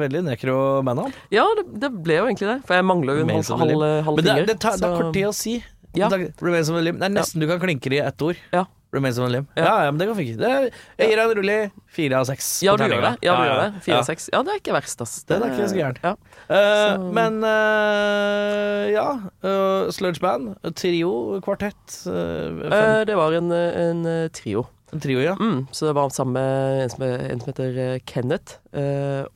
veldig 0.00 0.20
nekro-bandnavn. 0.24 1.12
Ja, 1.32 1.44
det, 1.58 1.64
det 1.80 1.90
ble 2.04 2.14
jo 2.22 2.26
egentlig 2.28 2.48
det. 2.48 2.58
For 2.68 2.74
jeg 2.78 2.84
mangler 2.88 3.18
jo 3.18 3.20
en 3.24 3.28
Remains 3.28 3.48
halv, 3.52 3.60
of 3.60 3.82
a 3.84 3.88
halv, 3.92 4.04
halv 4.06 4.16
Men 4.16 4.24
det, 4.24 4.32
finger. 4.32 4.46
det, 4.48 4.56
tar, 4.64 4.76
det 4.76 4.84
er 4.84 4.94
så- 4.94 5.00
kort 5.02 5.12
tid 5.16 5.26
å 5.28 5.34
si. 5.36 5.54
Ja. 5.98 6.08
Det, 6.12 6.32
Remains 6.40 6.70
of 6.70 6.78
a 6.78 6.82
limb. 6.84 6.98
det 7.00 7.08
er 7.10 7.16
nesten 7.18 7.42
du 7.42 7.48
kan 7.50 7.62
klinke 7.62 7.90
det 7.92 8.00
i 8.00 8.04
ett 8.06 8.22
ord. 8.22 8.38
Ja. 8.54 8.64
Remains 8.90 9.18
of 9.18 9.26
a 9.26 9.28
limb. 9.28 9.48
Ja. 9.54 9.84
Ja, 9.84 9.90
men 9.92 9.98
det 10.00 10.06
går 10.08 10.16
fint. 10.16 10.38
Det 10.40 10.48
jeg 10.48 11.10
gir 11.10 11.18
deg 11.18 11.24
en 11.26 11.34
rolig 11.36 11.56
fire 11.92 12.22
av 12.22 12.24
seks. 12.30 12.46
Ja, 12.64 12.72
du 12.78 12.86
gjør 12.86 13.02
det. 13.04 13.10
Ja, 13.26 13.34
du 13.36 13.44
gjør 13.44 13.60
det. 13.60 13.82
Fire 13.84 13.98
av 14.00 14.06
seks. 14.08 14.28
Ja, 14.32 14.40
det 14.46 14.54
er 14.54 14.62
ikke 14.62 14.76
verst, 14.78 15.02
ass. 15.04 15.12
Det 15.28 15.36
er 15.36 15.52
ikke 15.52 15.68
så 15.68 15.76
gærent. 15.76 16.00
Ja. 16.06 16.14
Uh, 16.48 17.04
Men 17.18 17.36
uh, 17.44 18.88
ja. 18.88 19.04
Uh, 19.44 19.92
Sludge 19.92 20.24
band, 20.24 20.56
trio, 20.78 21.12
kvartett 21.44 22.00
Uh, 22.08 23.04
det 23.04 23.16
var 23.16 23.36
en, 23.36 23.52
en 23.52 24.02
trio. 24.32 24.64
En 24.92 25.02
trio, 25.04 25.20
ja. 25.20 25.34
Mm, 25.36 25.66
så 25.70 25.90
det 25.90 25.94
var 25.98 26.08
sammen 26.16 26.38
med 26.38 26.82
en 26.86 26.92
som, 26.94 27.02
en 27.04 27.42
som 27.42 27.50
heter 27.50 27.98
Kenneth 28.08 28.56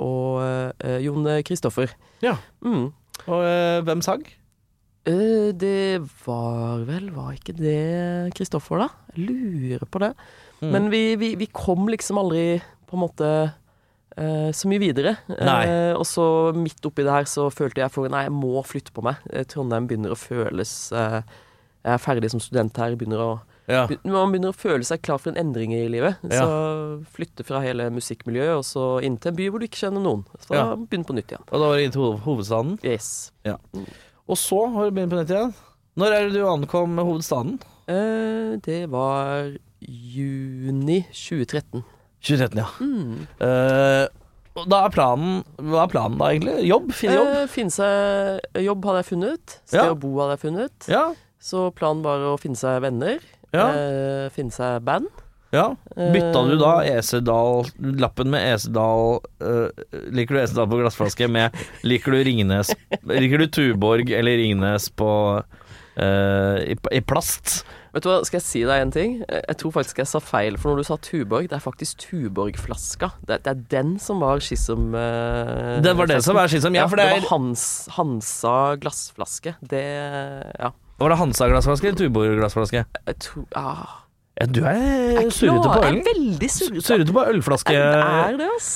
og 0.00 0.40
Jon 1.04 1.28
Kristoffer. 1.44 1.92
Ja. 2.24 2.38
Mm. 2.64 2.88
Og 3.26 3.44
hvem 3.84 4.00
sang? 4.04 4.24
Det 5.04 5.98
var 6.26 6.84
vel 6.86 7.08
Var 7.10 7.32
ikke 7.34 7.54
det 7.58 8.34
Kristoffer, 8.38 8.84
da? 8.84 8.88
Jeg 9.16 9.26
lurer 9.28 9.86
på 9.90 9.98
det. 10.02 10.12
Mm. 10.62 10.70
Men 10.70 10.90
vi, 10.92 11.02
vi, 11.18 11.32
vi 11.40 11.48
kom 11.50 11.88
liksom 11.90 12.20
aldri 12.22 12.60
på 12.86 12.94
en 12.96 13.02
måte 13.02 13.28
uh, 13.50 14.50
så 14.54 14.68
mye 14.70 14.78
videre. 14.82 15.16
Eh, 15.32 15.92
og 15.96 16.04
så 16.06 16.24
midt 16.54 16.84
oppi 16.86 17.02
det 17.02 17.12
her 17.12 17.26
så 17.28 17.48
følte 17.52 17.82
jeg 17.82 17.90
for 17.92 18.06
Nei, 18.12 18.26
jeg 18.28 18.34
må 18.36 18.62
flytte 18.68 18.94
på 18.94 19.02
meg. 19.04 19.18
Trondheim 19.50 19.88
begynner 19.90 20.14
å 20.14 20.18
føles 20.20 20.74
uh, 20.94 21.18
Jeg 21.82 21.96
er 21.96 22.04
ferdig 22.04 22.30
som 22.30 22.40
student 22.44 22.78
her. 22.78 22.94
Begynner 23.00 23.24
å, 23.26 23.32
Ja. 23.66 23.88
man 24.06 24.30
begynner 24.32 24.54
å 24.54 24.58
føle 24.58 24.86
seg 24.86 25.02
klar 25.02 25.18
for 25.18 25.32
en 25.34 25.40
endring 25.42 25.74
i 25.74 25.82
livet. 25.90 26.22
Ja. 26.30 26.46
Så 26.46 27.02
flytte 27.16 27.44
fra 27.48 27.60
hele 27.64 27.90
musikkmiljøet 27.94 28.54
og 28.60 28.64
så 28.70 28.86
inn 29.02 29.18
til 29.18 29.32
en 29.34 29.38
by 29.42 29.50
hvor 29.50 29.58
du 29.62 29.66
ikke 29.66 29.82
kjenner 29.82 30.02
noen. 30.06 30.22
Så 30.46 30.54
Ja. 30.54 30.64
begynne 30.76 31.08
på 31.10 31.18
nytt 31.18 31.34
igjen. 31.34 31.42
Og 31.50 31.58
da 31.58 31.66
var 31.66 31.76
det 31.76 31.84
inn 31.90 31.96
til 31.98 32.06
hov- 32.06 32.22
hovedstaden. 32.28 32.78
Yes. 32.86 33.32
Og 34.32 34.38
så 34.40 34.62
har 34.72 34.88
du 34.88 34.96
begynt 34.96 35.12
på 35.12 35.18
nytt 35.20 35.32
igjen. 35.34 35.52
Når 36.00 36.14
er 36.16 36.26
det 36.30 36.38
du 36.38 36.46
ankom 36.48 36.96
hovedstaden? 37.04 37.58
Eh, 37.90 38.54
det 38.64 38.80
var 38.92 39.50
juni 39.82 41.02
2013. 41.12 41.82
2013, 42.22 42.60
ja. 42.62 42.68
Mm. 42.80 43.26
Eh, 43.42 44.06
og 44.52 44.66
da 44.68 44.82
er 44.86 44.92
planen 44.94 45.40
Hva 45.58 45.82
er 45.86 45.90
planen 45.90 46.18
da, 46.20 46.28
egentlig? 46.30 46.54
Jobb? 46.68 46.90
Finne 46.96 47.16
jobb? 47.18 47.30
Eh, 47.40 47.46
finne 47.50 47.74
seg 47.74 48.62
jobb 48.62 48.88
hadde 48.88 49.02
jeg 49.02 49.10
funnet. 49.10 49.56
Sted 49.66 49.80
Ja. 49.80 49.90
å 49.92 49.98
bo 49.98 50.12
hadde 50.20 50.36
jeg 50.36 50.42
funnet. 50.46 50.88
Ja. 50.92 51.04
Så 51.42 51.66
planen 51.74 52.04
var 52.06 52.22
å 52.30 52.36
finne 52.40 52.56
seg 52.60 52.80
venner. 52.84 53.18
Ja. 53.52 53.66
Eh, 53.74 54.26
finne 54.32 54.54
seg 54.54 54.84
band. 54.86 55.08
Ja. 55.52 55.66
Bytta 55.96 56.42
du 56.48 56.54
Eh, 56.54 56.60
da 56.60 56.72
Esedal 56.88 57.66
Lappen 58.00 58.32
med 58.32 58.54
Esedal 58.54 59.20
uh, 59.44 59.68
Liker 60.12 60.38
du 60.38 60.40
Esedal 60.42 60.70
på 60.70 60.80
glassflaske 60.80 61.28
med 61.28 61.56
Liker 61.84 62.16
du 62.16 62.22
Ringnes 62.24 62.72
Liker 63.04 63.44
du 63.44 63.46
Tuborg 63.52 64.12
eller 64.16 64.40
Ringnes 64.40 64.88
på 64.96 65.10
uh, 65.42 66.58
i, 66.64 66.76
i 66.96 67.00
plast? 67.04 67.62
Vet 67.92 68.06
du 68.06 68.08
hva, 68.08 68.20
Skal 68.24 68.40
jeg 68.40 68.46
si 68.46 68.62
deg 68.64 68.82
en 68.86 68.92
ting? 68.94 69.16
Eh, 69.28 69.42
Jeg 69.50 69.58
tror 69.60 69.74
faktisk 69.76 70.00
jeg 70.00 70.08
sa 70.08 70.20
feil. 70.24 70.56
For 70.60 70.72
når 70.72 70.80
du 70.80 70.88
sa 70.88 70.96
Tuborg, 71.04 71.50
det 71.50 71.58
er 71.58 71.64
faktisk 71.64 72.00
Tuborg-flaska. 72.06 73.10
Det, 73.28 73.42
det 73.44 73.52
er 73.52 73.64
den 73.74 73.98
som 74.00 74.22
var 74.24 74.40
skissom... 74.40 74.94
Uh, 74.96 75.76
Det 75.84 75.92
var 75.98 76.08
det 76.08 76.22
som 76.24 76.38
var 76.38 76.48
skissom. 76.48 76.76
Ja, 76.78 76.86
for 76.88 76.96
det 77.00 77.10
det 77.10 77.18
er 77.18 77.20
var 77.20 77.28
Hans, 77.34 77.66
Hansa 77.98 78.56
glassflaske. 78.80 79.56
Det 79.60 79.84
Ja. 80.56 80.72
Var 81.02 81.10
det 81.10 81.18
Hansa-glassflaske 81.18 81.88
eller 81.88 81.98
Tuborg-glassflaske? 81.98 82.84
Jeg 83.08 83.16
tror 83.24 83.46
ah, 83.58 84.01
Ja, 84.40 84.46
du 84.48 84.62
er 84.64 85.28
surrete 85.30 85.68
på 85.68 85.82
ølen. 85.82 86.00
Jeg 86.00 86.02
er 86.02 86.08
veldig 86.14 86.48
surrete. 86.50 86.82
Surrete 86.86 87.12
på 87.14 87.24
ølflaske. 87.34 87.74
Er 87.76 88.36
det, 88.40 88.48
ass. 88.56 88.72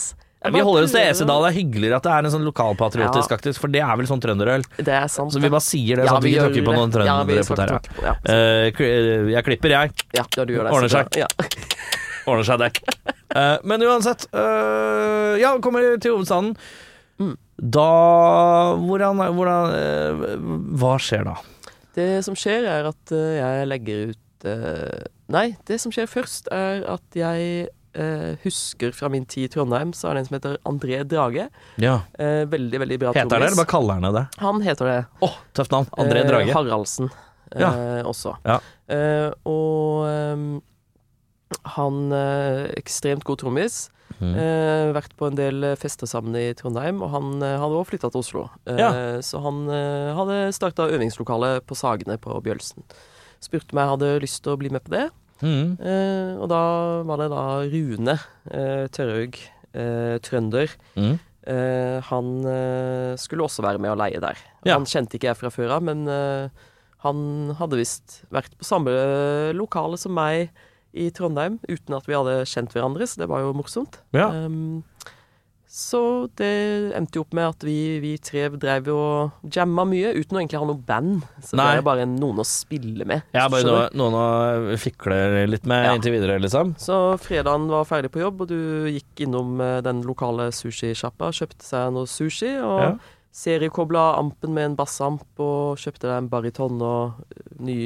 Vi 0.53 0.61
holder 0.63 0.85
oss 0.87 0.93
til 0.95 1.01
Esedal. 1.03 1.43
Det 1.43 1.49
er 1.49 1.57
hyggeligere 1.57 1.97
at 1.99 2.05
det 2.07 2.11
er 2.13 2.27
en 2.29 2.31
sånn 2.37 2.45
lokalpatriotisk 2.47 3.33
Ja. 3.35 3.53
for 3.59 3.73
det 3.73 3.81
er 3.83 3.97
vel 3.99 4.07
sånn 4.07 4.21
trønderøl. 4.23 4.63
Det 4.77 4.93
er 4.95 5.09
sant. 5.11 5.33
Så 5.33 5.41
vi 5.43 5.49
bare 5.51 5.65
sier 5.65 5.97
det, 5.97 6.05
Ja, 6.05 6.13
sånn 6.13 6.19
at 6.21 6.23
vi 6.27 6.35
ikke 6.37 6.45
tråkker 6.47 6.67
på 6.69 6.75
noen 6.77 6.93
Ja, 6.93 7.25
trøndere 7.25 7.47
på 7.49 7.57
tråkke 7.57 7.89
på- 7.97 8.05
Ja, 8.05 8.13
Uh, 8.29 9.31
jeg 9.33 9.45
klipper, 9.45 9.69
jeg. 9.75 9.91
ja, 10.15 10.25
ja, 10.37 10.45
du 10.45 10.53
gjør 10.55 10.65
det. 10.69 10.73
ordner 10.77 10.89
seg. 10.93 11.17
Ja. 11.17 11.27
Ordner 12.27 12.45
seg, 12.45 12.59
det. 12.59 12.71
Uh, 13.35 13.59
men 13.65 13.81
uansett 13.83 14.27
uh, 14.35 15.35
Ja, 15.41 15.57
kommer 15.59 15.99
til 15.99 16.13
hovedstaden. 16.15 16.57
Mm. 17.19 17.37
Da 17.59 18.77
Hvordan, 18.77 19.17
hvordan 19.35 20.77
Hva 20.77 20.97
skjer 21.01 21.25
da? 21.25 21.35
Det 21.97 22.23
som 22.25 22.35
skjer, 22.35 22.67
er 22.69 22.85
at 22.93 23.11
jeg 23.11 23.67
legger 23.67 24.11
ut 24.13 24.45
Nei, 25.29 25.57
det 25.67 25.81
som 25.83 25.91
skjer 25.95 26.07
først, 26.07 26.47
er 26.55 26.85
at 26.93 27.17
jeg 27.19 27.67
eh, 27.97 28.37
husker 28.45 28.93
fra 28.95 29.09
min 29.11 29.25
tid 29.27 29.49
i 29.49 29.53
Trondheim, 29.57 29.91
så 29.97 30.11
er 30.11 30.15
det 30.15 30.21
en 30.23 30.29
som 30.29 30.37
heter 30.39 30.59
André 30.69 31.01
Drage. 31.09 31.49
Ja. 31.83 31.97
Eh, 32.19 32.45
veldig, 32.53 32.79
veldig 32.85 32.99
bra 33.03 33.11
Heter 33.17 33.25
han 33.27 33.33
det, 33.35 33.41
eller 33.49 33.59
bare 33.59 33.73
kaller 33.73 33.99
han 33.99 34.07
det 34.07 34.13
det? 34.21 34.25
Han 34.45 34.61
heter 34.63 34.91
det. 34.93 35.01
Oh, 35.27 35.35
tøft 35.57 35.75
navn. 35.75 35.89
André 35.99 36.23
Eh, 36.23 36.29
Drage. 36.31 36.55
Haraldsen 36.55 37.11
eh, 37.11 37.61
Ja. 37.65 37.73
også. 38.07 38.37
Ja. 38.47 38.61
Eh, 38.93 39.33
og 39.51 40.07
ehm, 40.13 40.47
Han 41.77 42.13
eh, 42.13 42.67
ekstremt 42.79 43.25
god 43.27 43.39
trommis. 43.43 43.89
Mm. 44.21 44.33
Eh, 44.35 44.93
vært 44.97 45.13
på 45.19 45.27
en 45.29 45.37
del 45.39 45.67
fester 45.79 46.07
sammen 46.11 46.35
i 46.39 46.53
Trondheim, 46.59 47.03
og 47.03 47.11
han 47.13 47.35
hadde 47.43 47.75
også 47.77 47.91
flytta 47.91 48.11
til 48.15 48.23
Oslo. 48.23 48.47
Eh, 48.67 48.79
Ja. 48.79 48.91
Så 49.23 49.43
han 49.43 49.67
hadde 50.17 50.39
starta 50.55 50.87
øvingslokale 50.91 51.61
på 51.67 51.75
Sagene 51.79 52.17
på 52.19 52.39
Bjølsen. 52.43 52.83
Spurte 53.47 53.77
meg 53.77 53.87
om 53.87 53.87
jeg 53.87 53.95
hadde 53.95 54.25
lyst 54.27 54.43
til 54.45 54.55
å 54.55 54.59
bli 54.61 54.73
med 54.75 54.85
på 54.87 54.95
det. 54.97 55.07
Mm. 55.45 55.77
Eh, 55.79 56.33
og 56.41 56.49
da 56.51 56.61
var 57.07 57.21
det 57.21 57.31
da 57.33 57.43
Rune 57.73 58.15
eh, 58.51 58.87
Tørhaug, 58.93 59.37
eh, 59.77 60.17
trønder. 60.25 60.73
Mm. 60.97 61.17
Eh, 61.47 61.99
han 62.09 62.31
eh, 62.51 63.13
skulle 63.21 63.47
også 63.47 63.63
være 63.63 63.83
med 63.83 63.93
og 63.95 64.01
leie 64.01 64.23
der. 64.23 64.41
Ja. 64.67 64.75
Han 64.79 64.89
kjente 64.89 65.19
ikke 65.19 65.31
jeg 65.31 65.39
fra 65.39 65.53
før 65.55 65.77
av, 65.77 65.85
men 65.87 66.07
eh, 66.11 66.49
han 67.05 67.21
hadde 67.61 67.79
visst 67.79 68.23
vært 68.35 68.57
på 68.59 68.67
samme 68.67 68.91
eh, 68.91 69.53
lokale 69.55 70.01
som 70.01 70.17
meg 70.17 70.49
i 70.97 71.11
Trondheim, 71.15 71.59
uten 71.69 71.95
at 71.99 72.07
vi 72.09 72.17
hadde 72.17 72.41
kjent 72.49 72.73
hverandre, 72.73 73.07
så 73.07 73.21
det 73.21 73.29
var 73.31 73.45
jo 73.45 73.53
morsomt. 73.55 74.01
Ja. 74.17 74.31
Ehm, 74.33 74.81
så 75.77 75.99
det 76.41 76.47
endte 76.97 77.19
jo 77.19 77.25
opp 77.27 77.35
med 77.37 77.51
at 77.51 77.65
vi, 77.67 77.75
vi 78.01 78.15
tre 78.25 78.47
drev 78.57 78.87
og 78.95 79.51
jamma 79.53 79.85
mye, 79.85 80.15
uten 80.17 80.39
å 80.39 80.41
egentlig 80.41 80.61
ha 80.63 80.69
noe 80.71 80.81
band. 80.89 81.27
Så 81.45 81.59
Nei. 81.59 81.67
det 81.69 81.83
er 81.83 81.85
bare 81.85 82.07
noen 82.09 82.41
å 82.41 82.47
spille 82.49 83.05
med. 83.05 83.27
Ja, 83.37 83.45
bare 83.53 83.67
noe, 83.69 83.83
noen 83.93 84.17
å 84.17 84.79
fikle 84.81 85.45
litt 85.53 85.67
med 85.69 85.85
Ja. 85.85 85.93
inntil 85.99 86.15
videre, 86.17 86.39
liksom. 86.41 86.73
Så 86.81 86.97
fredagen 87.21 87.69
var 87.69 87.85
ferdig 87.85 88.09
på 88.15 88.23
jobb, 88.25 88.41
og 88.47 88.49
du 88.49 88.57
gikk 88.89 89.27
innom 89.27 89.61
eh, 89.61 89.83
den 89.85 90.01
lokale 90.09 90.49
sushisjappa, 90.57 91.29
kjøpte 91.37 91.69
seg 91.69 91.93
noe 91.93 92.09
sushi, 92.09 92.55
og 92.65 92.81
Ja. 92.81 92.91
seriekobla 93.37 94.17
ampen 94.17 94.55
med 94.57 94.65
en 94.71 94.77
bassamp, 94.77 95.27
og 95.39 95.77
kjøpte 95.77 96.09
deg 96.09 96.17
en 96.23 96.29
bariton 96.33 96.81
og 96.81 97.21
eh, 97.37 97.53
ny 97.61 97.79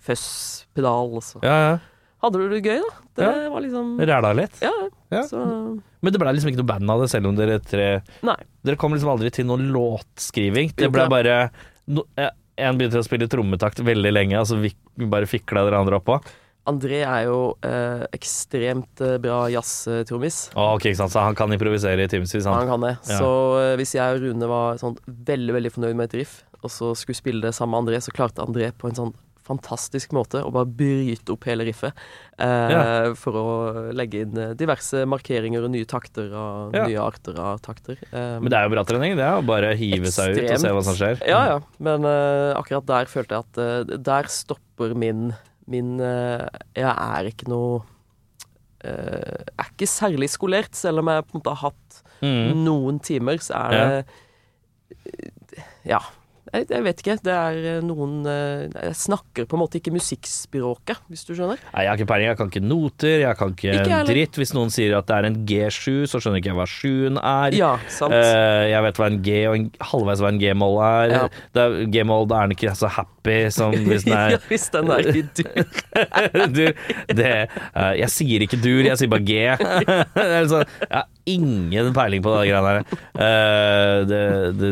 fuzz-pedal, 0.00 1.12
og 1.20 1.44
Ja, 1.44 1.58
ja. 1.68 1.78
Hadde 2.26 2.42
du 2.42 2.54
det 2.56 2.62
gøy, 2.66 2.80
da. 2.84 2.94
Det 3.16 3.50
var 3.54 3.62
liksom 3.64 3.92
Ræla 4.10 4.32
litt. 4.36 4.58
Ja, 4.62 4.72
Ja. 5.14 5.22
så 5.26 5.40
Men 6.02 6.12
det 6.12 6.18
ble 6.20 6.32
liksom 6.34 6.50
ikke 6.50 6.60
noe 6.60 6.68
band 6.74 6.90
av 6.92 7.00
det, 7.04 7.08
selv 7.12 7.30
om 7.30 7.36
dere 7.38 7.60
tre 7.62 7.86
Nei. 8.26 8.36
Dere 8.66 8.76
kom 8.80 8.92
liksom 8.94 9.10
aldri 9.14 9.30
til 9.32 9.46
noen 9.48 9.70
låtskriving. 9.74 10.74
Det 10.76 10.90
ble 10.92 11.06
bare 11.10 11.36
no, 11.88 12.04
eh, 12.18 12.30
En 12.58 12.78
begynte 12.78 12.98
å 13.00 13.04
spille 13.06 13.28
trommetakt 13.28 13.80
veldig 13.84 14.12
lenge, 14.12 14.36
altså 14.40 14.56
vi 14.60 14.70
bare 15.12 15.28
fikla 15.28 15.64
dere 15.66 15.76
andre 15.80 15.98
oppå. 16.00 16.18
André 16.66 17.02
er 17.06 17.26
jo 17.28 17.52
eh, 17.62 18.06
ekstremt 18.16 18.98
eh, 19.04 19.18
bra 19.22 19.44
jazztrommis. 19.52 20.38
Oh, 20.56 20.72
ok, 20.74 20.88
ikke 20.90 20.98
sant, 20.98 21.12
så 21.14 21.22
han 21.22 21.36
kan 21.38 21.52
improvisere 21.54 22.02
i 22.02 22.08
timevis, 22.10 22.32
Han 22.48 22.56
han. 22.64 22.70
kan 22.72 22.80
det. 22.86 22.94
Ja. 23.12 23.18
Så 23.20 23.28
eh, 23.60 23.74
hvis 23.78 23.92
jeg 23.94 24.16
og 24.16 24.24
Rune 24.24 24.48
var 24.50 24.80
sånn 24.82 24.96
veldig 25.06 25.54
veldig 25.60 25.72
fornøyd 25.76 25.94
med 26.00 26.08
et 26.10 26.16
riff, 26.24 26.40
og 26.64 26.72
så 26.72 26.90
skulle 26.98 27.20
spille 27.20 27.44
det 27.44 27.52
sammen 27.54 27.76
med 27.76 27.84
André, 27.84 28.00
så 28.02 28.10
klarte 28.16 28.42
André 28.42 28.72
på 28.74 28.88
en 28.90 28.96
sånn 28.98 29.14
fantastisk 29.46 30.12
måte 30.16 30.42
å 30.44 30.50
bare 30.52 30.66
bryte 30.66 31.32
opp 31.34 31.44
hele 31.48 31.64
riffet. 31.68 31.94
Eh, 32.38 32.70
Ja. 32.74 33.14
For 33.14 33.32
å 33.38 33.46
legge 33.96 34.20
inn 34.26 34.36
eh, 34.38 34.52
diverse 34.58 35.04
markeringer 35.08 35.64
og 35.64 35.70
nye 35.72 35.86
takter 35.88 36.28
og 36.34 36.74
Ja. 36.76 36.84
nye 36.86 37.00
arter 37.00 37.38
av 37.40 37.60
takter. 37.64 37.96
Eh, 38.12 38.38
Men 38.42 38.50
det 38.50 38.58
er 38.58 38.68
jo 38.68 38.74
bra 38.76 38.84
trening, 38.84 39.16
det 39.16 39.24
å 39.30 39.42
bare 39.46 39.74
hive 39.78 40.10
seg 40.12 40.36
ut 40.36 40.50
og 40.50 40.60
se 40.60 40.68
hva 40.76 40.82
som 40.84 40.94
skjer. 40.98 41.22
Ja, 41.26 41.42
ja. 41.54 41.60
Men 41.78 42.04
eh, 42.04 42.52
akkurat 42.58 42.86
der 42.86 43.04
følte 43.06 43.38
jeg 43.38 43.44
at 43.46 43.58
eh, 43.92 43.96
der 43.98 44.24
stopper 44.28 44.94
min 44.94 45.34
Min 45.68 45.98
eh, 45.98 46.46
Jeg 46.76 46.92
er 46.94 47.26
ikke 47.26 47.48
noe 47.50 47.80
eh, 48.84 49.42
Er 49.58 49.70
ikke 49.72 49.88
særlig 49.90 50.28
skolert, 50.30 50.74
selv 50.78 51.00
om 51.02 51.08
jeg 51.10 51.24
på 51.26 51.34
en 51.34 51.40
måte 51.40 51.54
har 51.56 51.70
hatt 51.70 52.02
Mm. 52.22 52.64
noen 52.64 52.96
timer, 53.04 53.36
så 53.44 53.52
er 53.66 53.70
det 53.76 54.06
Ja. 55.84 55.98
Jeg, 56.56 56.66
jeg 56.72 56.84
vet 56.86 57.02
ikke. 57.02 57.16
Det 57.26 57.34
er 57.34 57.58
eh, 57.74 57.78
noen 57.84 58.26
eh, 58.30 58.66
Jeg 58.88 58.96
snakker 58.98 59.48
på 59.48 59.58
en 59.58 59.62
måte 59.62 59.80
ikke 59.80 59.92
musikkspråket, 59.94 61.02
hvis 61.10 61.26
du 61.28 61.34
skjønner. 61.34 61.60
Nei, 61.72 61.84
jeg 61.84 61.90
har 61.90 62.00
ikke 62.00 62.08
peiling. 62.12 62.30
Jeg 62.30 62.40
kan 62.40 62.52
ikke 62.52 62.64
noter, 62.64 63.16
jeg 63.22 63.38
kan 63.40 63.52
ikke, 63.54 63.74
Ikke 63.82 64.00
dritt. 64.08 64.40
Hvis 64.40 64.54
noen 64.56 64.72
sier 64.74 64.96
at 64.98 65.08
det 65.10 65.18
er 65.18 65.28
en 65.30 65.38
G7, 65.48 66.06
så 66.10 66.20
skjønner 66.22 66.42
ikke 66.42 66.52
jeg 66.52 66.58
hva 66.60 66.68
7-en 66.72 67.20
er. 67.22 67.58
Ja, 67.58 67.72
sant. 67.92 68.16
Eh, 68.16 68.62
jeg 68.72 68.86
vet 68.86 69.00
hva 69.02 69.10
en 69.10 69.20
G 69.26 69.36
og 69.50 69.58
en 69.58 69.68
halvveis 69.92 70.24
hva 70.24 70.32
en 70.32 70.40
G-moll 70.42 70.80
er. 70.86 71.16
Ja. 71.16 71.66
G-moll, 71.92 72.28
da 72.30 72.40
er 72.40 72.48
den 72.48 72.56
ikke 72.56 72.76
så 72.78 72.92
happy 72.96 73.38
som 73.54 73.76
hvis 73.90 74.06
den 74.06 74.14
ja, 74.16 74.24
er 74.36 74.48
hvis 74.50 74.68
den 74.74 74.94
er 74.94 75.10
i 75.12 75.26
dur. 75.36 75.82
du, 76.56 76.64
det, 77.20 77.34
Jeg 78.02 78.12
sier 78.14 78.46
ikke 78.46 78.60
dur, 78.62 78.82
jeg 78.86 79.00
sier 79.00 79.12
bare 79.12 79.26
G. 79.26 79.42
Det 80.16 80.32
er 80.40 80.48
sånn, 80.50 80.76
har 80.90 81.06
ingen 81.26 81.92
peiling 81.96 82.22
på 82.24 82.32
de 82.32 82.46
greiene 82.48 82.72
der. 82.76 83.00
Uh, 83.18 84.06
det, 84.08 84.20
det, 84.60 84.70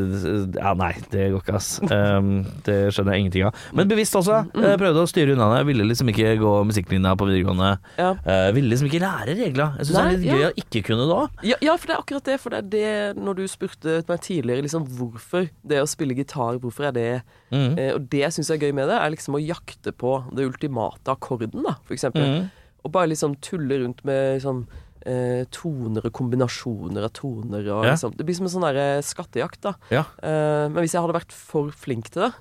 ja, 0.57 0.75
nei, 0.79 0.93
det 1.13 1.29
går 1.33 1.43
ikke, 1.43 1.57
ass. 1.59 1.71
Um, 1.83 2.45
det 2.67 2.79
skjønner 2.95 3.17
jeg 3.17 3.25
ingenting 3.25 3.47
av. 3.49 3.61
Men 3.75 3.91
bevisst 3.91 4.17
også. 4.19 4.41
Uh, 4.55 4.75
prøvde 4.81 5.05
å 5.05 5.11
styre 5.11 5.35
unna 5.35 5.51
det. 5.57 5.63
Ville 5.69 5.87
liksom 5.89 6.11
ikke 6.13 6.37
gå 6.41 6.55
musikklinja 6.71 7.15
på 7.19 7.29
videregående. 7.29 7.73
Ja. 7.99 8.13
Uh, 8.23 8.49
ville 8.57 8.73
liksom 8.73 8.89
ikke 8.91 9.03
lære 9.03 9.37
regler. 9.39 9.79
Jeg 9.81 9.91
syns 9.91 9.99
det 9.99 10.05
er 10.05 10.15
litt 10.15 10.29
ja. 10.29 10.39
gøy 10.39 10.49
å 10.49 10.53
ikke 10.65 10.85
kunne 10.91 11.09
det 11.11 11.19
òg. 11.19 11.45
Ja, 11.51 11.61
ja, 11.65 11.77
for 11.79 11.91
det 11.91 11.97
er 11.97 12.05
akkurat 12.05 12.31
det. 12.31 12.39
For 12.43 12.55
det 12.55 12.63
er 12.63 12.71
det 12.75 13.25
når 13.25 13.41
du 13.41 13.45
spurte 13.51 14.01
meg 14.09 14.25
tidligere 14.25 14.67
liksom 14.67 14.87
hvorfor 14.99 15.51
det 15.67 15.83
å 15.83 15.91
spille 15.91 16.17
gitar, 16.19 16.61
hvorfor 16.63 16.91
er 16.91 16.97
det 16.97 17.09
Mm. 17.55 17.77
uh, 17.79 17.93
Og 17.95 18.07
det 18.11 18.23
jeg 18.25 18.35
syns 18.35 18.51
er 18.51 18.59
gøy 18.59 18.73
med 18.75 18.89
det, 18.91 18.97
er 18.99 19.13
liksom 19.13 19.37
å 19.39 19.43
jakte 19.43 19.93
på 19.95 20.17
det 20.35 20.47
ultimate 20.49 21.13
akkorden, 21.13 21.63
da, 21.63 21.77
for 21.87 21.95
eksempel. 21.95 22.25
Mm. 22.25 22.49
Og 22.85 22.93
bare 22.93 23.13
liksom 23.13 23.37
tulle 23.45 23.79
rundt 23.85 24.03
med 24.05 24.39
liksom 24.39 24.65
eh, 25.07 25.45
toner 25.53 26.07
og 26.09 26.13
kombinasjoner 26.17 27.05
av 27.07 27.13
toner 27.17 27.61
og 27.69 27.85
Ja. 27.85 27.93
liksom 27.93 28.17
Det 28.17 28.25
blir 28.27 28.35
som 28.39 28.47
en 28.47 28.53
sånn 28.55 28.67
der 28.75 29.03
skattejakt, 29.03 29.61
da. 29.61 29.75
Ja. 29.91 30.05
Eh, 30.23 30.69
men 30.69 30.81
hvis 30.83 30.93
jeg 30.97 31.03
hadde 31.05 31.17
vært 31.19 31.33
for 31.33 31.71
flink 31.71 32.11
til 32.11 32.23
det, 32.29 32.33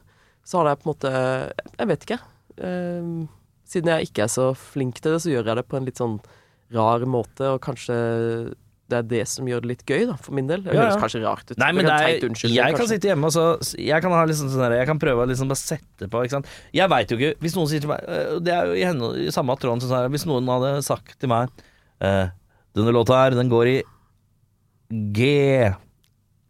så 0.45 0.59
hadde 0.61 0.74
jeg 0.76 0.82
på 0.84 0.88
en 0.89 0.93
måte 0.95 1.14
Jeg 1.80 1.88
vet 1.88 2.07
ikke. 2.07 2.20
Eh, 2.57 3.28
siden 3.74 3.89
jeg 3.93 4.09
ikke 4.11 4.24
er 4.26 4.32
så 4.34 4.49
flink 4.55 4.99
til 5.01 5.14
det, 5.16 5.22
så 5.24 5.32
gjør 5.32 5.45
jeg 5.51 5.55
det 5.61 5.68
på 5.68 5.78
en 5.78 5.86
litt 5.86 5.97
sånn 5.97 6.20
rar 6.74 6.99
måte, 7.05 7.41
og 7.53 7.61
kanskje 7.61 8.53
det 8.89 8.97
er 8.99 9.05
det 9.07 9.22
som 9.32 9.47
gjør 9.47 9.61
det 9.64 9.70
litt 9.72 9.84
gøy, 9.88 10.05
da, 10.09 10.16
for 10.22 10.34
min 10.36 10.45
del. 10.45 10.61
Det 10.61 10.74
Ja, 10.76 10.84
høres 10.84 10.99
kanskje 11.01 11.22
rart 11.24 11.49
ut. 11.49 11.57
Nei, 11.57 11.72
men 11.72 11.86
det 11.88 11.93
er, 11.93 12.03
teit 12.20 12.26
unnskyld 12.28 12.53
jeg 12.53 12.76
kan 12.76 12.88
sitte 12.91 13.07
hjemme 13.09 13.26
og 13.26 13.32
så 13.34 13.78
Jeg 13.80 14.01
kan 14.03 14.11
ha 14.11 14.26
liksom 14.28 14.49
sånn 14.51 14.59
der, 14.70 14.76
Jeg 14.84 14.88
kan 14.91 14.99
prøve 14.99 15.24
å 15.24 15.28
liksom 15.30 15.47
bare 15.49 15.57
sette 15.61 16.09
på, 16.11 16.22
ikke 16.26 16.36
sant. 16.36 16.45
Jeg 16.76 16.89
veit 16.91 17.09
jo 17.09 17.18
ikke 17.18 17.39
Hvis 17.41 17.55
noen 17.55 17.70
sier 17.72 17.80
til 17.82 17.89
meg 17.89 18.03
øh, 18.05 18.39
Det 18.43 18.53
er 18.53 18.66
jo 18.68 18.74
i, 18.74 18.84
henne, 18.84 19.09
i 19.24 19.32
samme 19.34 19.55
tråden 19.57 19.82
som 19.82 19.89
sånn 19.89 20.03
her, 20.03 20.09
Hvis 20.14 20.26
noen 20.30 20.45
hadde 20.51 20.84
sagt 20.84 21.18
til 21.18 21.30
meg 21.32 21.49
eh, 22.03 22.28
Denne 22.74 22.93
låta 22.95 23.19
her, 23.21 23.36
den 23.38 23.51
går 23.51 23.69
i 23.69 23.78
G. 25.13 25.28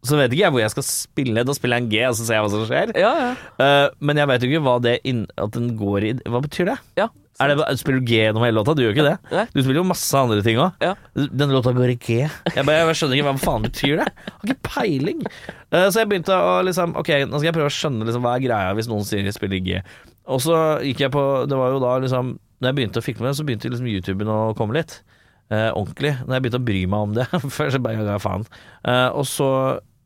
Så 0.03 0.17
vet 0.19 0.33
ikke 0.35 0.43
jeg 0.43 0.51
hvor 0.51 0.63
jeg 0.63 0.73
skal 0.73 0.85
spille. 0.87 1.43
Da 1.47 1.55
spiller 1.55 1.79
jeg 1.79 1.85
en 1.85 1.91
G, 1.91 1.99
og 2.09 2.15
så 2.19 2.27
ser 2.27 2.37
jeg 2.37 2.45
hva 2.45 2.51
som 2.51 2.63
skjer. 2.67 2.93
Ja, 2.99 3.11
ja. 3.21 3.33
Uh, 3.59 3.97
men 4.03 4.19
jeg 4.19 4.29
vet 4.31 4.43
jo 4.43 4.51
ikke 4.51 4.63
hva 4.65 4.77
det 4.83 4.97
inn, 5.07 5.25
At 5.39 5.53
den 5.55 5.73
går 5.79 6.07
i 6.09 6.15
Hva 6.27 6.43
betyr 6.43 6.73
det? 6.73 6.79
ja. 6.99 7.09
Det 7.43 7.79
spiller 7.79 7.97
du 7.97 8.05
G 8.05 8.19
gjennom 8.19 8.43
hele 8.45 8.59
låta? 8.59 8.75
Du 8.77 8.83
gjør 8.83 8.91
ikke 8.93 9.05
det. 9.07 9.15
Nei. 9.33 9.43
Du 9.49 9.57
spiller 9.63 9.79
jo 9.79 9.85
masse 9.89 10.19
andre 10.19 10.43
ting 10.45 10.59
òg. 10.61 10.75
Ja. 10.85 10.91
Denne 11.17 11.55
låta 11.55 11.73
går 11.73 11.95
i 11.95 11.95
G. 11.97 12.19
Jeg, 12.21 12.61
bare, 12.61 12.83
jeg 12.85 12.99
skjønner 12.99 13.17
ikke 13.17 13.25
hva 13.25 13.41
faen 13.41 13.65
betyr 13.65 13.95
det. 14.03 14.05
Jeg 14.05 14.35
har 14.35 14.51
ikke 14.51 14.67
peiling. 14.67 15.23
Uh, 15.73 15.87
så 15.89 16.03
jeg 16.03 16.11
begynte 16.11 16.37
å 16.37 16.53
liksom 16.67 16.93
Ok, 17.01 17.09
nå 17.25 17.39
skal 17.39 17.49
jeg 17.49 17.57
prøve 17.57 17.71
å 17.71 17.73
skjønne 17.73 18.05
liksom, 18.07 18.23
hva 18.23 18.35
er 18.37 18.45
greia 18.45 18.75
hvis 18.77 18.91
noen 18.91 19.07
sier 19.07 19.25
jeg 19.25 19.35
spiller 19.35 19.63
G. 19.65 19.81
Og 20.29 20.43
så 20.45 20.59
gikk 20.85 21.01
jeg 21.07 21.11
på 21.11 21.23
Det 21.49 21.57
var 21.59 21.73
jo 21.73 21.81
da 21.83 21.97
liksom 21.99 22.29
Når 22.37 22.69
jeg 22.69 22.77
begynte 22.77 23.01
å 23.01 23.03
fikle 23.03 23.25
med 23.25 23.33
det, 23.33 23.39
så 23.41 23.47
begynte 23.49 23.73
liksom 23.73 23.89
YouTuben 23.91 24.29
å 24.31 24.39
komme 24.59 24.77
litt. 24.77 24.99
Eh, 25.51 25.69
ordentlig. 25.75 26.13
Når 26.23 26.37
jeg 26.37 26.45
begynte 26.45 26.61
å 26.61 26.67
bry 26.69 26.83
meg 26.89 27.07
om 27.09 27.15
det. 27.17 27.25
Før 27.57 27.73
så 27.73 27.81
bare 27.83 27.99
ga 27.99 28.15
jeg 28.15 28.23
faen. 28.23 28.45
Eh, 28.87 29.09
og 29.11 29.25
så 29.29 29.49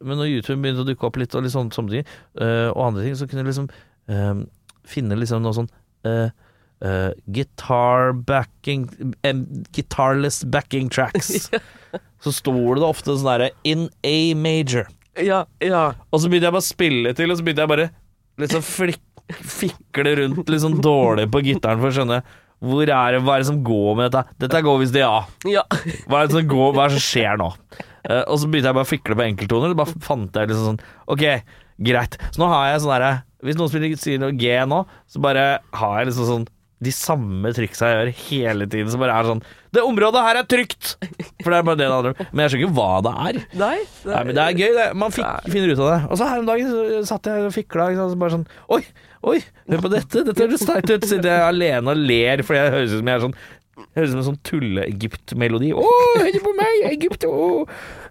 Men 0.01 0.19
når 0.21 0.29
YouTube 0.29 0.59
begynte 0.61 0.83
å 0.83 0.87
dukke 0.87 1.07
opp 1.07 1.15
litt, 1.17 1.33
og 1.37 1.45
litt 1.45 1.53
sånne, 1.55 1.73
sånne 1.73 1.89
ting, 1.95 2.09
eh, 2.41 2.67
og 2.69 2.83
andre 2.89 3.05
ting, 3.07 3.15
så 3.17 3.25
kunne 3.29 3.41
jeg 3.41 3.49
liksom 3.49 3.69
eh, 4.13 4.41
finne 4.87 5.17
liksom 5.17 5.41
noe 5.41 5.55
sånn 5.57 5.69
eh, 6.05 6.29
eh, 6.85 7.15
guitar 7.33 8.11
backing 8.13 8.85
Guitarless 9.73 10.43
backing 10.53 10.91
tracks. 10.93 11.49
Så 12.23 12.33
står 12.33 12.77
det 12.77 12.85
ofte 12.85 13.13
sånn 13.17 13.25
derre 13.29 13.49
In 13.65 13.87
A 14.05 14.15
major. 14.37 14.85
ja, 15.17 15.43
ja. 15.61 15.83
Og 16.13 16.21
så 16.21 16.29
begynte 16.29 16.47
jeg 16.51 16.55
bare 16.55 16.65
å 16.65 16.69
spille 16.69 17.13
til, 17.17 17.33
og 17.33 17.37
så 17.39 17.45
begynte 17.45 17.65
jeg 17.65 17.71
bare 17.73 17.89
liksom 18.41 18.63
fikle 19.57 20.13
rundt 20.21 20.49
sånn 20.61 20.77
dårlig 20.81 21.25
på 21.33 21.41
gitaren 21.45 21.81
for 21.81 21.89
å 21.89 21.95
skjønne 21.97 22.21
hvor 22.63 22.89
er 22.89 23.13
det, 23.13 23.21
hva 23.21 23.35
er 23.35 23.43
det 23.43 23.49
som 23.51 23.59
går 23.65 23.97
med 23.99 24.09
dette? 24.09 24.37
Dette 24.41 24.63
går 24.65 24.79
visst 24.81 24.95
det, 24.95 25.05
A. 25.05 25.21
ja. 25.45 25.63
Hva 26.09 26.23
er 26.23 26.29
det 26.29 26.37
som, 26.39 26.49
går, 26.49 26.73
hva 26.73 26.87
er 26.87 26.93
det 26.93 26.97
som 26.97 27.05
skjer 27.05 27.37
nå? 27.41 27.51
Uh, 28.07 28.23
og 28.23 28.35
så 28.39 28.49
begynte 28.49 28.71
jeg 28.71 28.77
bare 28.79 28.87
å 28.87 28.89
fikle 28.89 29.17
på 29.19 29.25
enkelttoner, 29.27 29.73
og 29.73 29.81
bare 29.81 30.03
fant 30.05 30.37
jeg 30.39 30.49
liksom 30.49 30.69
sånn 30.71 30.83
Ok, 31.11 31.23
greit. 31.89 32.17
Så 32.31 32.41
nå 32.41 32.47
har 32.49 32.69
jeg 32.71 32.83
sånn 32.83 32.93
derre 32.95 33.11
Hvis 33.45 33.57
noen 33.59 33.71
spiller 33.71 33.99
sier 33.99 34.21
noe 34.21 34.35
G 34.39 34.53
nå, 34.69 34.79
så 35.11 35.21
bare 35.21 35.47
har 35.75 35.97
jeg 35.99 36.09
liksom 36.09 36.29
sånn 36.31 36.47
de 36.83 36.91
samme 36.93 37.49
triksa 37.57 37.87
jeg 37.89 37.97
gjør 37.97 38.09
hele 38.27 38.67
tiden. 38.69 38.89
som 38.93 39.01
bare 39.01 39.15
er 39.17 39.25
sånn 39.31 39.41
Det 39.73 39.81
området 39.81 40.21
her 40.27 40.39
er 40.43 40.45
trygt! 40.49 40.91
For 41.41 41.49
det 41.49 41.57
er 41.57 41.65
bare 41.65 41.79
det 41.79 41.87
det 41.87 41.95
handler 41.95 42.13
om. 42.13 42.29
Men 42.29 42.43
jeg 42.43 42.53
skjønner 42.53 42.67
ikke 42.67 42.77
hva 42.77 42.91
det 43.07 43.13
er. 43.25 43.39
Nei, 43.63 43.73
det 44.03 44.13
Nei, 44.13 44.21
men 44.27 44.37
det 44.37 44.43
er 44.43 44.61
gøy, 44.61 44.71
det. 44.77 44.87
Man 45.01 45.15
fikk, 45.15 45.49
finner 45.49 45.73
ut 45.73 45.81
av 45.81 45.89
det. 45.89 45.99
Og 46.07 46.21
så 46.21 46.29
her 46.29 46.43
om 46.43 46.49
dagen 46.51 46.71
så 46.71 47.01
satt 47.09 47.29
jeg 47.31 47.49
og 47.49 47.55
fikla. 47.55 47.89
og? 47.95 48.13
Så 48.13 48.21
bare 48.21 48.35
sånn 48.35 48.47
Oi, 48.77 48.81
oi, 49.33 49.37
hør 49.71 49.85
på 49.87 49.93
dette. 49.95 50.25
Dette 50.29 50.45
høres 50.45 50.65
teit 50.69 50.93
ut. 50.93 51.07
Sitter 51.09 51.31
jeg 51.33 51.47
alene 51.47 51.95
og 51.95 52.03
ler 52.13 52.45
fordi 52.45 52.61
jeg 52.61 52.75
høres 52.77 52.93
ut 52.93 53.01
som 53.01 53.13
jeg 53.13 53.21
er 53.21 53.25
sånn 53.27 53.39
Høres 53.97 54.09
ut 54.09 54.13
som 54.13 54.19
en 54.21 54.25
sånn 54.31 54.39
tulle-Egypt-melodi. 54.45 55.67
Å, 55.77 55.89
hør 56.17 56.37
på 56.41 56.53
meg, 56.57 56.79
Egypt! 56.89 57.25
Oh. 57.29 57.65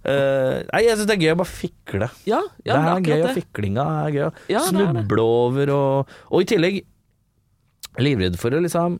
Uh, 0.06 0.62
nei, 0.70 0.82
jeg 0.86 0.98
syns 0.98 1.08
det 1.10 1.16
er 1.16 1.24
gøy 1.24 1.32
å 1.34 1.38
bare 1.40 1.50
fikle. 1.50 2.08
Ja, 2.26 2.38
det 2.62 2.70
ja 2.70 2.76
er 2.92 3.00
gøy, 3.02 3.22
og 3.26 3.32
fiklinga 3.34 3.86
er 4.04 4.12
gøy. 4.14 4.26
Ja, 4.50 4.62
det 4.62 4.84
er. 4.84 4.92
Snuble 4.92 5.24
over 5.26 5.72
og 5.74 6.14
Og 6.30 6.44
i 6.44 6.48
tillegg 6.54 6.84
livredd 8.02 8.38
for 8.40 8.50
å 8.50 8.60
liksom 8.62 8.98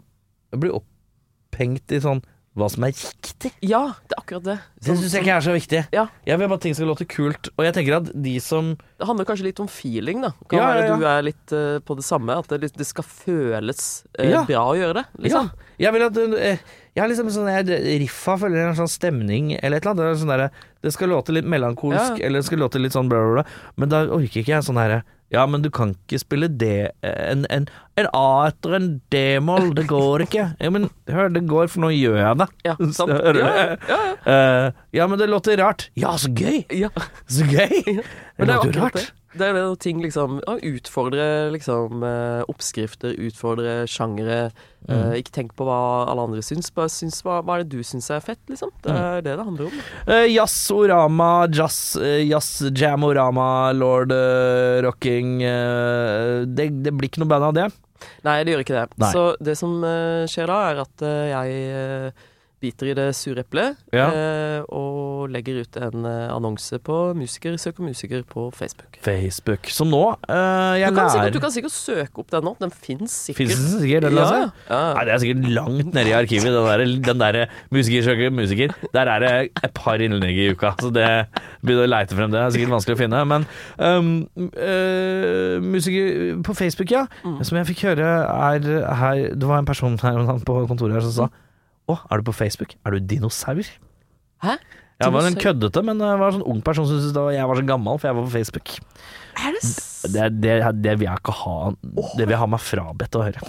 bli 0.57 0.71
opphengt 0.77 1.93
i 1.93 2.01
sånn 2.03 2.23
hva 2.57 2.71
som 2.73 2.87
er 2.87 2.95
riktig. 2.97 3.51
Ja, 3.61 3.83
det 4.09 4.15
er 4.17 4.21
akkurat 4.23 4.45
det. 4.47 4.55
Det 4.81 4.87
Som- 4.87 4.97
syns 4.97 5.13
jeg 5.13 5.25
ikke 5.27 5.37
er 5.37 5.45
så 5.45 5.53
viktig. 5.53 5.81
Ja. 5.93 6.07
Jeg 6.25 6.39
vil 6.39 6.49
bare 6.49 6.57
at 6.57 6.63
ting 6.63 6.73
skal 6.75 6.87
låte 6.89 7.05
kult. 7.07 7.51
Og 7.59 7.65
jeg 7.67 7.75
tenker 7.75 7.97
at 7.99 8.23
de 8.23 8.39
som 8.41 8.79
Det 8.97 9.07
handler 9.07 9.27
kanskje 9.27 9.45
litt 9.45 9.61
om 9.61 9.69
feeling, 9.69 10.23
da. 10.23 10.31
Kan 10.49 10.59
Ja, 10.59 10.67
være 10.73 10.81
ja, 10.81 10.87
ja. 10.89 10.97
du 10.97 11.05
er 11.05 11.23
litt 11.23 11.53
uh, 11.53 11.79
på 11.85 11.97
det 11.97 12.05
samme. 12.05 12.33
At 12.33 12.49
det, 12.49 12.73
det 12.73 12.87
skal 12.87 13.05
føles 13.05 14.05
uh, 14.19 14.25
Ja. 14.25 14.45
bra 14.49 14.73
å 14.73 14.75
gjøre 14.75 14.95
det, 14.95 15.05
liksom. 15.21 15.51
Ja, 15.77 15.85
jeg 15.85 15.93
vil 15.93 16.03
at 16.07 16.17
uh, 16.17 16.59
Jeg 16.97 17.03
har 17.03 17.09
liksom 17.09 17.29
sånn 17.29 17.53
jeg, 17.53 18.01
Riffa 18.01 18.39
følger 18.41 18.71
en 18.71 18.75
sånn 18.81 18.89
stemning 18.89 19.53
eller 19.63 19.77
et 19.77 19.85
eller 19.85 19.93
annet. 19.93 20.01
Det, 20.01 20.17
er 20.17 20.25
sånn 20.25 20.33
der, 20.39 20.51
det 20.81 20.93
skal 20.95 21.09
låte 21.13 21.37
litt 21.37 21.45
melankolsk, 21.45 22.23
eller 22.25 22.41
det 22.41 22.47
skal 22.47 22.59
låte 22.65 22.81
litt 22.81 22.93
sånn 22.97 23.11
bla, 23.13 23.21
bla, 23.21 23.43
bla. 23.43 23.73
Men 23.77 23.93
da 23.93 24.07
orker 24.09 24.41
ikke 24.41 24.57
jeg 24.57 24.65
sånn 24.65 24.81
herre 24.81 25.03
Ja, 25.35 25.43
men 25.51 25.63
du 25.65 25.71
kan 25.75 25.97
ikke 25.97 26.21
spille 26.23 26.47
D 26.49 26.69
en, 27.03 27.41
en, 27.51 27.65
en 27.99 28.09
A 28.15 28.47
etter 28.47 28.77
en 28.79 28.89
D-moll. 29.11 29.73
Det 29.75 29.87
går 29.91 30.23
ikke. 30.29 30.45
Ja, 30.63 30.71
men 30.71 30.87
hør, 31.11 31.33
det 31.35 31.43
går, 31.51 31.67
for 31.73 31.83
nå 31.83 31.91
gjør 31.97 32.19
jeg 32.21 32.39
det. 32.45 32.47
Ja, 32.69 32.77
sant. 32.99 33.11
Ja, 33.11 33.33
ja, 33.35 33.77
ja. 33.91 33.99
Uh, 34.23 34.69
ja, 34.95 35.09
men 35.11 35.19
det 35.19 35.27
låter 35.33 35.59
rart. 35.59 35.89
Ja, 35.99 36.15
så 36.21 36.31
gøy! 36.31 36.63
Ja. 36.71 36.93
Så 37.27 37.49
gøy! 37.51 37.75
Men 38.39 38.47
Det 38.47 38.47
det 38.47 38.55
låter 38.55 38.79
jo 38.79 38.85
rart. 38.85 39.01
det. 39.01 39.07
Det 39.37 39.47
er 39.47 39.59
jo 39.61 39.75
ting 39.77 40.01
liksom 40.03 40.39
Å 40.49 40.57
Utfordre 40.65 41.27
liksom 41.55 42.03
eh, 42.07 42.43
oppskrifter, 42.51 43.15
utfordre 43.29 43.85
sjangere. 43.91 44.51
Mm. 44.87 44.93
Uh, 44.95 45.15
ikke 45.19 45.33
tenk 45.35 45.55
på 45.59 45.65
hva 45.67 46.07
alle 46.07 46.29
andre 46.29 46.43
syns, 46.47 46.69
bare 46.71 46.91
syns 46.93 47.19
hva, 47.27 47.41
hva 47.43 47.57
er 47.57 47.65
det 47.65 47.75
du 47.75 47.83
syns 47.83 48.07
er 48.15 48.21
fett, 48.23 48.39
liksom. 48.47 48.71
Det 48.85 48.93
Mm. 48.93 48.99
er 49.03 49.25
det 49.27 49.33
det 49.41 49.47
handler 49.49 49.67
om. 49.67 49.81
Uh, 50.07 50.27
Jazzorama, 50.31 51.31
jazz, 51.51 51.97
uh, 51.99 52.21
jazz 52.23 52.53
jamorama, 52.71 53.73
lord 53.75 54.15
uh, 54.15 54.79
rocking 54.87 55.41
det, 55.43 56.69
det 56.85 56.93
blir 56.95 57.11
ikke 57.11 57.25
noe 57.25 57.33
band 57.35 57.49
av 57.51 57.55
det. 57.59 57.67
Nei, 58.27 58.39
det 58.45 58.53
gjør 58.55 58.63
ikke 58.65 58.77
det. 58.77 58.87
Nei. 59.01 59.11
Så 59.15 59.23
det 59.43 59.57
som 59.59 59.77
eh, 59.87 60.27
skjer 60.31 60.51
da, 60.51 60.57
er 60.71 60.81
at 60.85 61.05
eh, 61.07 61.29
jeg 61.33 61.61
eh, 61.73 62.25
biter 62.63 62.89
i 62.91 62.95
det 62.97 63.07
sure 63.17 63.43
eplet 63.45 63.77
Ja. 63.93 64.07
eh, 64.09 64.63
og 64.73 65.29
legger 65.33 65.61
ut 65.61 65.77
en 65.77 66.07
eh, 66.09 66.29
annonse 66.33 66.79
på 66.81 66.97
Musiker 67.19 67.57
søker 67.61 67.85
musiker 67.85 68.23
på 68.29 68.49
Facebook. 68.55 68.97
Facebook. 69.05 69.69
Så 69.73 69.85
nå 69.85 70.03
eh, 70.29 70.81
jeg 70.81 70.91
Du 70.91 70.97
kan, 70.97 71.11
sikkert, 71.13 71.35
du 71.35 71.41
kan 71.41 71.53
sikkert 71.55 71.75
søke 71.75 72.23
opp 72.23 72.31
den 72.33 72.47
nå. 72.49 72.55
Den 72.61 72.73
fins 72.73 73.13
sikkert. 73.27 73.43
Fins 73.43 73.61
den 73.61 73.83
sikkert? 73.85 74.07
Den, 74.09 74.17
ja, 74.17 74.25
altså? 74.25 74.51
ja. 74.71 74.81
Nei, 74.97 75.05
det 75.05 75.15
er 75.15 75.23
sikkert 75.25 75.49
langt 75.59 75.95
nede 75.95 76.09
i 76.09 76.17
arkivet. 76.17 76.49
Den 76.51 76.67
der, 76.67 76.85
den 77.11 77.21
der 77.21 77.41
musiker 77.75 78.07
søker 78.09 78.31
musiker. 78.35 78.75
Der 78.95 79.13
er 79.13 79.25
det 79.25 79.33
et 79.65 79.75
par 79.77 80.01
innlegg 80.03 80.37
i 80.37 80.51
uka, 80.57 80.73
så 80.81 80.91
det 80.95 81.07
begynner 81.61 81.87
å 81.87 81.93
leite 81.93 82.17
frem 82.17 82.33
det. 82.33 82.41
Det 82.41 82.47
er 82.47 82.57
sikkert 82.57 82.75
vanskelig 82.77 82.97
å 82.97 83.03
finne. 83.03 83.25
Men 83.29 83.47
um, 83.79 84.13
uh, 84.57 85.57
musiker 85.65 86.41
på 86.47 86.55
Facebook, 86.57 86.93
ja. 86.93 87.07
Mm. 87.25 87.41
Som 87.45 87.61
jeg 87.61 87.71
fikk 87.73 87.87
høre 87.91 88.07
er 88.07 88.71
her 89.01 89.27
Det 89.37 89.49
var 89.49 89.61
en 89.61 89.69
person 89.69 89.99
her 90.01 90.23
på 90.47 90.63
kontoret 90.71 90.99
her 90.99 91.05
som 91.05 91.15
sa 91.17 91.29
Å, 91.89 91.97
er 92.11 92.19
du 92.23 92.27
på 92.27 92.35
Facebook? 92.35 92.75
Er 92.85 92.97
du 92.97 93.01
dinosaur? 93.15 93.63
Hæ? 94.43 94.57
Jeg 94.97 95.13
var 95.13 95.27
en 95.29 95.35
køddete, 95.37 95.83
men 95.85 95.99
jeg 96.01 96.19
var 96.19 96.31
en 96.33 96.39
sånn 96.39 96.47
ung 96.55 96.63
person 96.65 96.87
som 96.89 96.97
syntes 97.03 97.35
jeg 97.37 97.47
var 97.51 97.59
så 97.61 97.65
gammel, 97.69 97.99
for 98.01 98.09
jeg 98.09 98.17
var 98.17 98.25
på 98.27 98.33
Facebook. 98.33 98.71
Er 99.37 99.53
det 99.53 99.61
s- 99.63 100.07
Det, 100.09 100.29
det, 100.41 100.55
det 100.81 100.95
vil 100.99 101.09
jeg 101.09 101.19
ikke 101.21 101.35
ha 101.43 101.71
Det 102.17 102.25
vil 102.25 102.33
jeg 102.33 102.39
ha 102.41 102.47
meg 102.49 102.61
frabedt 102.65 103.19
å 103.19 103.25
høre. 103.27 103.43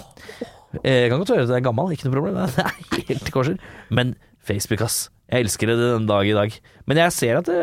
Eh, 0.84 1.06
Jeg 1.06 1.10
kan 1.10 1.18
godt 1.22 1.30
høre 1.32 1.42
at 1.46 1.48
jeg 1.54 1.56
er 1.62 1.64
gammel, 1.64 1.92
ikke 1.96 2.04
noe 2.10 2.16
problem. 2.18 2.34
Det 2.56 2.64
er 2.66 3.06
helt 3.08 3.30
korser. 3.32 3.56
Men 3.90 4.14
Facebook, 4.44 4.82
ass. 4.84 5.08
Jeg 5.28 5.44
elsker 5.44 5.68
det 5.68 5.76
den 5.78 6.06
dag 6.08 6.24
i 6.24 6.32
dag. 6.32 6.54
Men 6.88 7.00
jeg 7.02 7.12
ser 7.12 7.38
at 7.42 7.48
det, 7.50 7.56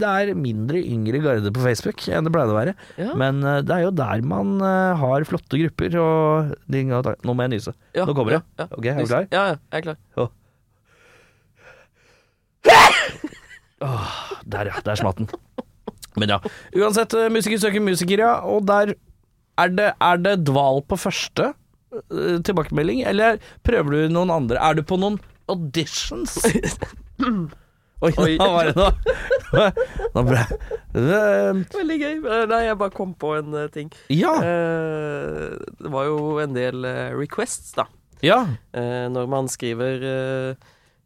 det 0.00 0.08
er 0.08 0.30
mindre 0.38 0.80
yngre 0.80 1.20
garde 1.20 1.50
på 1.52 1.60
Facebook 1.66 2.00
enn 2.08 2.24
det 2.24 2.32
pleide 2.32 2.54
å 2.54 2.56
være. 2.56 2.72
Ja. 2.96 3.10
Men 3.20 3.42
eh, 3.44 3.58
det 3.66 3.74
er 3.76 3.82
jo 3.84 3.90
der 3.98 4.24
man 4.24 4.54
eh, 4.64 5.02
har 5.02 5.26
flotte 5.28 5.60
grupper 5.60 5.98
og. 6.00 6.54
Nå 6.72 7.34
må 7.36 7.44
jeg 7.44 7.52
nyse. 7.58 7.74
Ja, 7.92 8.06
Nå 8.08 8.16
kommer 8.16 8.38
det. 8.38 8.40
ja, 8.40 8.64
ja. 8.64 8.70
Ok, 8.72 8.88
er 8.88 9.02
du 9.02 9.10
klar? 9.10 9.28
Ja, 9.28 9.44
ja, 9.52 9.60
jeg 9.68 9.82
er 9.82 9.86
klar. 9.90 10.00
Der, 14.44 14.70
ja. 14.70 14.80
Der 14.84 14.96
smatt 14.96 15.20
den. 15.20 15.28
Men 16.16 16.30
ja. 16.32 16.38
Uansett, 16.78 17.14
eh, 17.18 17.28
musiker 17.32 17.60
søker 17.60 17.84
musiker, 17.84 18.22
ja. 18.22 18.32
Og 18.48 18.64
der 18.68 18.94
er 19.60 19.76
det, 19.76 19.92
er 20.00 20.24
det 20.24 20.38
dval 20.48 20.80
på 20.88 20.98
første 20.98 21.50
eh, 21.52 22.40
tilbakemelding, 22.46 23.04
eller 23.10 23.38
prøver 23.66 23.90
du 24.08 24.14
noen 24.16 24.32
andre? 24.34 24.56
Er 24.62 24.78
du 24.78 24.84
på 24.86 24.98
noen 25.00 25.20
auditions? 25.50 26.38
Oi, 28.04 28.10
Oi. 28.20 28.32
nå 28.36 28.46
var 28.52 28.68
det 28.68 28.74
noe 28.76 29.68
Nå 30.14 30.24
ble 30.26 30.40
det 30.94 31.20
Veldig 31.74 31.96
gøy. 31.98 32.16
Eh, 32.20 32.42
Nei, 32.50 32.60
jeg 32.68 32.78
bare 32.78 32.94
kom 32.94 33.14
på 33.18 33.32
en 33.38 33.54
eh, 33.58 33.70
ting. 33.72 33.88
Ja. 34.12 34.34
Eh, 34.44 35.54
det 35.80 35.90
var 35.90 36.06
jo 36.06 36.36
en 36.42 36.54
del 36.54 36.86
requests, 37.18 37.72
da. 37.78 37.88
Ja. 38.22 38.44
Eh, 38.76 39.06
når 39.10 39.26
man 39.30 39.50
skriver 39.50 40.04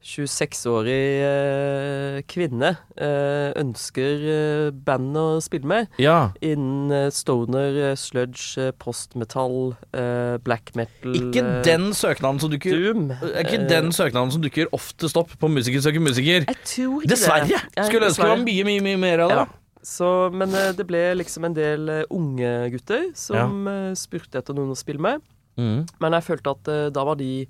26-årig 0.08 1.02
eh, 1.26 2.18
kvinne 2.30 2.70
eh, 2.96 3.50
ønsker 3.60 4.24
eh, 4.32 4.70
band 4.72 5.18
å 5.20 5.26
spille 5.44 5.68
med 5.68 6.00
ja. 6.00 6.30
innen 6.44 7.12
stoner, 7.14 7.76
sludge, 8.00 8.70
postmetall, 8.80 9.74
eh, 9.92 10.38
black 10.44 10.72
metal 10.78 11.18
Ikke 11.18 11.44
den 11.66 11.90
søknaden 11.96 12.40
som 12.40 12.52
dukker 12.54 12.78
Doom. 12.78 13.12
Ikke 13.34 13.60
den 13.68 13.92
søknaden 13.94 14.32
som 14.32 14.44
dukker 14.44 14.72
oftest 14.76 15.18
opp 15.20 15.36
på 15.38 15.52
Musiker 15.52 15.84
søker 15.84 16.02
musiker? 16.02 16.48
Jeg 16.48 16.60
tror 16.64 17.04
ikke 17.04 17.12
Dessverre! 17.12 17.46
det. 17.50 17.62
Jeg 17.76 17.90
Skulle 17.92 18.10
ønske 18.10 18.24
det 18.24 18.32
var 18.32 18.44
mye, 18.46 18.66
mye, 18.68 18.84
mye 18.88 19.02
mer 19.04 19.24
av 19.26 19.34
det. 19.34 19.40
Ja. 19.44 19.46
Så, 19.88 20.08
men 20.34 20.52
det 20.76 20.84
ble 20.88 21.04
liksom 21.16 21.46
en 21.48 21.54
del 21.56 21.88
unge 22.08 22.50
gutter 22.74 23.08
som 23.16 23.68
eh, 23.70 23.94
spurte 23.96 24.40
etter 24.40 24.56
noen 24.56 24.72
å 24.72 24.78
spille 24.78 25.04
med. 25.04 25.24
Mm. 25.60 25.86
Men 26.00 26.16
jeg 26.16 26.30
følte 26.32 26.54
at 26.54 26.76
da 26.94 27.04
var 27.04 27.18
de 27.18 27.48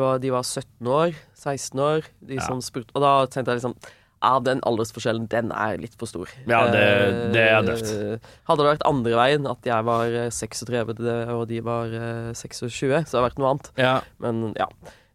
var, 0.00 0.18
De 0.22 0.30
var 0.30 0.42
17 0.42 0.86
år, 0.86 1.14
16 1.34 1.80
år, 1.80 2.02
de 2.24 2.34
Ja. 2.38 2.40
som 2.46 2.60
spurte 2.60 2.90
Og 2.94 3.02
da 3.02 3.26
tenkte 3.26 3.52
jeg 3.52 3.60
liksom 3.62 3.74
Ja, 4.22 4.38
den 4.38 4.60
aldersforskjellen, 4.62 5.28
den 5.28 5.50
er 5.50 5.76
litt 5.82 5.96
for 5.98 6.06
stor. 6.06 6.28
Ja, 6.46 6.70
det- 6.70 7.32
det 7.34 7.42
er 7.42 7.62
døft. 7.66 8.20
Hadde 8.46 8.62
det 8.62 8.78
vært 8.78 8.86
andre 8.86 9.16
veien, 9.18 9.50
at 9.50 9.58
jeg 9.66 9.84
var 9.84 10.04
eh, 10.06 10.30
36 10.30 11.28
og 11.34 11.48
de 11.48 11.58
var 11.60 11.86
eh, 11.86 12.32
26, 12.32 12.70
så 13.04 13.18
hadde 13.18 13.24
det 13.24 13.32
vært 13.32 13.38
noe 13.40 13.50
annet. 13.50 13.70
Ja. 13.76 14.00
Men 14.20 14.54
ja. 14.56 14.66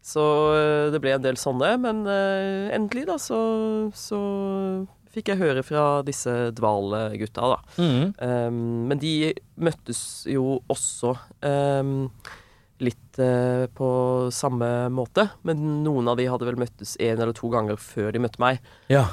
Så 0.04 0.20
eh, 0.52 0.90
det 0.92 1.00
ble 1.00 1.14
en 1.14 1.22
del 1.24 1.36
sånne, 1.40 1.80
men 1.80 2.06
eh, 2.06 2.68
endelig, 2.76 3.06
da, 3.06 3.16
så, 3.16 3.90
så 3.96 4.86
fikk 5.10 5.28
jeg 5.32 5.38
høre 5.40 5.62
fra 5.64 6.02
disse 6.04 6.52
Dval-gutta, 6.52 7.48
da. 7.56 7.58
Mm. 7.80 8.14
Um, 8.20 8.88
men 8.88 8.98
de 8.98 9.32
møttes 9.58 10.26
jo 10.28 10.60
også 10.68 11.16
um, 11.42 12.10
litt 12.80 13.18
eh, 13.18 13.66
på 13.74 13.88
samme 14.34 14.88
måte. 14.94 15.28
Men 15.44 15.82
noen 15.84 16.08
av 16.08 16.16
de 16.20 16.26
hadde 16.30 16.46
vel 16.46 16.56
møttes 16.60 16.96
én 17.02 17.18
eller 17.18 17.32
to 17.36 17.48
ganger 17.50 17.76
før 17.80 18.12
de 18.12 18.18
møtte 18.24 18.38
meg. 18.42 18.60
ja. 18.88 19.06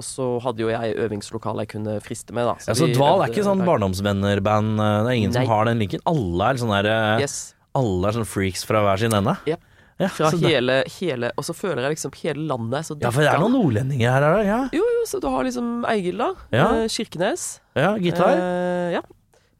Og 0.00 0.06
så 0.08 0.24
hadde 0.40 0.62
jo 0.64 0.70
jeg 0.72 0.94
øvingslokale 0.96 1.62
jeg 1.66 1.68
kunne 1.74 1.98
friste 2.00 2.32
med, 2.32 2.46
da. 2.48 2.54
Ja, 2.66 2.72
så 2.74 2.86
Dval 2.90 3.20
er 3.22 3.28
ikke 3.30 3.44
sånn 3.44 3.60
barndomsvenner-band. 3.62 4.80
Det 4.80 5.10
er 5.12 5.18
ingen 5.18 5.30
Nei. 5.34 5.42
som 5.44 5.50
har 5.52 5.66
den 5.68 5.78
linken. 5.82 6.00
Alle 6.08 6.48
er 6.48 6.54
sånne, 6.62 6.78
der, 6.82 7.20
Yes. 7.20 7.54
alle 7.76 8.08
er 8.08 8.16
sånn 8.16 8.26
freaks 8.26 8.64
fra 8.66 8.80
hver 8.82 8.98
sin 8.98 9.12
ende. 9.12 9.36
Ja. 9.46 9.56
Ja, 10.00 10.08
Fra 10.08 10.30
så 10.32 10.40
det- 10.40 10.48
hele, 10.48 10.82
hele 10.98 11.30
Og 11.36 11.44
så 11.44 11.52
føler 11.54 11.82
jeg 11.84 11.92
liksom 11.94 12.14
hele 12.24 12.46
landet 12.48 12.78
er 12.80 12.82
så 12.88 12.96
ja, 13.00 13.10
for 13.10 13.20
det 13.20 13.28
er 13.34 13.38
noen 13.38 13.52
nordlendinger 13.52 14.10
her. 14.10 14.22
er? 14.22 14.44
Ja, 14.48 14.68
Jo, 14.72 14.80
jo, 14.80 15.04
så 15.06 15.20
du 15.20 15.28
har 15.28 15.44
liksom 15.44 15.84
Eigil, 15.86 16.16
da. 16.16 16.32
Ja. 16.50 16.64
Eh, 16.72 16.88
Kirkenes. 16.88 17.60
ja 17.76 17.92
gitar. 17.98 18.32
Eh, 18.32 18.92
ja, 18.96 19.02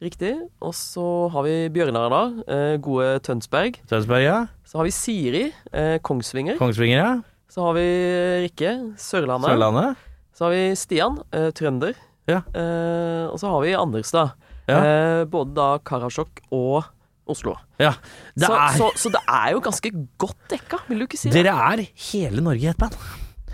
riktig. 0.03 0.32
Og 0.62 0.74
så 0.76 1.05
har 1.32 1.44
vi 1.46 1.55
Bjørnar, 1.72 2.12
da. 2.12 2.22
Eh, 2.55 2.76
gode 2.82 3.18
Tønsberg. 3.26 3.78
Tønsberg, 3.90 4.24
ja. 4.24 4.38
Så 4.68 4.80
har 4.80 4.88
vi 4.88 4.94
Siri, 4.94 5.44
eh, 5.72 5.98
Kongsvinger. 6.05 6.59
Kongsvinger, 6.61 6.98
ja. 6.98 7.12
Så 7.53 7.66
har 7.66 7.76
vi 7.76 7.86
Rikke, 8.46 8.72
Sørlandet. 9.00 9.53
Sørlandet. 9.53 9.96
Så 10.34 10.46
har 10.46 10.55
vi 10.55 10.62
Stian, 10.76 11.18
eh, 11.32 11.50
trønder. 11.53 11.94
Ja. 12.30 12.40
Og 13.32 13.38
så 13.40 13.50
har 13.50 13.61
vi 13.64 13.74
Anders, 13.74 14.11
da. 14.14 14.30
Ja. 14.68 15.24
Både 15.26 15.55
da 15.55 15.78
Karasjok 15.84 16.40
og 16.55 16.84
Oslo. 17.26 17.57
ja. 17.78 17.92
Det 18.34 18.46
så, 18.46 18.55
er, 18.55 18.78
så, 18.78 18.90
så 18.96 19.11
det 19.11 19.20
er 19.28 19.50
jo 19.53 19.61
ganske 19.61 19.90
godt 20.18 20.38
dekka, 20.50 20.78
vil 20.88 21.03
du 21.03 21.05
ikke 21.07 21.18
si 21.18 21.30
det? 21.30 21.44
dere 21.44 21.55
er 21.72 21.82
hele 22.12 22.40
Norge 22.42 22.62
i 22.62 22.70
ett 22.70 22.78
band. 22.78 22.96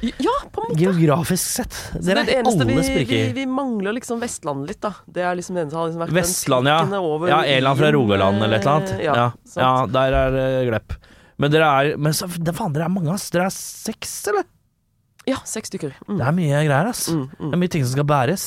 Ja, 0.01 0.31
på 0.53 0.63
en 0.63 0.69
måte. 0.71 0.79
Geografisk 0.79 1.49
sett. 1.57 1.75
Det 1.95 2.05
Dere 2.07 2.21
er 2.23 2.29
vi, 2.29 2.35
alle 2.47 2.67
vi, 2.69 2.83
spriker. 2.87 3.33
vi 3.35 3.47
mangler 3.51 3.97
liksom 3.97 4.21
Vestlandet 4.23 4.69
litt, 4.71 4.81
da. 4.85 4.93
Det 5.11 5.25
er 5.27 5.35
liksom 5.41 5.57
det 5.59 5.65
eneste 5.65 5.75
som 5.75 5.81
har 5.83 5.89
liksom 5.91 6.03
vært 6.05 6.15
Vestland, 6.21 6.71
ja. 6.71 7.01
over 7.01 7.33
Ja, 7.33 7.39
annen 7.43 7.81
fra 7.81 7.91
Rogaland 7.97 8.43
eller 8.43 8.61
et 8.61 8.63
eller 8.63 8.77
annet. 8.77 8.93
eh, 8.95 9.05
Ja, 9.09 9.15
Ja, 9.19 9.33
ja, 9.57 9.73
der 9.99 10.19
er 10.21 10.31
det 10.37 10.47
glepp. 10.71 10.95
Men 11.39 11.51
dere 11.55 11.67
er 11.67 11.97
Men 11.97 12.13
så, 12.15 12.27
det, 12.31 12.55
faen, 12.55 12.73
dere 12.75 12.87
er 12.87 12.95
mange, 12.95 13.11
ass. 13.15 13.29
Dere 13.35 13.47
er 13.51 13.55
seks, 13.55 14.15
eller? 14.31 14.47
ja 15.29 15.37
seks 15.45 15.69
stykker. 15.69 15.93
Mm. 16.09 16.17
Det 16.19 16.25
er 16.27 16.33
mye 16.33 16.63
greier, 16.65 16.87
ass. 16.89 17.09
Mm, 17.13 17.27
mm. 17.29 17.51
Det 17.51 17.55
er 17.59 17.61
mye 17.67 17.73
ting 17.75 17.85
som 17.85 17.93
skal 17.99 18.07
bæres. 18.09 18.47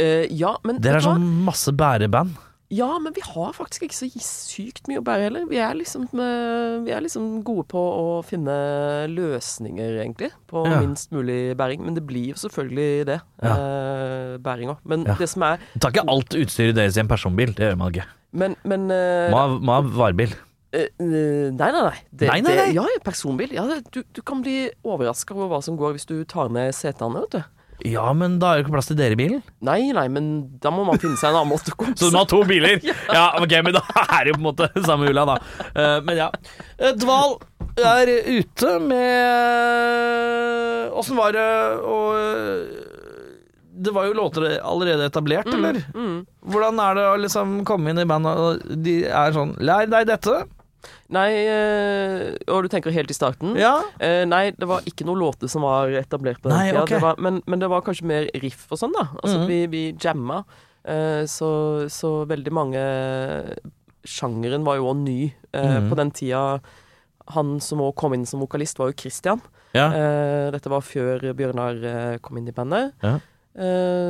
Uh, 0.00 0.24
ja, 0.30 0.56
men 0.64 0.80
Dere 0.82 0.98
er 0.98 1.04
sånn 1.04 1.24
masse 1.46 1.70
bæreband. 1.74 2.32
Ja, 2.70 2.98
men 3.00 3.14
vi 3.16 3.22
har 3.24 3.54
faktisk 3.56 3.86
ikke 3.86 3.96
så 3.96 4.06
sykt 4.20 4.88
mye 4.90 5.00
å 5.00 5.04
bære 5.06 5.22
heller. 5.28 5.46
Vi 5.48 5.56
er 5.56 5.72
liksom, 5.78 6.02
eh, 6.12 6.74
vi 6.84 6.92
er 6.92 7.00
liksom 7.00 7.42
gode 7.46 7.64
på 7.72 7.80
å 7.80 8.22
finne 8.28 8.56
løsninger, 9.08 9.96
egentlig, 10.02 10.30
på 10.50 10.66
Ja. 10.66 10.80
minst 10.82 11.10
mulig 11.10 11.56
bæring. 11.56 11.80
Men 11.80 11.94
det 11.94 12.04
blir 12.06 12.28
jo 12.34 12.34
selvfølgelig 12.34 13.06
det. 13.06 13.20
Ja. 13.42 13.54
Eh, 13.56 14.36
bæring 14.38 14.68
òg. 14.74 14.78
Men 14.84 15.04
Ja. 15.06 15.14
det 15.14 15.28
som 15.30 15.42
er 15.44 15.56
Du 15.74 15.80
tar 15.80 15.92
ikke 15.92 16.08
alt 16.08 16.28
utstyret 16.36 16.74
deres 16.74 16.96
i 16.96 17.00
en 17.00 17.08
personbil. 17.08 17.54
Det 17.54 17.72
gjør 17.72 17.78
man 17.78 17.92
ikke. 17.92 18.04
Men, 18.32 18.56
men 18.64 18.90
eh, 18.90 19.30
Må 19.30 19.36
ha, 19.36 19.48
må 19.58 19.72
ha 19.72 19.80
varebil. 19.82 20.34
Eh, 20.70 20.88
nei, 21.00 21.72
nei, 21.72 21.72
nei. 21.72 21.98
Det, 22.14 22.28
Nei, 22.28 22.40
nei, 22.42 22.54
nei. 22.54 22.66
Det, 22.66 22.74
ja, 22.74 22.84
personbil. 23.02 23.48
Ja, 23.50 23.64
du, 23.90 24.02
du 24.12 24.20
kan 24.20 24.42
bli 24.42 24.70
overraska 24.84 25.32
over 25.34 25.48
hva 25.56 25.62
som 25.64 25.78
går 25.78 25.94
hvis 25.96 26.04
du 26.06 26.22
tar 26.28 26.50
ned 26.50 26.74
setene, 26.74 27.22
vet 27.22 27.30
du. 27.30 27.44
Ja, 27.86 28.08
men 28.16 28.38
da 28.42 28.50
er 28.50 28.58
det 28.58 28.64
ikke 28.66 28.74
plass 28.74 28.88
til 28.90 28.98
dere 28.98 29.14
i 29.14 29.18
bilen. 29.18 29.42
Nei, 29.64 29.92
nei, 29.94 30.06
men 30.10 30.24
da 30.62 30.72
må 30.74 30.82
man 30.88 30.98
finne 30.98 31.18
seg 31.20 31.30
en 31.30 31.38
annen 31.40 31.52
måte 31.52 31.70
å 31.74 31.78
komme 31.78 31.94
Så 31.98 32.08
du 32.08 32.16
må 32.16 32.24
ha 32.24 32.30
to 32.30 32.40
biler? 32.48 32.80
Ja, 33.18 33.26
ok, 33.38 33.54
men 33.66 33.76
da 33.76 33.82
er 34.02 34.24
det 34.24 34.32
jo 34.32 34.38
på 34.38 34.42
en 34.42 34.48
måte 34.48 34.68
samme 34.86 35.06
hula, 35.10 35.24
da. 35.28 35.36
Uh, 35.70 35.98
men 36.06 36.18
ja. 36.18 36.28
Eh, 36.78 36.94
Dval 36.98 37.38
er 37.78 38.10
ute 38.10 38.74
med 38.82 39.06
Åssen 40.98 41.14
var 41.18 41.30
det 41.36 41.46
å 41.86 41.98
Det 43.86 43.92
var 43.94 44.08
jo 44.08 44.16
låter 44.18 44.48
allerede 44.58 45.06
etablert, 45.06 45.46
eller? 45.54 45.78
Mm. 45.94 46.24
Hvordan 46.50 46.80
er 46.82 46.98
det 46.98 47.06
å 47.12 47.16
liksom 47.22 47.60
komme 47.68 47.92
inn 47.92 48.02
i 48.02 48.08
band 48.08 48.26
og 48.32 48.64
de 48.82 49.04
er 49.06 49.36
sånn 49.36 49.54
Lær 49.62 49.86
deg 49.86 50.08
dette. 50.10 50.40
Nei, 51.10 51.28
eh, 51.48 52.36
og 52.52 52.62
du 52.64 52.68
tenker 52.68 52.92
helt 52.92 53.10
i 53.10 53.16
starten? 53.16 53.54
Ja. 53.56 53.76
Eh, 54.00 54.24
nei, 54.28 54.50
det 54.52 54.68
var 54.68 54.82
ikke 54.88 55.06
noen 55.08 55.18
låter 55.22 55.48
som 55.48 55.62
var 55.62 55.88
etablert 55.88 56.40
på 56.42 56.50
den 56.50 56.56
Nei, 56.58 56.70
tida. 56.70 56.82
Okay. 56.82 56.96
Det 56.98 57.02
var, 57.02 57.16
men, 57.18 57.42
men 57.46 57.58
det 57.62 57.68
var 57.72 57.82
kanskje 57.86 58.04
mer 58.10 58.28
riff 58.42 58.66
og 58.70 58.78
sånn, 58.82 58.92
da. 58.96 59.06
Altså, 59.22 59.38
Mhm. 59.40 59.46
vi, 59.48 59.60
vi 59.72 59.82
jamma. 59.98 60.42
Eh, 60.84 61.24
så, 61.26 61.50
så 61.92 62.24
veldig 62.28 62.52
mange 62.54 62.82
Sjangeren 64.08 64.64
var 64.64 64.76
jo 64.78 64.86
òg 64.92 64.96
ny. 65.02 65.32
mm. 65.52 65.88
På 65.90 65.96
den 65.98 66.10
tida 66.14 66.60
Han 67.34 67.58
som 67.60 67.80
òg 67.84 67.94
kom 67.98 68.14
inn 68.14 68.24
som 68.26 68.40
vokalist, 68.40 68.78
var 68.78 68.88
jo 68.92 68.96
Christian. 68.96 69.40
Ja. 69.76 69.90
Dette 70.50 70.70
var 70.72 70.80
før 70.80 71.20
Bjørnar 71.36 72.18
kom 72.24 72.38
inn 72.40 72.48
i 72.48 72.54
bandet. 72.56 72.94
Ja. 73.04 73.18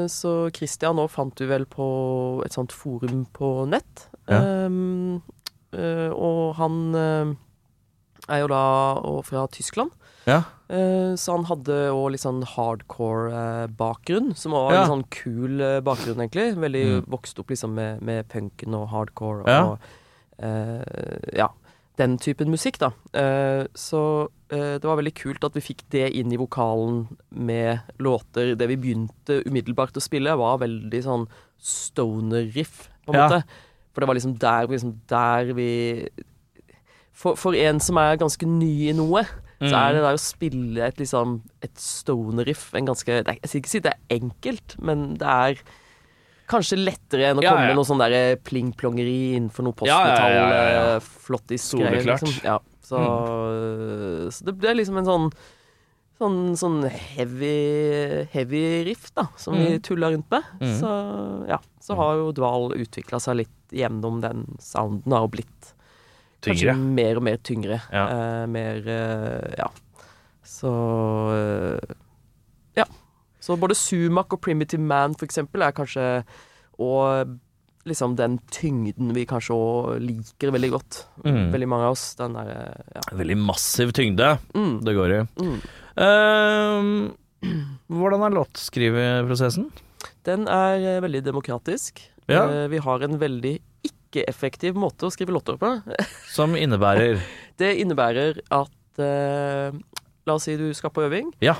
Så 0.06 0.54
Christian 0.54 0.94
nå 1.00 1.08
fant 1.10 1.34
du 1.34 1.46
vel 1.50 1.64
på 1.66 1.88
et 2.46 2.54
sånt 2.54 2.70
forum 2.70 3.24
på 3.34 3.66
nett. 3.66 4.04
Ja. 4.28 4.38
Eh, 4.38 4.68
og 5.72 6.54
han 6.56 6.94
eh, 6.94 7.34
er 8.28 8.40
jo 8.42 8.48
da 8.48 8.62
fra 9.24 9.46
Tyskland. 9.52 9.90
Ja. 10.26 10.42
Eh, 10.68 11.14
så 11.16 11.32
han 11.36 11.44
hadde 11.48 11.90
òg 11.94 12.10
litt 12.12 12.20
sånn 12.24 12.42
hardcore-bakgrunn, 12.44 14.34
som 14.36 14.52
var 14.52 14.72
Ja. 14.74 14.82
en 14.82 14.88
sånn 14.90 15.08
kul 15.10 15.60
eh, 15.60 15.80
bakgrunn, 15.80 16.20
egentlig. 16.20 16.54
Veldig 16.56 16.84
Mm. 17.02 17.06
vokst 17.08 17.38
opp 17.38 17.48
liksom 17.48 17.74
med, 17.74 18.02
med 18.02 18.28
punken 18.28 18.74
og 18.74 18.88
hardcore 18.88 19.40
og 19.42 19.48
Ja. 19.48 19.76
eh, 20.38 21.36
ja, 21.36 21.48
den 21.96 22.18
typen 22.18 22.48
musikk, 22.50 22.78
da. 22.78 22.92
Uh, 23.12 23.66
så 23.74 24.28
uh, 24.52 24.78
det 24.78 24.84
var 24.84 24.96
veldig 24.96 25.14
kult 25.14 25.42
at 25.44 25.52
vi 25.54 25.60
fikk 25.60 25.82
det 25.90 26.14
inn 26.14 26.30
i 26.32 26.36
vokalen 26.36 27.08
med 27.32 27.80
låter. 27.98 28.54
Det 28.56 28.68
vi 28.68 28.76
begynte 28.76 29.42
umiddelbart 29.44 29.96
å 29.96 30.00
spille, 30.00 30.36
var 30.38 30.58
veldig 30.58 31.02
sånn 31.02 31.26
stoner-riff, 31.60 32.88
på 33.06 33.14
en 33.14 33.18
Ja. 33.18 33.28
måte. 33.28 33.44
For 33.98 34.04
det 34.04 34.08
var 34.12 34.14
liksom 34.14 34.34
der, 34.38 34.68
liksom 34.70 34.92
der 35.10 35.48
vi 35.58 35.70
for, 37.18 37.34
for 37.34 37.56
en 37.58 37.80
som 37.82 37.98
er 37.98 38.14
ganske 38.20 38.46
ny 38.46 38.70
i 38.92 38.94
noe, 38.94 39.24
så 39.58 39.72
er 39.74 39.88
Mm. 39.90 39.94
det 39.96 40.02
der 40.04 40.14
å 40.14 40.20
spille 40.22 40.84
et 40.86 41.00
liksom 41.02 41.32
Et 41.66 41.74
stoner-riff 41.82 42.68
en 42.78 42.86
ganske 42.86 43.06
det 43.10 43.26
er, 43.26 43.38
Jeg 43.42 43.48
skal 43.50 43.58
ikke 43.64 43.72
si 43.72 43.80
det 43.82 43.90
er 43.96 44.20
enkelt, 44.20 44.76
men 44.78 45.16
det 45.18 45.26
er 45.26 45.58
kanskje 46.48 46.78
lettere 46.78 47.26
enn 47.32 47.40
å 47.40 47.42
Ja, 47.42 47.56
komme 47.56 47.66
ja. 47.66 47.74
noe 47.74 47.84
sånn 47.84 47.98
der 47.98 48.36
plingplongeri 48.38 49.34
innenfor 49.34 49.66
noe 49.66 49.74
Ja, 49.82 49.98
ja, 50.06 50.14
ja, 50.14 50.30
ja, 50.30 50.68
ja. 50.70 50.94
eh, 50.94 51.00
flottis-greier. 51.26 52.06
Liksom. 52.06 52.30
Ja, 52.46 52.60
så, 52.86 53.02
så 54.30 54.44
det 54.46 54.54
ble 54.62 54.76
liksom 54.78 54.96
en 55.02 55.10
sånn 55.10 55.26
Sånn, 56.18 56.56
sånn 56.58 56.80
heavy, 56.90 58.26
heavy 58.32 58.84
riff, 58.88 59.12
da, 59.14 59.28
som 59.36 59.54
vi 59.54 59.76
Mm. 59.76 59.82
tulla 59.82 60.10
rundt 60.10 60.30
med. 60.30 60.42
Mm. 60.60 60.80
Så 60.80 61.46
ja, 61.48 61.58
så 61.80 61.94
har 61.94 62.16
jo 62.16 62.32
Dval 62.32 62.72
utvikla 62.74 63.20
seg 63.22 63.36
litt 63.36 63.54
gjennom 63.70 64.20
den 64.20 64.56
sounden 64.58 65.12
har 65.12 65.28
blitt 65.28 65.74
Tyngre. 66.40 66.72
Kanskje 66.74 66.94
mer 66.94 67.16
og 67.16 67.22
mer 67.22 67.36
tyngre. 67.42 67.80
Ja. 67.92 68.04
Eh, 68.08 68.46
mer 68.46 68.88
eh, 68.88 69.54
Ja. 69.58 69.68
Så 70.44 70.70
eh, 71.34 71.94
Ja. 72.76 72.84
Så 73.40 73.56
både 73.58 73.74
Sumac 73.74 74.26
og 74.32 74.40
Primitive 74.40 74.80
Man, 74.80 75.14
for 75.14 75.26
eksempel, 75.26 75.62
er 75.62 75.72
kanskje 75.72 76.24
Og 76.78 77.38
liksom 77.88 78.14
den 78.16 78.38
tyngden 78.52 79.12
vi 79.14 79.24
kanskje 79.26 79.54
òg 79.56 80.00
liker 80.04 80.50
veldig 80.52 80.70
godt. 80.70 81.04
Mm. 81.24 81.50
Veldig 81.52 81.68
mange 81.68 81.84
av 81.88 81.92
oss. 81.92 82.14
Den 82.14 82.34
derre 82.34 82.84
Ja. 82.94 83.00
Veldig 83.16 83.36
massiv 83.38 83.92
tyngde 83.92 84.38
Mm, 84.54 84.80
det 84.84 84.94
går 84.94 85.10
i. 85.20 85.26
mm. 85.42 85.60
Ehm, 85.98 87.10
hvordan 87.90 88.24
er 88.26 88.34
låtskriveprosessen? 88.36 89.68
Den 90.26 90.46
er 90.50 90.84
uh, 90.84 91.02
veldig 91.04 91.24
demokratisk. 91.26 92.02
Ja. 92.30 92.44
Uh, 92.46 92.66
vi 92.70 92.80
har 92.84 93.04
en 93.04 93.18
veldig 93.20 93.54
ikke-effektiv 93.88 94.78
måte 94.78 95.08
å 95.08 95.12
skrive 95.14 95.34
låter 95.34 95.58
på. 95.60 95.72
Som 96.36 96.56
innebærer 96.58 97.22
Det 97.58 97.74
innebærer 97.82 98.42
at 98.54 99.00
eh, 99.02 99.74
La 100.28 100.34
oss 100.36 100.44
si 100.44 100.54
du 100.60 100.66
skal 100.76 100.92
på 100.92 101.06
øving. 101.06 101.30
Ja. 101.40 101.54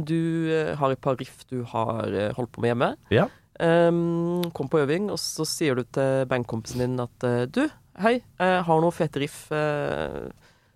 Du 0.00 0.48
har 0.80 0.92
et 0.92 1.00
par 1.04 1.18
riff 1.20 1.42
du 1.50 1.58
har 1.68 2.14
holdt 2.32 2.52
på 2.54 2.62
med 2.64 2.70
hjemme. 2.70 2.88
Ja. 3.12 3.26
Um, 3.60 4.46
kom 4.56 4.70
på 4.72 4.80
øving, 4.80 5.10
og 5.12 5.20
så 5.20 5.44
sier 5.44 5.76
du 5.76 5.84
til 5.84 6.24
bandkompisen 6.30 6.80
din 6.80 6.96
at 7.04 7.26
Du, 7.52 7.60
hei, 8.00 8.14
jeg 8.40 8.62
har 8.64 8.80
noen 8.80 8.96
fete 8.96 9.20
riff. 9.20 9.42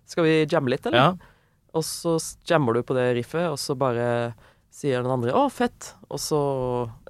skal 0.05 0.27
vi 0.27 0.35
jamme 0.45 0.69
litt, 0.75 0.85
eller? 0.85 1.01
Ja. 1.01 1.34
Og 1.75 1.83
så 1.83 2.15
jammer 2.47 2.73
du 2.77 2.83
på 2.87 2.95
det 2.95 3.09
riffet, 3.17 3.49
og 3.51 3.57
så 3.59 3.75
bare 3.77 4.33
sier 4.75 5.01
den 5.03 5.11
andre 5.11 5.31
'Å, 5.35 5.49
fett'. 5.51 5.93
Og 6.09 6.19
så 6.19 6.39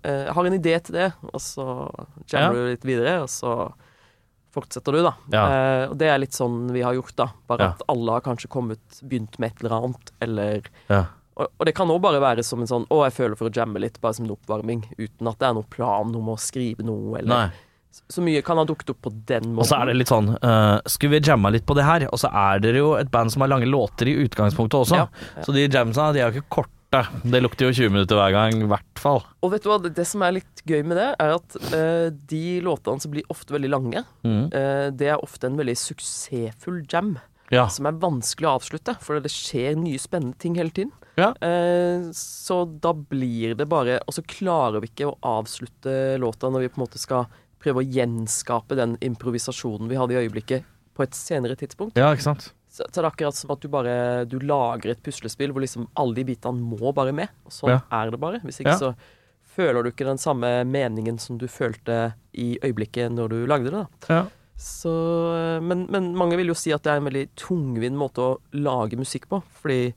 eh, 0.04 0.32
har 0.34 0.46
en 0.46 0.54
idé 0.60 0.76
til 0.84 0.96
det', 0.96 1.14
og 1.34 1.42
så 1.42 1.66
jammer 2.30 2.54
Ja. 2.56 2.66
du 2.66 2.70
litt 2.74 2.86
videre, 2.86 3.22
og 3.24 3.30
så 3.30 3.72
fortsetter 4.56 4.94
du, 4.96 5.02
da. 5.04 5.14
Ja. 5.34 5.44
Eh, 5.52 5.90
og 5.92 5.98
det 6.00 6.08
er 6.10 6.18
litt 6.22 6.32
sånn 6.36 6.70
vi 6.72 6.82
har 6.86 6.94
gjort, 6.96 7.16
da. 7.16 7.28
Bare 7.48 7.60
Ja. 7.62 7.70
at 7.76 7.82
alle 7.90 8.12
har 8.12 8.22
kanskje 8.22 8.48
kommet, 8.50 8.80
begynt 9.04 9.38
med 9.40 9.52
et 9.52 9.64
eller 9.64 9.76
annet, 9.82 10.12
eller 10.22 10.62
Ja. 10.90 11.06
og, 11.38 11.48
og 11.60 11.66
det 11.66 11.76
kan 11.76 11.88
òg 11.90 12.02
bare 12.02 12.22
være 12.22 12.44
som 12.44 12.62
en 12.62 12.68
sånn 12.68 12.88
'Å, 12.88 13.04
jeg 13.06 13.14
føler 13.14 13.36
for 13.38 13.50
å 13.50 13.54
jamme 13.54 13.80
litt', 13.82 14.00
bare 14.00 14.14
som 14.14 14.26
en 14.26 14.36
oppvarming, 14.38 14.86
uten 14.98 15.28
at 15.28 15.40
det 15.40 15.48
er 15.50 15.54
noen 15.54 15.70
plan 15.70 16.16
om 16.16 16.28
å 16.30 16.38
skrive 16.40 16.80
noe, 16.84 17.18
eller 17.20 17.28
Nei. 17.28 17.52
Så 18.12 18.22
mye 18.22 18.42
kan 18.46 18.58
ha 18.60 18.66
dukket 18.68 18.90
opp 18.94 19.02
på 19.08 19.12
den 19.30 19.52
måten. 19.56 19.60
Og 19.64 19.70
så 19.70 19.80
er 19.82 19.90
det 19.92 19.96
litt 19.98 20.12
sånn 20.12 20.28
uh, 20.38 20.78
Skulle 20.90 21.18
vi 21.18 21.26
jamma 21.30 21.50
litt 21.54 21.66
på 21.66 21.76
det 21.78 21.86
her? 21.88 22.06
Og 22.12 22.20
så 22.22 22.30
er 22.30 22.60
dere 22.64 22.82
jo 22.84 22.94
et 23.00 23.10
band 23.14 23.32
som 23.34 23.42
har 23.46 23.52
lange 23.54 23.66
låter 23.70 24.10
i 24.12 24.18
utgangspunktet 24.26 24.78
også. 24.84 24.96
Ja, 25.04 25.08
ja. 25.38 25.44
Så 25.48 25.56
de 25.56 25.68
jamsa 25.68 26.12
de 26.16 26.22
er 26.24 26.30
jo 26.32 26.42
ikke 26.42 26.50
korte. 26.62 26.72
Det 27.26 27.42
lukter 27.44 27.68
jo 27.68 27.74
20 27.76 27.92
minutter 27.92 28.16
hver 28.16 28.32
gang, 28.32 28.62
i 28.64 28.68
hvert 28.72 29.00
fall. 29.02 29.24
Og 29.44 29.52
vet 29.52 29.64
du 29.66 29.68
hva, 29.72 29.80
det, 29.84 30.06
som 30.08 30.22
er 30.24 30.38
litt 30.38 30.62
gøy 30.70 30.84
med 30.88 30.96
det, 31.02 31.08
er 31.20 31.34
at 31.36 31.58
uh, 31.74 32.08
de 32.32 32.44
låtene 32.64 33.04
som 33.04 33.12
blir 33.12 33.26
ofte 33.34 33.56
veldig 33.56 33.72
lange, 33.74 34.04
Mm. 34.24 34.46
uh, 34.54 34.90
det 34.96 35.10
er 35.12 35.20
ofte 35.24 35.50
en 35.50 35.58
veldig 35.60 35.76
suksessfull 35.82 36.84
jam. 36.92 37.16
Ja. 37.54 37.68
som 37.70 37.86
er 37.86 37.94
vanskelig 38.02 38.48
å 38.50 38.56
avslutte, 38.58 38.96
for 39.06 39.20
det 39.22 39.30
skjer 39.30 39.76
nye 39.78 40.00
spennende 40.02 40.34
ting 40.42 40.56
hele 40.58 40.72
tiden. 40.74 40.90
Ja. 41.16 41.28
Eh, 41.46 42.08
så 42.18 42.56
da 42.82 42.90
blir 42.92 43.54
det 43.56 43.70
bare 43.72 44.02
Og 44.04 44.16
så 44.18 44.24
klarer 44.28 44.82
vi 44.84 44.90
ikke 44.90 45.08
å 45.08 45.14
avslutte 45.24 46.18
låta 46.20 46.50
når 46.52 46.66
vi 46.66 46.72
på 46.74 46.82
en 46.82 46.84
måte 46.84 47.00
skal 47.00 47.30
prøve 47.66 47.82
å 47.82 47.90
gjenskape 47.98 48.78
den 48.78 48.94
improvisasjonen 49.06 49.90
vi 49.90 49.98
hadde 50.00 50.14
i 50.16 50.22
øyeblikket, 50.24 50.64
på 50.96 51.04
et 51.04 51.18
senere 51.18 51.58
tidspunkt. 51.60 51.98
ja, 52.00 52.14
ikke 52.16 52.30
sant. 52.30 52.52
Så, 52.76 52.84
så 52.92 53.00
det 53.00 53.04
er 53.06 53.10
akkurat 53.10 53.36
som 53.36 53.52
at 53.54 53.62
du 53.64 53.70
bare 53.72 54.26
Du 54.28 54.38
lager 54.44 54.92
et 54.92 55.02
puslespill 55.04 55.52
hvor 55.56 55.64
liksom 55.64 55.86
alle 55.96 56.14
de 56.18 56.26
bitene 56.28 56.60
må 56.60 56.92
bare 56.96 57.14
med. 57.16 57.30
Og 57.48 57.52
sånn 57.56 57.70
Ja. 57.72 57.82
er 57.92 58.12
det 58.12 58.20
bare. 58.20 58.40
Hvis 58.44 58.60
ikke 58.60 58.74
Ja. 58.76 58.80
så 58.80 58.96
føler 59.56 59.84
du 59.84 59.92
ikke 59.92 60.04
den 60.06 60.18
samme 60.20 60.66
meningen 60.68 61.18
som 61.18 61.38
du 61.38 61.48
følte 61.48 62.14
i 62.36 62.58
øyeblikket 62.60 63.12
når 63.16 63.30
du 63.30 63.46
lagde 63.48 63.72
det. 63.72 63.88
da 64.08 64.14
Ja. 64.14 64.26
så, 64.58 64.92
eh, 65.36 65.60
men, 65.62 65.86
men 65.90 66.14
mange 66.16 66.36
vil 66.36 66.48
jo 66.48 66.54
si 66.54 66.72
at 66.74 66.84
det 66.84 66.92
er 66.92 66.98
en 66.98 67.06
veldig 67.08 67.30
tungvint 67.36 67.96
måte 67.96 68.20
å 68.20 68.40
lage 68.54 68.98
musikk 69.00 69.30
på. 69.30 69.42
Fordi 69.62 69.94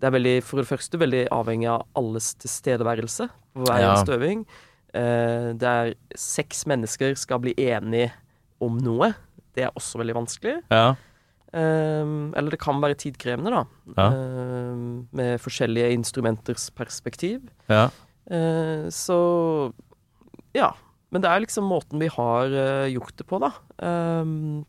det 0.00 0.04
er 0.08 0.10
veldig, 0.16 0.42
for 0.42 0.56
det 0.56 0.68
første 0.68 0.96
veldig 0.98 1.28
avhengig 1.28 1.68
av 1.68 1.84
alles 1.96 2.34
tilstedeværelse 2.40 3.28
på 3.54 3.66
hver 3.66 3.80
Ja. 3.80 3.92
eneste 3.94 4.16
øving. 4.16 4.46
Eh, 4.46 4.46
det 4.92 5.68
er 5.70 5.92
seks 6.18 6.64
mennesker 6.66 7.14
skal 7.18 7.38
bli 7.44 7.52
enige 7.56 8.10
om 8.60 8.76
noe. 8.82 9.12
Det 9.54 9.64
er 9.66 9.72
også 9.78 10.00
veldig 10.02 10.16
vanskelig. 10.18 10.56
Ja. 10.72 10.94
Um, 11.50 12.30
eller 12.38 12.54
det 12.54 12.60
kan 12.62 12.78
være 12.82 12.94
tidkrevende, 12.94 13.50
da. 13.50 13.62
Ja. 13.96 14.04
Um, 14.14 15.08
med 15.16 15.40
forskjellige 15.42 15.92
instrumenters 15.96 16.68
perspektiv. 16.74 17.40
ja. 17.70 17.88
Uh, 18.30 18.86
så 18.94 19.16
ja. 20.54 20.68
Men 21.10 21.24
det 21.24 21.30
er 21.32 21.40
liksom 21.42 21.66
måten 21.66 21.98
vi 21.98 22.06
har 22.14 22.52
uh, 22.54 22.86
gjort 22.92 23.16
det 23.18 23.26
på, 23.26 23.40
da. 23.42 23.48
Um, 23.82 24.62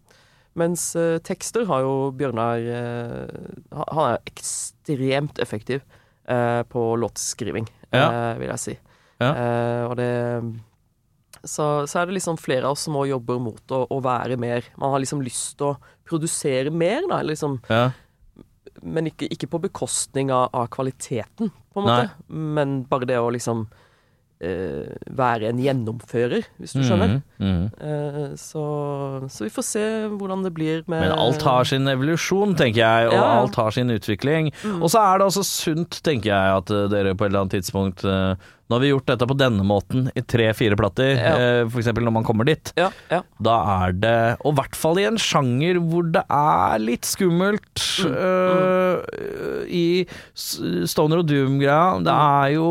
mens 0.57 0.87
uh, 0.97 1.19
tekster 1.21 1.67
har 1.69 1.83
jo 1.85 2.09
Bjørnar 2.17 2.63
eh, 2.65 3.51
Han 3.71 4.01
er 4.09 4.17
ekstremt 4.27 5.37
effektiv 5.39 5.83
eh, 6.27 6.63
på 6.67 6.81
låtskriving, 6.99 7.69
Ja. 7.93 8.07
eh, 8.33 8.39
vil 8.41 8.49
jeg 8.49 8.59
si. 8.59 8.75
Ja. 9.21 9.31
Eh, 9.31 9.83
og 9.87 9.95
det 9.99 10.11
så, 11.43 11.87
så 11.89 12.01
er 12.01 12.07
det 12.07 12.19
liksom 12.19 12.37
flere 12.37 12.67
av 12.67 12.75
oss 12.75 12.85
som 12.85 12.97
også 12.99 13.15
jobber 13.15 13.39
mot 13.41 13.73
å, 13.73 13.79
å 13.89 13.97
være 14.03 14.35
mer 14.37 14.67
Man 14.77 14.91
har 14.93 15.01
liksom 15.01 15.23
lyst 15.25 15.55
til 15.57 15.71
å 15.71 15.77
produsere 16.05 16.73
mer, 16.73 17.07
da. 17.09 17.21
Liksom, 17.25 17.55
ja. 17.71 17.85
men 18.83 19.09
ikke, 19.09 19.29
ikke 19.31 19.49
på 19.49 19.61
bekostning 19.63 20.29
av, 20.35 20.49
av 20.53 20.67
kvaliteten, 20.73 21.49
på 21.49 21.81
en 21.81 21.87
måte. 21.87 22.09
Men 22.27 22.81
bare 22.89 23.07
det 23.09 23.17
å 23.21 23.31
liksom 23.33 23.63
være 24.41 25.49
en 25.51 25.59
gjennomfører, 25.61 26.45
hvis 26.57 26.73
du 26.73 26.81
skjønner. 26.81 27.19
Mm, 27.37 27.47
mhm. 27.47 27.65
Eh, 27.81 28.31
så, 28.41 28.63
så 29.29 29.45
vi 29.45 29.51
får 29.53 29.65
se 29.67 29.83
hvordan 30.09 30.43
det 30.45 30.53
blir 30.57 30.81
med 30.89 31.03
Men 31.05 31.13
alt 31.17 31.41
har 31.45 31.63
sin 31.69 31.85
evolusjon, 31.91 32.55
tenker 32.57 32.81
jeg, 32.81 33.11
og 33.11 33.17
Ja, 33.19 33.27
alt 33.41 33.55
har 33.61 33.71
sin 33.75 33.89
utvikling. 33.93 34.51
Og 34.79 34.89
så 34.89 35.01
er 35.03 35.19
det 35.21 35.27
også 35.29 35.43
sunt, 35.45 36.01
tenker 36.05 36.31
jeg, 36.33 36.57
at 36.63 36.73
eh, 36.73 36.87
dere 36.91 37.13
på 37.15 37.25
et 37.27 37.31
eller 37.31 37.45
annet 37.45 37.59
tidspunkt 37.59 38.03
eh, 38.05 38.33
Nå 38.71 38.77
har 38.77 38.83
vi 38.85 38.91
gjort 38.93 39.09
dette 39.11 39.25
på 39.27 39.35
denne 39.35 39.63
måten 39.67 40.05
i 40.15 40.21
tre-fire 40.23 40.77
plater, 40.79 41.09
Ja. 41.19 41.33
f.eks. 41.67 41.89
når 41.91 42.13
man 42.15 42.23
kommer 42.23 42.47
dit. 42.47 42.71
Ja, 42.79 42.85
ja. 43.11 43.17
Da 43.43 43.55
er 43.83 43.91
det, 43.99 44.13
og 44.47 44.53
i 44.53 44.57
hvert 44.61 44.77
fall 44.79 45.01
i 45.01 45.03
en 45.09 45.17
sjanger 45.19 45.75
hvor 45.83 46.07
det 46.15 46.23
er 46.31 46.79
litt 46.79 47.03
skummelt 47.03 47.67
Mm, 47.99 48.13
øh, 48.15 49.65
I 49.67 50.07
Stoner 50.87 51.19
og 51.19 51.27
Doom-greia, 51.27 51.99
det 51.99 52.13
Mm. 52.13 52.45
er 52.47 52.47
jo 52.55 52.69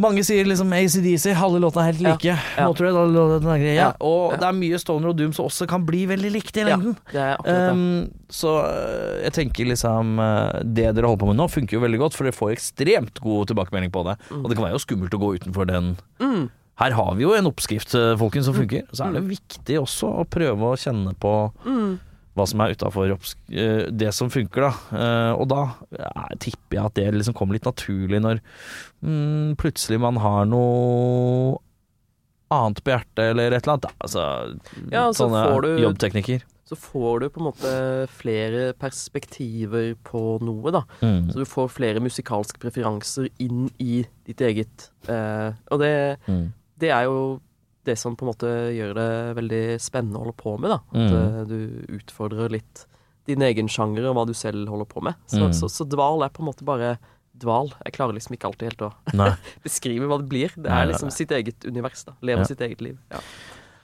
mange 0.00 0.22
sier 0.26 0.46
liksom 0.48 0.72
ACDC, 0.74 1.26
halve 1.38 1.60
låtene 1.62 1.82
er 1.84 1.90
helt 1.92 2.00
like. 2.04 2.24
ja. 2.32 2.66
Motorhead, 2.66 2.96
alle 3.00 3.14
låtene 3.14 3.54
er 3.54 3.62
greie. 3.62 3.76
Ja, 3.78 3.88
Og 4.00 4.34
det 4.40 4.46
er 4.48 4.56
mye 4.56 4.78
Stoner 4.82 5.12
og 5.12 5.16
Doom 5.20 5.32
som 5.36 5.46
også 5.46 5.68
kan 5.70 5.84
bli 5.86 6.04
veldig 6.10 6.30
likt 6.34 6.56
i 6.60 6.64
lengden. 6.68 6.96
Um, 7.44 8.10
så 8.30 8.54
øh, 8.64 9.22
jeg 9.24 9.32
tenker 9.36 9.66
liksom 9.66 10.18
øh, 10.22 10.60
Det 10.64 10.88
dere 10.96 11.06
holder 11.08 11.20
på 11.24 11.28
med 11.30 11.36
nå, 11.40 11.48
funker 11.50 11.76
jo 11.78 11.82
veldig 11.84 11.98
godt, 12.04 12.16
for 12.18 12.24
dere 12.28 12.36
får 12.36 12.52
ekstremt 12.56 13.20
god 13.24 13.50
tilbakemelding 13.50 13.92
på 13.94 14.04
det. 14.08 14.16
Og 14.34 14.48
det 14.50 14.56
kan 14.58 14.66
være 14.68 14.76
jo 14.78 14.82
skummelt 14.84 15.14
å 15.16 15.22
gå 15.22 15.34
utenfor 15.40 15.68
den 15.70 15.96
Mm. 16.20 16.50
her 16.80 16.92
har 16.96 17.14
vi 17.16 17.22
jo 17.24 17.32
en 17.36 17.46
oppskrift, 17.48 17.94
eh, 17.94 18.14
folkens, 18.16 18.44
som 18.48 18.54
funker. 18.54 18.82
Så 18.92 19.06
er 19.06 19.12
det 19.16 19.22
viktig 19.28 19.76
også 19.80 20.10
å 20.20 20.24
prøve 20.28 20.70
å 20.72 20.76
kjenne 20.80 21.14
på 21.20 21.32
Mm. 21.66 21.98
Hva 22.36 22.46
som 22.46 22.60
er 22.62 22.74
utafor 22.76 23.10
det 23.90 24.12
som 24.14 24.30
funker, 24.30 24.68
da. 24.68 24.72
Eh, 24.96 25.32
Og 25.40 25.48
da 25.50 25.64
ja, 25.98 26.28
tipper 26.38 26.76
jeg 26.78 26.84
at 26.86 26.94
det 26.94 27.08
liksom 27.14 27.34
kommer 27.34 27.54
litt 27.58 27.66
naturlig 27.66 28.20
når 28.22 28.40
mm, 29.02 29.56
plutselig 29.60 29.98
man 30.00 30.16
har 30.22 30.46
noe 30.46 31.58
annet 32.50 32.80
på 32.82 32.90
hjertet 32.94 33.24
eller 33.30 33.52
et 33.54 33.62
eller 33.66 33.76
annet. 33.76 33.92
Altså, 34.02 34.22
Ja, 34.90 35.08
så 35.12 35.26
sånne 35.28 35.44
får 35.52 35.62
du- 35.62 35.82
jobbteknikker. 35.84 36.42
Så 36.70 36.76
får 36.78 37.20
du 37.20 37.28
på 37.30 37.40
en 37.40 37.46
måte 37.50 38.08
flere 38.14 38.72
perspektiver 38.78 39.96
på 40.06 40.40
noe, 40.40 40.70
da. 40.70 40.82
Mm. 41.02 41.30
Så 41.32 41.34
du 41.42 41.44
får 41.44 41.68
flere 41.68 41.98
musikalske 42.02 42.58
preferanser 42.62 43.28
inn 43.42 43.68
i 43.80 44.04
ditt 44.24 44.38
eget. 44.40 44.90
Eh, 45.08 45.52
og 45.70 45.80
det, 45.80 46.18
Mm. 46.28 46.52
det 46.78 46.90
er 46.90 47.04
jo 47.04 47.40
det 47.84 47.96
som 47.98 48.16
på 48.16 48.26
en 48.26 48.32
måte 48.32 48.50
gjør 48.76 48.94
det 48.94 49.08
veldig 49.38 49.62
spennende 49.80 50.18
å 50.20 50.24
holde 50.26 50.36
på 50.36 50.58
med, 50.60 50.70
da. 50.70 50.80
At 50.92 51.10
Mm. 51.10 51.16
eh, 51.20 51.44
du 51.48 51.96
utfordrer 52.00 52.50
litt 52.50 52.86
din 53.26 53.40
egen 53.42 53.68
sjanger 53.68 54.04
og 54.10 54.16
hva 54.16 54.26
du 54.26 54.34
selv 54.34 54.68
holder 54.68 54.86
på 54.86 55.02
med. 55.02 55.14
Så, 55.26 55.40
Mm. 55.46 55.52
så, 55.54 55.68
så 55.70 55.86
dval 55.88 56.22
er 56.24 56.28
på 56.28 56.40
en 56.42 56.48
måte 56.52 56.64
bare 56.64 56.98
dval. 57.36 57.70
Jeg 57.86 57.92
klarer 57.94 58.12
liksom 58.12 58.36
ikke 58.36 58.48
alltid 58.50 58.68
helt 58.72 58.82
å 58.82 58.92
beskrive 59.64 60.06
hva 60.10 60.18
det 60.20 60.28
blir. 60.28 60.50
Det 60.56 60.66
er 60.70 60.86
liksom 60.92 61.10
sitt 61.10 61.30
eget 61.30 61.64
univers, 61.64 62.04
da. 62.04 62.12
Lever 62.22 62.42
Ja. 62.44 62.44
sitt 62.44 62.60
eget 62.60 62.80
liv. 62.82 62.98
Ja. 63.10 63.20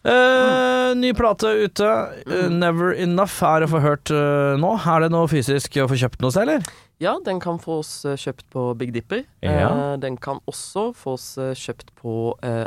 Uh, 0.07 0.94
ny 0.94 1.12
plate 1.18 1.49
ute. 1.64 1.86
Mm. 2.26 2.59
Never 2.61 2.92
Enough 2.94 3.42
er 3.42 3.64
å 3.66 3.70
få 3.70 3.80
hørt 3.82 4.11
uh, 4.14 4.55
nå. 4.61 4.74
Er 4.86 5.01
det 5.07 5.11
noe 5.11 5.26
fysisk 5.26 5.78
å 5.82 5.88
få 5.90 5.97
kjøpt 5.99 6.20
noe 6.22 6.30
sted, 6.30 6.47
eller? 6.47 6.62
Ja, 6.99 7.18
den 7.24 7.40
kan 7.44 7.59
fås 7.61 7.90
eh, 8.09 8.16
kjøpt 8.16 8.47
på 8.55 8.62
Big 8.80 8.92
Dipper. 8.94 9.24
Ja. 9.44 9.68
Eh, 9.68 9.97
den 10.01 10.16
kan 10.16 10.38
også 10.49 10.88
fås 10.97 11.34
eh, 11.38 11.51
kjøpt 11.53 11.90
på 12.01 12.14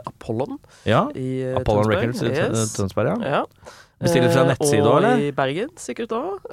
Apollon 0.05 0.59
Ja. 0.85 1.07
i 1.17 1.41
Apollon 1.57 1.87
Tønsberg. 1.89 2.03
Records 2.03 2.21
i 2.21 2.33
Yes. 2.35 2.73
Tønsberg, 2.77 3.09
ja. 3.09 3.39
Ja. 3.39 3.45
Bestille 3.99 4.29
fra 4.31 4.45
nettside 4.47 4.85
og 4.85 4.93
også, 4.93 4.99
eller? 5.01 5.23
i 5.27 5.31
Bergen 5.35 5.71
sikkert 5.81 6.13
òg. 6.15 6.45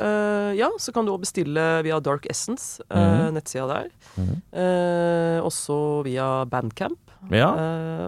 ja, 0.59 0.67
så 0.83 0.91
kan 0.93 1.07
du 1.07 1.13
òg 1.13 1.21
bestille 1.23 1.67
via 1.87 2.01
Dark 2.03 2.25
Essence, 2.27 2.83
mm 2.91 2.97
-hmm. 2.99 3.31
nettsida 3.37 3.67
der. 3.69 3.87
Mhm. 4.17 4.43
Eh, 4.53 5.39
også 5.47 6.03
via 6.05 6.45
Bandcamp. 6.45 6.99
Ja. 7.31 7.51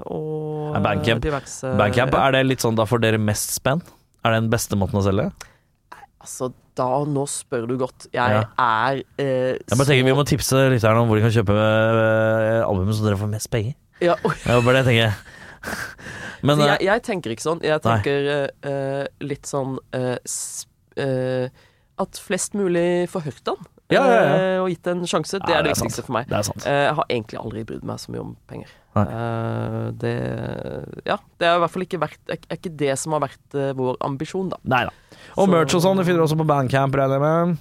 og 0.06 0.76
Er 0.76 0.80
Bandcamp- 0.80 1.20
diverse 1.20 1.66
Bandcamp, 1.76 2.14
er 2.14 2.30
det 2.32 2.46
litt 2.46 2.60
sånn 2.60 2.74
da 2.76 2.84
får 2.84 3.00
dere 3.00 3.18
mest 3.18 3.50
spenn? 3.54 3.80
Er 4.24 4.30
det 4.32 4.40
den 4.42 4.50
beste 4.50 4.76
måten 4.76 4.98
å 4.98 5.02
selge? 5.02 5.32
Altså, 6.18 6.48
da 6.78 6.86
og 6.98 7.08
Nå 7.14 7.24
spør 7.30 7.66
du 7.70 7.76
godt. 7.78 8.08
Jeg 8.14 8.42
er 8.42 9.00
eh, 9.18 9.54
Jeg 9.58 9.76
bare 9.78 9.86
tenker 9.86 10.06
Vi 10.08 10.14
må 10.18 10.24
tipse 10.26 10.64
lytterne 10.72 11.02
om 11.02 11.06
hvor 11.10 11.18
de 11.18 11.24
kan 11.26 11.34
kjøpe 11.34 11.54
eh, 11.54 12.62
albumet 12.66 12.98
så 12.98 13.06
dere 13.06 13.18
får 13.20 13.30
mest 13.32 13.50
penger. 13.54 13.74
ja, 14.02 14.14
oi. 14.26 14.34
Det 14.44 14.54
var 14.54 14.62
bare 14.66 14.82
det 14.82 14.84
jeg 14.84 14.90
tenker. 14.92 15.36
Men 16.46 16.60
eh, 16.62 16.66
jeg, 16.72 16.84
jeg 16.86 17.02
tenker 17.08 17.34
ikke 17.34 17.46
sånn. 17.46 17.62
Jeg 17.66 17.82
tenker 17.82 18.28
eh, 18.34 18.70
eh, 18.70 19.06
litt 19.26 19.46
sånn 19.50 19.78
eh, 19.94 21.48
At 21.98 22.20
flest 22.22 22.54
mulig 22.58 23.08
får 23.10 23.26
hørt 23.26 23.42
den, 23.46 23.66
Ja, 23.90 24.02
ja, 24.04 24.18
ja. 24.22 24.60
og 24.62 24.68
gitt 24.70 24.86
en 24.90 25.02
sjanse. 25.08 25.38
Det 25.42 25.50
er 25.54 25.62
det, 25.64 25.72
det 25.72 25.78
viktigste 25.78 26.04
for 26.06 26.14
meg. 26.18 26.28
det 26.30 26.38
er. 26.42 26.50
Eh, 26.66 26.82
jeg 26.86 26.94
har 26.98 27.06
egentlig 27.10 27.40
aldri 27.40 27.64
brydd 27.70 27.86
meg 27.88 28.02
så 28.02 28.12
mye 28.14 28.22
om 28.26 28.36
penger. 28.50 28.70
Eh, 29.06 29.90
det 30.02 30.14
Ja, 31.06 31.18
det 31.38 31.46
er 31.48 31.56
i 31.56 31.62
hvert 31.62 31.74
fall 31.74 31.86
ikke 31.86 32.00
vært 32.02 32.18
er, 32.32 32.38
er 32.48 32.56
ikke 32.58 32.76
det 32.76 32.94
som 32.98 33.14
har 33.16 33.22
vært 33.26 33.56
uh, 33.58 33.72
vår 33.78 33.98
ambisjon, 34.08 34.48
da. 34.50 34.58
Nei 34.64 34.84
da. 34.88 34.92
Og 35.36 35.44
Så- 35.46 35.50
merch 35.52 35.74
og 35.74 35.82
sånn, 35.84 35.96
det 36.00 36.06
finner 36.06 36.22
du 36.22 36.26
også 36.26 36.38
på 36.40 36.46
Bandcamp, 36.48 36.94
regner 36.94 37.18
jeg 37.18 37.24
med. 37.26 37.58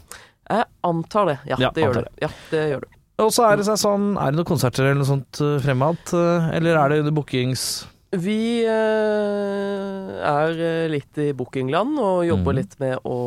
Jeg 0.48 0.66
antar 0.84 1.26
det. 1.26 1.38
Ja, 1.46 1.58
Ja, 1.60 1.70
det 1.76 1.84
gjør 1.84 1.98
antar 1.98 2.08
du. 2.08 2.24
Ja, 2.24 2.30
det 2.52 2.64
gjør 2.72 2.82
du. 2.82 2.88
Og 3.18 3.32
så 3.34 3.48
er 3.50 3.58
det 3.58 3.66
sånn 3.66 4.12
Er 4.22 4.30
det 4.32 4.38
noen 4.38 4.46
konserter 4.46 4.86
eller 4.86 5.02
noe 5.02 5.10
sånt 5.10 5.42
uh, 5.42 5.58
fremad? 5.60 5.98
eh, 6.14 6.50
eller 6.58 6.78
er 6.78 6.90
det 6.90 7.00
under 7.02 7.16
bookings? 7.18 7.88
Vi 8.14 8.64
eh, 8.64 10.12
er 10.24 10.62
eh, 10.64 10.88
litt 10.92 11.18
i 11.20 11.34
bookingland 11.36 11.98
og 12.00 12.22
jobber 12.28 12.54
mm. 12.56 12.60
litt 12.62 12.76
med 12.80 13.02
å 13.04 13.18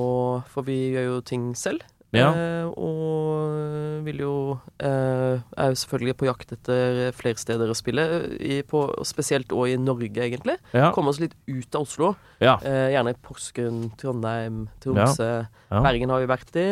For 0.49 0.65
vi 0.65 0.79
gjør 0.95 1.09
jo 1.11 1.19
ting 1.27 1.51
selv. 1.59 1.83
Ja. 2.17 2.31
Eh, 2.35 2.67
og 2.75 4.01
vil 4.03 4.23
jo 4.25 4.35
eh, 4.83 5.39
Er 5.39 5.71
jo 5.71 5.79
selvfølgelig 5.79 6.17
på 6.19 6.27
jakt 6.27 6.55
etter 6.57 7.13
flere 7.15 7.39
steder 7.39 7.71
å 7.71 7.77
spille, 7.79 8.07
i, 8.43 8.61
på, 8.67 8.83
spesielt 9.07 9.53
òg 9.55 9.75
i 9.75 9.79
Norge, 9.81 10.11
egentlig. 10.25 10.57
Ja. 10.75 10.91
Komme 10.97 11.13
oss 11.15 11.21
litt 11.23 11.37
ut 11.47 11.79
av 11.79 11.87
Oslo. 11.87 12.15
ja. 12.43 12.57
Eh, 12.67 12.91
gjerne 12.97 13.15
i 13.15 13.21
Porsgrunn, 13.23 13.85
Trondheim, 14.01 14.65
Tromsø. 14.83 15.31
Ja. 15.71 15.85
Bergen 15.85 16.11
har 16.11 16.25
vi 16.25 16.31
vært 16.31 16.59
i. 16.59 16.69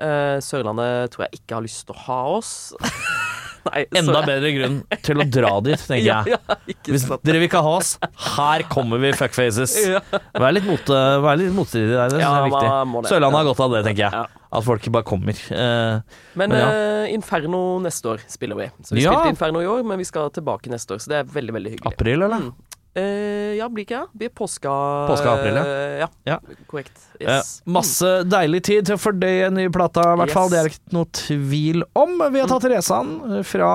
Eh, 0.00 0.38
Sørlandet 0.40 1.12
tror 1.12 1.26
jeg 1.26 1.42
ikke 1.42 1.58
har 1.58 1.66
lyst 1.66 1.84
til 1.88 1.96
å 1.96 2.04
ha 2.06 2.20
oss. 2.38 2.54
Nei, 3.70 3.82
Enda 4.00 4.22
bedre 4.24 4.50
grunn 4.56 4.76
til 5.04 5.20
å 5.20 5.26
dra 5.28 5.52
dit, 5.66 5.82
tenker 5.90 6.06
Ja, 6.06 6.18
jeg. 6.24 6.38
ja, 6.38 6.56
ikke 6.72 6.94
Hvis 6.94 7.04
dere 7.10 7.38
vil 7.42 7.48
ikke 7.48 7.62
ha 7.66 7.72
oss, 7.76 7.90
her 8.38 8.64
kommer 8.72 8.98
vi, 9.02 9.12
fuckfaces. 9.18 9.74
Ja. 9.94 10.00
Vær 10.40 10.54
litt, 10.56 10.64
mot, 10.68 10.92
vær 11.24 11.36
litt 11.40 11.52
motstridig 11.56 11.92
der, 11.92 12.08
det 12.14 12.20
Ja, 12.22 12.30
er 12.40 12.48
viktig. 12.48 13.10
Sørlandet 13.10 13.38
har 13.40 13.44
Ja. 13.44 13.50
godt 13.52 13.60
av 13.66 13.74
det, 13.76 13.82
tenker 13.90 14.04
jeg. 14.06 14.12
Ja. 14.12 14.26
At 14.50 14.64
folk 14.66 14.86
bare 14.90 15.06
kommer. 15.06 15.36
Eh, 15.52 16.00
Men 16.34 16.50
Men 16.50 16.56
ja. 16.58 16.70
eh, 16.72 17.12
Inferno 17.14 17.60
neste 17.84 18.14
år 18.16 18.24
spiller 18.30 18.56
vi. 18.58 18.70
Så 18.82 18.94
vi 18.96 19.04
Ja. 19.04 19.12
spilte 19.12 19.34
Inferno 19.36 19.60
i 19.62 19.66
år, 19.70 19.84
men 19.86 19.98
vi 19.98 20.04
skal 20.08 20.30
tilbake 20.30 20.70
neste 20.72 20.94
år, 20.96 20.98
så 21.04 21.08
det 21.12 21.18
er 21.20 21.24
veldig, 21.36 21.52
veldig 21.58 21.70
hyggelig. 21.76 21.92
april, 21.92 22.22
eller? 22.26 22.48
Mm. 22.48 22.54
Eh, 22.98 23.54
ja, 23.54 23.68
blir 23.70 23.84
ikke 23.86 23.94
ja, 24.00 24.06
Blir 24.18 24.32
påska 24.34 24.70
Påska 25.06 25.30
april, 25.36 25.54
ja. 25.54 25.62
Uh, 25.62 25.98
ja. 26.00 26.08
Ja. 26.26 26.38
Korrekt. 26.66 26.96
Yes. 27.22 27.60
Uh, 27.62 27.70
masse 27.76 28.08
deilig 28.26 28.64
tid 28.66 28.88
til 28.88 28.96
å 28.96 29.00
fordøye 29.00 29.44
en 29.46 29.54
ny 29.60 29.68
plata, 29.70 30.08
i 30.14 30.16
hvert 30.18 30.32
Yes. 30.32 30.34
fall. 30.34 30.50
Det 30.50 30.58
er 30.58 30.66
det 30.66 30.72
ikke 30.74 30.96
noe 30.96 31.10
tvil 31.20 31.84
om. 31.94 32.16
Vi 32.34 32.40
har 32.42 32.50
tatt 32.50 32.66
Resan 32.72 33.12
eh, 33.28 33.44
fra 33.46 33.70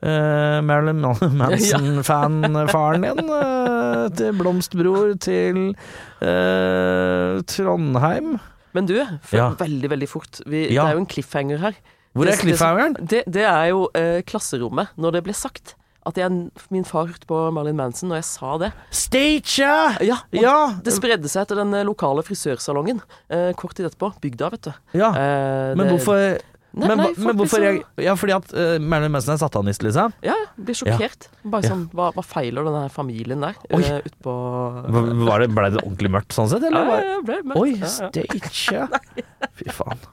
eh, 0.00 0.58
Marilyn 0.64 1.04
Manson-fanfaren 1.42 3.04
din 3.04 3.32
eh, 3.36 4.04
til 4.16 4.32
Blomstbror 4.40 5.12
til 5.20 5.60
eh, 6.24 7.40
Trondheim. 7.52 8.38
Men 8.76 8.86
du, 8.88 8.96
Ja. 9.32 9.50
veldig, 9.58 9.90
veldig 9.90 10.08
fort. 10.08 10.40
Vi, 10.46 10.68
Ja. 10.72 10.84
Det 10.84 10.90
er 10.90 10.94
jo 10.96 11.04
en 11.04 11.06
cliffhanger 11.12 11.58
her. 11.58 11.76
Hvor 12.16 12.26
er 12.28 12.36
cliffhangeren? 12.40 12.96
Det, 13.00 13.24
det 13.28 13.44
er 13.44 13.66
jo 13.72 13.88
eh, 13.94 14.22
klasserommet, 14.26 14.88
når 14.96 15.12
det 15.18 15.24
ble 15.28 15.34
sagt. 15.36 15.74
At 16.08 16.16
jeg, 16.20 16.32
min 16.74 16.86
far 16.88 17.06
hørte 17.10 17.28
på 17.28 17.38
Marilyn 17.52 17.76
Manson, 17.78 18.12
og 18.14 18.18
jeg 18.20 18.24
sa 18.28 18.54
det. 18.64 18.72
Stage! 18.90 19.70
Ja, 20.08 20.20
Ja! 20.32 20.58
Det 20.84 20.94
spredde 20.96 21.28
seg 21.28 21.48
til 21.50 21.60
den 21.60 21.74
eh, 21.76 21.84
lokale 21.88 22.24
frisørsalongen 22.26 23.02
eh, 23.28 23.50
kort 23.58 23.76
tid 23.76 23.90
etterpå. 23.90 24.14
Bygda, 24.22 24.48
vet 24.56 24.68
du. 24.70 24.72
ja. 24.96 25.10
Eh, 25.12 25.74
Men 25.76 25.84
det- 25.86 25.92
hvorfor 25.98 26.38
Nei, 26.78 26.86
men, 26.86 26.98
nei, 27.00 27.06
men 27.16 27.36
hvorfor 27.38 27.62
jeg, 27.64 27.78
Ja, 28.04 28.12
fordi 28.14 28.34
at 28.36 28.50
uh, 28.52 28.76
Marilyn 28.78 29.10
Manson 29.14 29.32
er 29.32 29.38
satanist, 29.40 29.82
liksom? 29.82 30.12
Ja, 30.22 30.34
blir 30.60 30.76
sjokkert. 30.76 31.24
Bare 31.48 31.64
sånn, 31.64 31.86
hva, 31.96 32.10
hva 32.14 32.22
feiler 32.22 32.68
denne 32.68 32.90
familien 32.92 33.40
der? 33.42 33.56
Oi. 33.72 33.80
Uh, 33.82 34.04
Utpå 34.04 34.34
Hva- 34.92 35.06
Var 35.30 35.46
det, 35.46 35.80
ordentlig 35.80 36.12
mørkt 36.12 36.36
sånn 36.36 36.50
sett, 36.52 36.62
eller? 36.68 36.84
ja, 36.92 36.98
ja, 37.14 37.16
ble 37.24 37.38
mørkt. 37.48 37.62
Oi, 37.64 37.72
ja, 37.72 37.88
ja. 37.88 38.10
stage! 38.12 38.76
ja. 38.76 38.86
Fy 39.58 39.72
faen. 39.74 40.04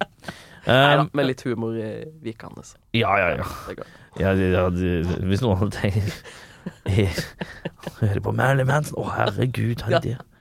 Um, 0.65 0.71
nei 0.71 0.95
da, 0.97 1.05
med 1.19 1.27
litt 1.29 1.43
humor 1.45 1.75
i 1.77 1.91
vikene. 2.25 2.63
Så. 2.65 2.79
ja, 2.97 3.11
ja, 3.19 3.43
ja. 3.43 3.85
Ja, 4.19 4.31
ja 4.33 4.69
det, 4.71 4.91
hvis 5.27 5.41
noen 5.43 5.57
hadde 5.59 5.75
tenkt 5.75 6.23
Hører 7.99 8.21
på 8.23 8.31
Marilyn 8.35 8.69
Manson 8.69 8.97
Å, 9.01 9.09
herregud, 9.17 9.83
Ja. 9.89 9.99
herregud. 9.99 10.31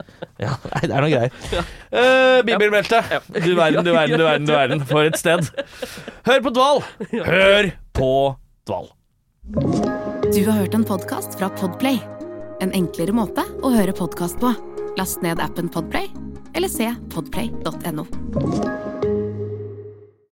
Ja, 0.40 0.54
nei, 0.70 0.80
det 0.88 0.94
er 0.94 1.04
noe 1.04 1.10
greier. 1.12 1.34
Uh, 1.92 2.38
Bibelbelte. 2.48 3.00
Du 3.44 3.50
verden, 3.58 3.84
du 3.84 3.90
verden, 3.92 4.16
du 4.18 4.24
verden, 4.24 4.46
du 4.48 4.52
verden. 4.54 4.84
For 4.88 5.04
et 5.04 5.18
sted. 5.20 5.50
Hør 6.26 6.40
på 6.46 6.52
Dval! 6.56 6.80
Hør 7.12 7.68
på 7.98 8.10
Dval. 8.66 8.88
Du 10.32 10.40
har 10.48 10.56
hørt 10.62 10.74
en 10.78 10.86
podkast 10.88 11.36
fra 11.38 11.50
Podplay. 11.60 12.00
En 12.64 12.72
enklere 12.72 13.12
måte 13.14 13.44
å 13.60 13.74
høre 13.76 13.92
podkast 13.96 14.40
på. 14.40 14.54
Last 14.96 15.20
ned 15.26 15.42
appen 15.44 15.68
Podplay, 15.68 16.08
eller 16.56 16.72
se 16.72 16.88
podplay.no. 17.12 18.08